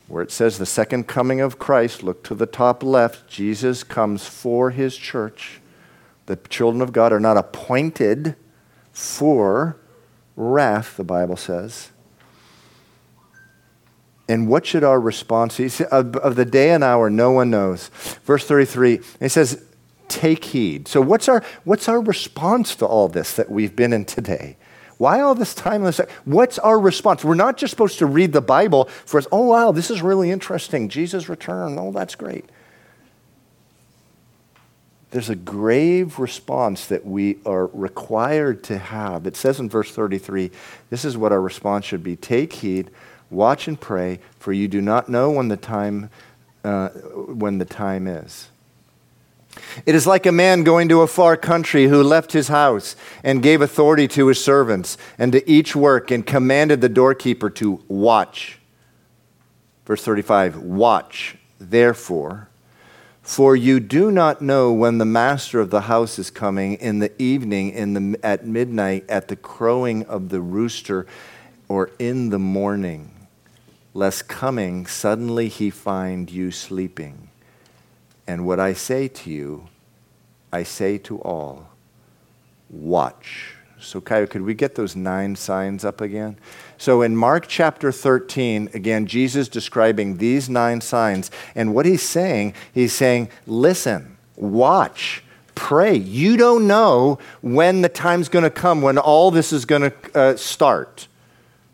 where 0.07 0.23
it 0.23 0.31
says 0.31 0.59
the 0.59 0.67
second 0.67 1.07
coming 1.07 1.41
of 1.41 1.59
Christ. 1.59 2.03
Look 2.03 2.23
to 2.25 2.35
the 2.35 2.47
top 2.47 2.83
left. 2.83 3.29
Jesus 3.29 3.83
comes 3.83 4.27
for 4.27 4.71
his 4.71 4.97
church. 4.97 5.61
The 6.27 6.37
children 6.37 6.81
of 6.81 6.93
God 6.93 7.13
are 7.13 7.21
not 7.21 7.37
appointed 7.37 8.37
for 8.93 9.77
wrath, 10.37 10.97
the 10.97 11.05
Bible 11.05 11.37
says. 11.37 11.91
And 14.29 14.49
what 14.49 14.65
should 14.65 14.85
our 14.85 14.99
response 14.99 15.59
be? 15.59 15.69
Of, 15.91 16.37
the 16.37 16.47
day 16.47 16.71
and 16.71 16.83
hour, 16.83 17.11
no 17.11 17.31
one 17.33 17.51
knows. 17.51 17.89
Verse 18.25 18.47
33, 18.47 19.01
it 19.21 19.29
says, 19.29 19.63
Take 20.09 20.45
heed. 20.45 20.89
So, 20.89 21.01
what's 21.01 21.29
our, 21.29 21.43
what's 21.65 21.89
our 21.89 22.01
response 22.01 22.75
to 22.77 22.87
all 22.87 23.09
this 23.09 23.35
that 23.35 23.51
we've 23.51 23.75
been 23.75 23.93
in 23.93 24.05
today? 24.05 24.57
Why 24.97 25.21
all 25.21 25.35
this 25.35 25.55
time? 25.55 25.83
What's 26.25 26.59
our 26.59 26.79
response? 26.79 27.25
We're 27.25 27.35
not 27.35 27.57
just 27.57 27.71
supposed 27.71 27.99
to 27.99 28.07
read 28.07 28.33
the 28.33 28.41
Bible 28.41 28.85
for 29.05 29.19
us, 29.19 29.27
oh, 29.33 29.47
wow, 29.47 29.73
this 29.73 29.91
is 29.91 30.03
really 30.03 30.31
interesting. 30.31 30.89
Jesus' 30.89 31.29
return. 31.29 31.79
Oh, 31.79 31.91
that's 31.91 32.15
great 32.15 32.47
there's 35.15 35.31
a 35.31 35.37
grave 35.37 36.19
response 36.19 36.89
that 36.89 37.07
we 37.07 37.39
are 37.47 37.67
required 37.67 38.65
to 38.65 38.77
have. 38.77 39.29
It 39.29 39.37
says 39.37 39.61
in 39.61 39.69
verse 39.71 39.93
33 39.93 40.51
this 40.91 41.05
is 41.05 41.17
what 41.17 41.31
our 41.31 41.41
response 41.41 41.85
should 41.85 42.03
be 42.03 42.17
Take 42.17 42.53
heed, 42.55 42.91
watch 43.31 43.69
and 43.69 43.81
pray, 43.81 44.19
for 44.41 44.53
you 44.53 44.67
do 44.67 44.81
not 44.81 45.09
know 45.09 45.31
when 45.31 45.47
the 45.47 45.57
time, 45.57 46.11
uh, 46.65 46.89
when 46.89 47.59
the 47.59 47.65
time 47.65 48.09
is. 48.09 48.49
It 49.87 49.95
is 49.95 50.05
like 50.05 50.27
a 50.27 50.33
man 50.33 50.65
going 50.65 50.89
to 50.89 51.03
a 51.03 51.07
far 51.07 51.37
country 51.37 51.87
who 51.87 52.03
left 52.03 52.33
his 52.33 52.49
house 52.49 52.97
and 53.23 53.41
gave 53.41 53.63
authority 53.63 54.09
to 54.09 54.27
his 54.27 54.45
servants 54.45 54.99
and 55.17 55.31
to 55.31 55.49
each 55.49 55.77
work 55.77 56.11
and 56.11 56.27
commanded 56.27 56.81
the 56.81 56.89
doorkeeper 56.89 57.51
to 57.51 57.85
watch. 57.87 58.59
Verse 59.87 60.03
35 60.03 60.57
Watch, 60.57 61.37
therefore 61.61 62.49
for 63.25 63.57
you 63.57 63.81
do 63.81 64.11
not 64.11 64.43
know 64.43 64.71
when 64.71 64.99
the 64.99 65.07
master 65.07 65.59
of 65.59 65.71
the 65.71 65.81
house 65.81 66.19
is 66.19 66.31
coming 66.31 66.75
in 66.75 66.99
the 66.99 67.11
evening, 67.21 67.71
in 67.71 67.95
the, 67.95 68.21
at 68.23 68.47
midnight, 68.47 69.07
at 69.09 69.29
the 69.29 69.37
crowing 69.37 70.05
of 70.05 70.29
the 70.29 70.43
rooster, 70.43 71.07
or 71.67 71.91
in 71.99 72.29
the 72.29 72.39
morning, 72.39 73.27
lest 73.95 74.29
coming 74.29 74.85
suddenly 74.87 75.49
he 75.49 75.71
find 75.71 76.31
you 76.31 76.51
sleeping. 76.51 77.31
And 78.27 78.47
what 78.47 78.61
I 78.61 78.75
say 78.75 79.09
to 79.09 79.31
you, 79.31 79.69
I 80.53 80.63
say 80.63 80.99
to 80.99 81.19
all 81.21 81.69
watch. 82.69 83.54
So, 83.87 84.01
Kyle, 84.01 84.27
could 84.27 84.43
we 84.43 84.55
get 84.55 84.75
those 84.75 84.97
nine 84.97 85.37
signs 85.37 85.85
up 85.85 86.01
again? 86.01 86.37
So 86.79 87.03
in 87.03 87.17
Mark 87.17 87.47
chapter 87.47 87.93
13, 87.93 88.71
again, 88.75 89.07
Jesus 89.07 89.49
describing 89.49 90.17
these 90.17 90.49
nine 90.49 90.81
signs. 90.81 91.31
And 91.55 91.75
what 91.75 91.87
he's 91.87 92.03
saying, 92.03 92.55
he's 92.73 92.93
saying, 92.93 93.29
listen, 93.47 94.17
watch, 94.37 95.23
pray. 95.55 95.97
You 95.97 96.37
don't 96.37 96.67
know 96.67 97.19
when 97.41 97.83
the 97.83 97.89
time's 97.89 98.29
going 98.29 98.43
to 98.43 98.51
come, 98.51 98.83
when 98.83 98.99
all 98.99 99.31
this 99.31 99.53
is 99.53 99.65
going 99.65 99.91
to 99.91 99.95
uh, 100.15 100.37
start. 100.37 101.09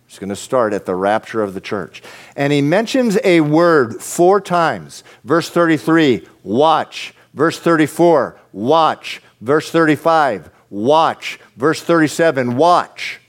It's 0.07 0.19
going 0.19 0.31
to 0.31 0.37
start 0.37 0.73
at 0.73 0.87
the 0.87 0.95
rapture 0.95 1.43
of 1.43 1.55
the 1.55 1.61
church. 1.61 2.03
And 2.35 2.53
he 2.53 2.61
mentions 2.61 3.17
a 3.23 3.41
word 3.41 4.03
four 4.03 4.41
times. 4.41 5.05
Verse 5.25 5.49
33, 5.49 6.27
watch. 6.43 7.15
Verse 7.33 7.59
34, 7.59 8.39
watch. 8.53 9.23
Verse 9.41 9.71
35, 9.71 10.51
watch. 10.71 11.39
Verse 11.57 11.83
37, 11.83 12.57
watch. 12.57 13.21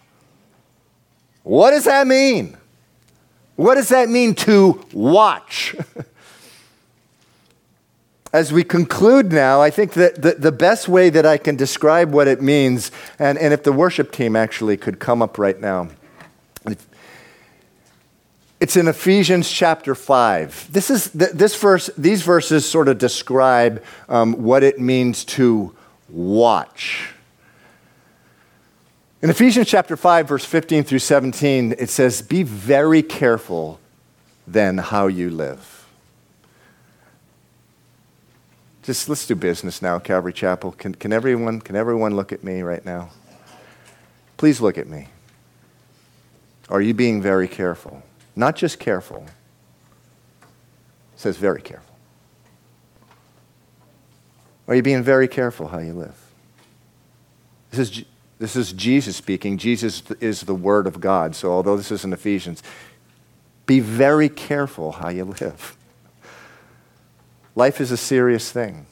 What 1.43 1.71
does 1.71 1.85
that 1.85 2.07
mean? 2.07 2.57
What 3.55 3.75
does 3.75 3.89
that 3.89 4.09
mean 4.09 4.35
to 4.35 4.85
watch? 4.93 5.75
As 8.33 8.53
we 8.53 8.63
conclude 8.63 9.33
now, 9.33 9.61
I 9.61 9.69
think 9.69 9.91
that 9.93 10.21
the, 10.21 10.35
the 10.35 10.53
best 10.53 10.87
way 10.87 11.09
that 11.09 11.25
I 11.25 11.37
can 11.37 11.57
describe 11.57 12.13
what 12.13 12.29
it 12.29 12.41
means, 12.41 12.89
and, 13.19 13.37
and 13.37 13.53
if 13.53 13.63
the 13.63 13.73
worship 13.73 14.13
team 14.13 14.37
actually 14.37 14.77
could 14.77 14.99
come 14.99 15.21
up 15.21 15.37
right 15.37 15.59
now, 15.59 15.89
it's 18.61 18.77
in 18.77 18.87
Ephesians 18.87 19.49
chapter 19.49 19.95
5. 19.95 20.71
This 20.71 20.91
is, 20.91 21.09
this 21.11 21.59
verse, 21.59 21.89
these 21.97 22.21
verses 22.21 22.69
sort 22.69 22.87
of 22.87 22.99
describe 22.99 23.83
um, 24.07 24.43
what 24.43 24.61
it 24.61 24.79
means 24.79 25.25
to 25.25 25.75
watch. 26.07 27.15
In 29.21 29.29
Ephesians 29.29 29.67
chapter 29.67 29.95
5, 29.95 30.27
verse 30.27 30.45
15 30.45 30.83
through 30.83 30.99
17, 30.99 31.75
it 31.77 31.89
says, 31.91 32.23
Be 32.23 32.41
very 32.41 33.03
careful 33.03 33.79
then 34.47 34.79
how 34.79 35.05
you 35.07 35.29
live. 35.29 35.87
Just 38.81 39.07
let's 39.07 39.27
do 39.27 39.35
business 39.35 39.79
now, 39.79 39.99
Calvary 39.99 40.33
Chapel. 40.33 40.71
Can, 40.71 40.95
can, 40.95 41.13
everyone, 41.13 41.61
can 41.61 41.75
everyone 41.75 42.15
look 42.15 42.31
at 42.31 42.43
me 42.43 42.63
right 42.63 42.83
now? 42.83 43.11
Please 44.37 44.59
look 44.59 44.79
at 44.79 44.87
me. 44.87 45.07
Are 46.67 46.81
you 46.81 46.95
being 46.95 47.21
very 47.21 47.47
careful? 47.47 48.01
Not 48.35 48.55
just 48.55 48.79
careful, 48.79 49.27
it 51.13 51.19
says 51.19 51.37
very 51.37 51.61
careful. 51.61 51.95
Are 54.67 54.73
you 54.73 54.81
being 54.81 55.03
very 55.03 55.27
careful 55.27 55.67
how 55.67 55.77
you 55.77 55.93
live? 55.93 56.17
This 57.69 57.79
is 57.91 58.05
this 58.41 58.55
is 58.55 58.73
Jesus 58.73 59.15
speaking. 59.15 59.59
Jesus 59.59 60.01
is 60.19 60.41
the 60.41 60.55
Word 60.55 60.87
of 60.87 60.99
God. 60.99 61.35
So, 61.35 61.51
although 61.51 61.77
this 61.77 61.91
is 61.91 62.03
in 62.03 62.11
Ephesians, 62.11 62.63
be 63.67 63.79
very 63.79 64.29
careful 64.29 64.93
how 64.93 65.09
you 65.09 65.25
live. 65.25 65.77
Life 67.55 67.79
is 67.79 67.91
a 67.91 67.97
serious 67.97 68.51
thing. 68.51 68.87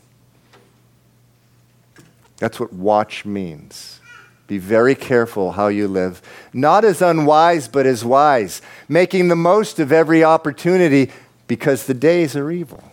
That's 2.38 2.60
what 2.60 2.72
watch 2.72 3.26
means. 3.26 4.00
Be 4.46 4.60
very 4.60 4.94
careful 4.94 5.54
how 5.54 5.68
you 5.70 5.88
live, 5.88 6.22
not 6.54 6.86
as 6.86 7.02
unwise, 7.02 7.68
but 7.68 7.88
as 7.88 8.06
wise, 8.06 8.62
making 8.88 9.30
the 9.30 9.36
most 9.36 9.80
of 9.80 9.92
every 9.92 10.24
opportunity 10.24 11.12
because 11.48 11.88
the 11.88 11.96
days 11.96 12.36
are 12.36 12.52
evil. 12.52 12.84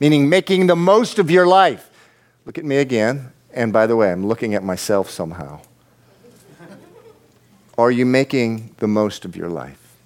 Meaning, 0.00 0.28
making 0.28 0.66
the 0.66 0.76
most 0.76 1.18
of 1.18 1.30
your 1.30 1.46
life. 1.46 1.88
Look 2.44 2.58
at 2.58 2.64
me 2.66 2.76
again. 2.76 3.32
And 3.56 3.72
by 3.72 3.86
the 3.86 3.96
way, 3.96 4.12
I'm 4.12 4.26
looking 4.26 4.54
at 4.54 4.62
myself 4.62 5.08
somehow. 5.08 5.60
Are 7.78 7.90
you 7.90 8.04
making 8.04 8.74
the 8.78 8.86
most 8.86 9.24
of 9.24 9.34
your 9.34 9.48
life? 9.48 9.96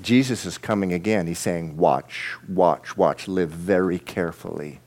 Jesus 0.00 0.46
is 0.46 0.58
coming 0.58 0.92
again. 0.92 1.26
He's 1.26 1.40
saying, 1.40 1.76
Watch, 1.76 2.36
watch, 2.48 2.96
watch, 2.96 3.26
live 3.26 3.50
very 3.50 3.98
carefully. 3.98 4.78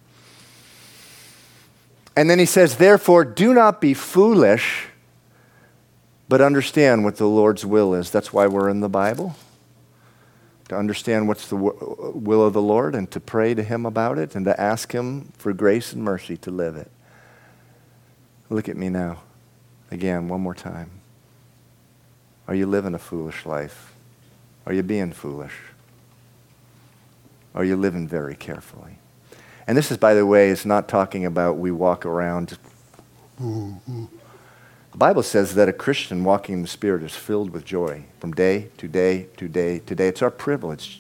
And 2.16 2.30
then 2.30 2.40
he 2.40 2.46
says, 2.46 2.78
Therefore, 2.78 3.26
do 3.26 3.54
not 3.54 3.82
be 3.82 3.94
foolish, 3.94 4.88
but 6.30 6.40
understand 6.40 7.04
what 7.04 7.18
the 7.18 7.28
Lord's 7.28 7.66
will 7.66 7.94
is. 7.94 8.10
That's 8.10 8.32
why 8.32 8.48
we're 8.48 8.70
in 8.70 8.80
the 8.80 8.90
Bible. 8.90 9.36
to 10.70 10.78
understand 10.78 11.28
what's 11.28 11.50
the 11.50 11.58
uh, 11.58 12.12
will 12.14 12.46
of 12.46 12.54
the 12.54 12.62
Lord 12.62 12.96
and 12.96 13.12
to 13.12 13.20
pray 13.20 13.54
to 13.54 13.64
Him 13.64 13.86
about 13.86 14.18
it 14.18 14.34
and 14.34 14.46
to 14.46 14.60
ask 14.60 14.94
Him 14.94 15.34
for 15.38 15.52
grace 15.52 15.92
and 15.92 16.02
mercy 16.02 16.38
to 16.38 16.52
live 16.52 16.78
it. 16.78 16.90
Look 18.52 18.68
at 18.68 18.76
me 18.76 18.90
now. 18.90 19.22
Again, 19.92 20.28
one 20.28 20.42
more 20.42 20.54
time. 20.54 20.92
Are 22.50 22.54
you 22.54 22.66
living 22.66 22.94
a 22.94 23.00
foolish 23.00 23.46
life? 23.46 23.94
Are 24.66 24.74
you 24.74 24.84
being 24.84 25.14
foolish? 25.14 25.54
Are 27.56 27.64
you 27.64 27.78
living 27.78 28.10
very 28.10 28.36
carefully? 28.36 28.98
And 29.66 29.78
this 29.78 29.90
is, 29.90 29.96
by 29.96 30.14
the 30.14 30.26
way, 30.26 30.50
it's 30.50 30.66
not 30.66 30.90
talking 30.90 31.26
about 31.26 31.60
we 31.60 31.72
walk 31.72 32.06
around. 32.06 32.58
The 33.40 33.78
Bible 34.96 35.24
says 35.24 35.56
that 35.56 35.70
a 35.70 35.74
Christian 35.74 36.26
walking 36.26 36.56
in 36.56 36.62
the 36.62 36.68
Spirit 36.68 37.04
is 37.04 37.16
filled 37.16 37.52
with 37.52 37.64
joy 37.64 38.04
from 38.20 38.34
day 38.34 38.68
to 38.80 38.90
day 38.90 39.28
to 39.38 39.48
day 39.48 39.80
to 39.80 39.96
day. 39.96 40.10
It's 40.10 40.22
our 40.22 40.30
privilege. 40.30 41.00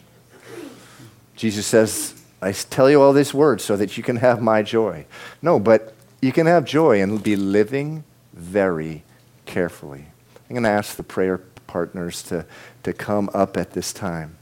Jesus 1.35 1.67
says, 1.67 2.23
I 2.41 2.53
tell 2.53 2.89
you 2.89 3.01
all 3.01 3.11
these 3.11 3.33
words 3.33 3.61
so 3.61 3.75
that 3.75 3.97
you 3.97 4.03
can 4.03 4.15
have 4.15 4.41
my 4.41 4.61
joy. 4.63 5.05
No, 5.41 5.59
but 5.59 5.95
you 6.21 6.31
can 6.31 6.45
have 6.45 6.65
joy 6.65 7.01
and 7.01 7.21
be 7.21 7.35
living 7.35 8.03
very 8.33 9.03
carefully. 9.45 10.05
I'm 10.49 10.55
going 10.55 10.63
to 10.63 10.69
ask 10.69 10.95
the 10.95 11.03
prayer 11.03 11.39
partners 11.67 12.21
to, 12.23 12.45
to 12.83 12.93
come 12.93 13.29
up 13.33 13.57
at 13.57 13.71
this 13.71 13.91
time. 13.91 14.37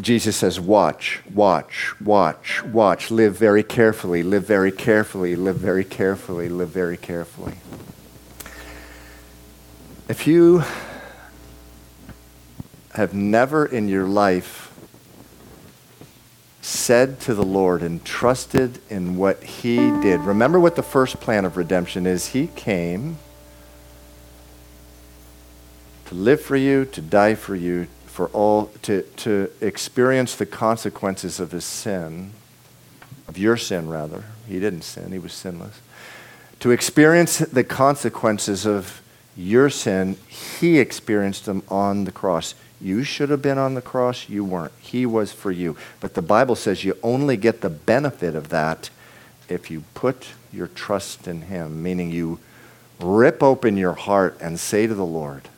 Jesus 0.00 0.36
says, 0.36 0.58
Watch, 0.58 1.20
watch, 1.32 2.00
watch, 2.00 2.64
watch. 2.64 3.10
Live 3.10 3.36
very 3.36 3.62
carefully, 3.62 4.22
live 4.22 4.44
very 4.46 4.72
carefully, 4.72 5.36
live 5.36 5.56
very 5.56 5.84
carefully, 5.84 6.48
live 6.48 6.70
very 6.70 6.96
carefully. 6.96 7.54
If 10.08 10.26
you 10.26 10.64
have 12.94 13.14
never 13.14 13.64
in 13.64 13.88
your 13.88 14.06
life 14.06 14.71
said 16.62 17.20
to 17.20 17.34
the 17.34 17.44
Lord 17.44 17.82
and 17.82 18.02
trusted 18.04 18.80
in 18.88 19.16
what 19.16 19.42
He 19.42 19.76
did, 19.76 20.20
remember 20.20 20.58
what 20.58 20.76
the 20.76 20.82
first 20.82 21.20
plan 21.20 21.44
of 21.44 21.56
redemption 21.56 22.06
is. 22.06 22.28
He 22.28 22.46
came 22.46 23.18
to 26.06 26.14
live 26.14 26.40
for 26.40 26.56
you, 26.56 26.84
to 26.86 27.02
die 27.02 27.34
for 27.34 27.56
you, 27.56 27.88
for 28.06 28.28
all 28.28 28.66
to, 28.82 29.02
to 29.16 29.50
experience 29.60 30.36
the 30.36 30.46
consequences 30.46 31.40
of 31.40 31.50
his 31.50 31.64
sin, 31.64 32.30
of 33.26 33.38
your 33.38 33.56
sin 33.56 33.88
rather. 33.88 34.24
He 34.46 34.60
didn't 34.60 34.82
sin, 34.82 35.12
he 35.12 35.18
was 35.18 35.32
sinless. 35.32 35.80
To 36.60 36.70
experience 36.70 37.38
the 37.38 37.64
consequences 37.64 38.66
of 38.66 39.02
your 39.34 39.70
sin, 39.70 40.16
he 40.28 40.78
experienced 40.78 41.46
them 41.46 41.62
on 41.68 42.04
the 42.04 42.12
cross. 42.12 42.54
You 42.82 43.04
should 43.04 43.30
have 43.30 43.40
been 43.40 43.58
on 43.58 43.74
the 43.74 43.80
cross, 43.80 44.28
you 44.28 44.44
weren't. 44.44 44.72
He 44.80 45.06
was 45.06 45.32
for 45.32 45.52
you. 45.52 45.76
But 46.00 46.14
the 46.14 46.22
Bible 46.22 46.56
says 46.56 46.82
you 46.82 46.98
only 47.02 47.36
get 47.36 47.60
the 47.60 47.70
benefit 47.70 48.34
of 48.34 48.48
that 48.48 48.90
if 49.48 49.70
you 49.70 49.84
put 49.94 50.30
your 50.52 50.66
trust 50.66 51.28
in 51.28 51.42
him, 51.42 51.80
meaning 51.80 52.10
you 52.10 52.40
rip 52.98 53.40
open 53.40 53.76
your 53.76 53.92
heart 53.92 54.36
and 54.40 54.58
say 54.58 54.88
to 54.88 54.94
the 54.94 55.06
Lord, 55.06 55.48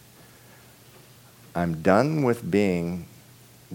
I'm 1.55 1.81
done 1.81 2.25
with 2.25 2.51
being 2.51 3.07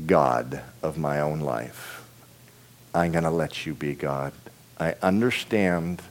God 0.06 0.62
of 0.84 1.00
my 1.00 1.20
own 1.20 1.40
life. 1.40 2.06
I'm 2.94 3.12
going 3.12 3.24
to 3.24 3.32
let 3.32 3.66
you 3.66 3.74
be 3.74 3.96
God. 3.96 4.34
I 4.80 4.96
understand 5.02 6.04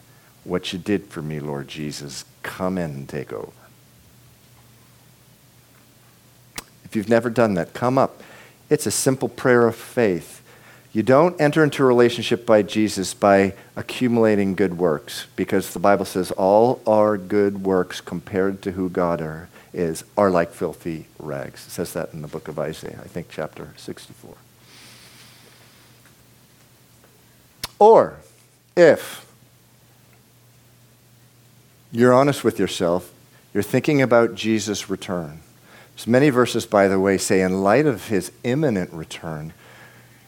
what 0.43 0.73
you 0.73 0.79
did 0.79 1.07
for 1.07 1.23
me, 1.23 1.39
Lord 1.39 1.69
Jesus. 1.69 2.25
Come 2.43 2.79
in 2.79 2.91
and 2.91 3.09
take 3.09 3.33
over. 3.33 3.58
If 6.89 6.97
you've 6.97 7.09
never 7.09 7.31
done 7.31 7.55
that, 7.55 7.75
come 7.75 7.99
up. 7.99 8.23
It's 8.71 8.87
a 8.87 8.91
simple 8.91 9.29
prayer 9.29 9.67
of 9.67 9.77
faith. 9.77 10.43
You 10.93 11.03
don't 11.03 11.39
enter 11.39 11.63
into 11.63 11.83
a 11.83 11.87
relationship 11.87 12.47
by 12.47 12.63
Jesus 12.63 13.13
by 13.13 13.53
accumulating 13.77 14.55
good 14.55 14.79
works, 14.79 15.27
because 15.37 15.73
the 15.75 15.79
Bible 15.79 16.07
says 16.07 16.31
all 16.31 16.81
our 16.87 17.19
good 17.19 17.65
works 17.65 18.01
compared 18.01 18.63
to 18.63 18.73
who 18.73 18.89
God 18.89 19.21
are 19.21 19.49
is 19.75 20.03
are 20.17 20.31
like 20.31 20.53
filthy 20.53 21.07
rags. 21.19 21.67
It 21.67 21.71
says 21.71 21.93
that 21.93 22.15
in 22.15 22.23
the 22.23 22.29
book 22.29 22.49
of 22.49 22.59
Isaiah, 22.59 22.99
I 23.05 23.07
think 23.07 23.29
chapter 23.31 23.75
64. 23.77 24.35
Or 27.79 28.17
if 28.77 29.31
you're 31.93 32.15
honest 32.15 32.43
with 32.45 32.59
yourself, 32.59 33.13
you're 33.53 33.63
thinking 33.63 34.01
about 34.01 34.35
Jesus' 34.35 34.89
return. 34.89 35.41
Many 36.07 36.31
verses, 36.31 36.65
by 36.65 36.89
the 36.89 37.01
way, 37.01 37.19
say 37.19 37.43
in 37.43 37.63
light 37.63 37.87
of 37.87 38.09
his 38.09 38.31
imminent 38.45 38.93
return, 38.93 39.53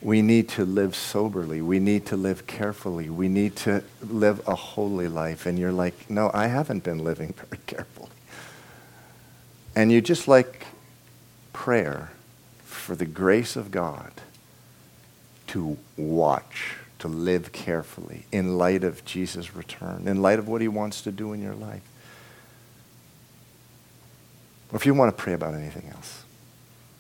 we 0.03 0.23
need 0.23 0.49
to 0.51 0.65
live 0.65 0.97
soberly. 0.97 1.61
We 1.61 1.79
need 1.79 2.07
to 2.07 2.17
live 2.17 2.47
carefully. 2.47 3.11
We 3.11 3.29
need 3.29 3.57
to 3.57 3.85
live 4.03 4.47
a 4.49 4.55
holy 4.55 5.09
life. 5.09 5.47
And 5.47 5.59
you're 5.59 5.73
like, 5.73 6.11
no, 6.11 6.31
I 6.33 6.47
haven't 6.47 6.85
been 6.85 7.05
living 7.05 7.35
very 7.37 7.61
carefully. 7.67 8.11
And 9.77 9.93
you 9.93 10.01
just 10.01 10.27
like 10.27 10.67
prayer 11.53 12.11
for 12.65 12.97
the 12.97 13.07
grace 13.07 13.57
of 13.57 13.71
God 13.71 14.13
to 15.49 15.77
watch, 15.97 16.77
to 16.99 17.09
live 17.09 17.53
carefully 17.53 18.25
in 18.33 18.57
light 18.57 18.85
of 18.85 19.05
Jesus' 19.05 19.55
return, 19.55 20.09
in 20.09 20.23
light 20.23 20.39
of 20.39 20.49
what 20.49 20.61
he 20.61 20.69
wants 20.69 21.03
to 21.03 21.13
do 21.13 21.33
in 21.33 21.43
your 21.43 21.55
life. 21.55 21.83
Or 24.73 24.77
if 24.77 24.87
you 24.87 24.95
want 24.95 25.17
to 25.17 25.23
pray 25.23 25.33
about 25.33 25.55
anything 25.55 25.91
else, 25.95 26.25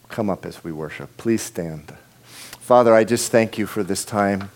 come 0.09 0.29
up 0.29 0.45
as 0.45 0.65
we 0.65 0.73
worship. 0.73 1.17
Please 1.17 1.43
stand. 1.43 1.95
Father, 2.25 2.95
I 2.95 3.05
just 3.05 3.31
thank 3.31 3.59
you 3.59 3.67
for 3.67 3.83
this 3.83 4.05
time. 4.05 4.51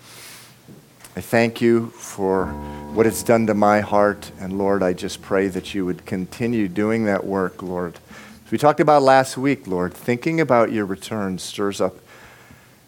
I 1.16 1.20
thank 1.20 1.60
you 1.60 1.90
for 1.90 2.46
what 2.92 3.06
it's 3.06 3.22
done 3.22 3.46
to 3.46 3.54
my 3.54 3.80
heart. 3.80 4.32
And 4.40 4.58
Lord, 4.58 4.82
I 4.82 4.92
just 4.92 5.22
pray 5.22 5.46
that 5.48 5.74
you 5.74 5.86
would 5.86 6.06
continue 6.06 6.66
doing 6.66 7.04
that 7.04 7.24
work, 7.24 7.62
Lord. 7.62 7.98
As 8.44 8.50
we 8.50 8.58
talked 8.58 8.80
about 8.80 9.02
last 9.02 9.36
week, 9.36 9.66
Lord, 9.66 9.94
thinking 9.94 10.40
about 10.40 10.72
your 10.72 10.84
return 10.84 11.38
stirs 11.38 11.80
up 11.80 11.96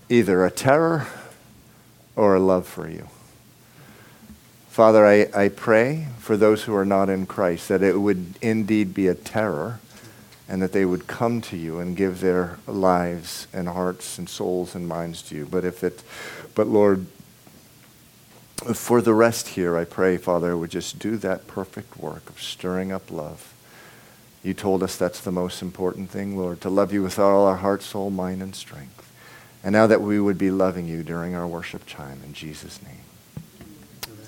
either 0.08 0.44
a 0.44 0.50
terror 0.50 1.06
or 2.16 2.34
a 2.34 2.40
love 2.40 2.66
for 2.66 2.88
you. 2.88 3.08
Father, 4.68 5.06
I, 5.06 5.28
I 5.34 5.48
pray 5.48 6.08
for 6.18 6.36
those 6.36 6.64
who 6.64 6.74
are 6.74 6.84
not 6.84 7.08
in 7.08 7.26
Christ 7.26 7.68
that 7.68 7.82
it 7.82 7.98
would 7.98 8.34
indeed 8.42 8.92
be 8.92 9.08
a 9.08 9.14
terror 9.14 9.80
and 10.48 10.62
that 10.62 10.72
they 10.72 10.84
would 10.84 11.06
come 11.06 11.40
to 11.40 11.56
you 11.56 11.80
and 11.80 11.96
give 11.96 12.20
their 12.20 12.58
lives 12.66 13.48
and 13.52 13.68
hearts 13.68 14.18
and 14.18 14.28
souls 14.28 14.74
and 14.74 14.86
minds 14.86 15.22
to 15.22 15.34
you. 15.34 15.46
But 15.46 15.64
if 15.64 15.82
it, 15.82 16.02
but 16.54 16.66
Lord, 16.66 17.06
for 18.74 19.02
the 19.02 19.14
rest 19.14 19.48
here, 19.48 19.76
I 19.76 19.84
pray, 19.84 20.16
Father, 20.16 20.56
would 20.56 20.70
just 20.70 20.98
do 20.98 21.16
that 21.18 21.46
perfect 21.46 21.98
work 21.98 22.28
of 22.30 22.40
stirring 22.40 22.92
up 22.92 23.10
love. 23.10 23.52
You 24.42 24.54
told 24.54 24.82
us 24.82 24.96
that's 24.96 25.20
the 25.20 25.32
most 25.32 25.60
important 25.60 26.10
thing, 26.10 26.38
Lord, 26.38 26.60
to 26.60 26.70
love 26.70 26.92
you 26.92 27.02
with 27.02 27.18
all 27.18 27.46
our 27.46 27.56
heart, 27.56 27.82
soul, 27.82 28.10
mind, 28.10 28.42
and 28.42 28.54
strength. 28.54 29.12
And 29.64 29.72
now 29.72 29.88
that 29.88 30.00
we 30.00 30.20
would 30.20 30.38
be 30.38 30.52
loving 30.52 30.86
you 30.86 31.02
during 31.02 31.34
our 31.34 31.46
worship 31.46 31.84
time 31.86 32.20
in 32.24 32.32
Jesus' 32.32 32.80
name. 32.82 33.05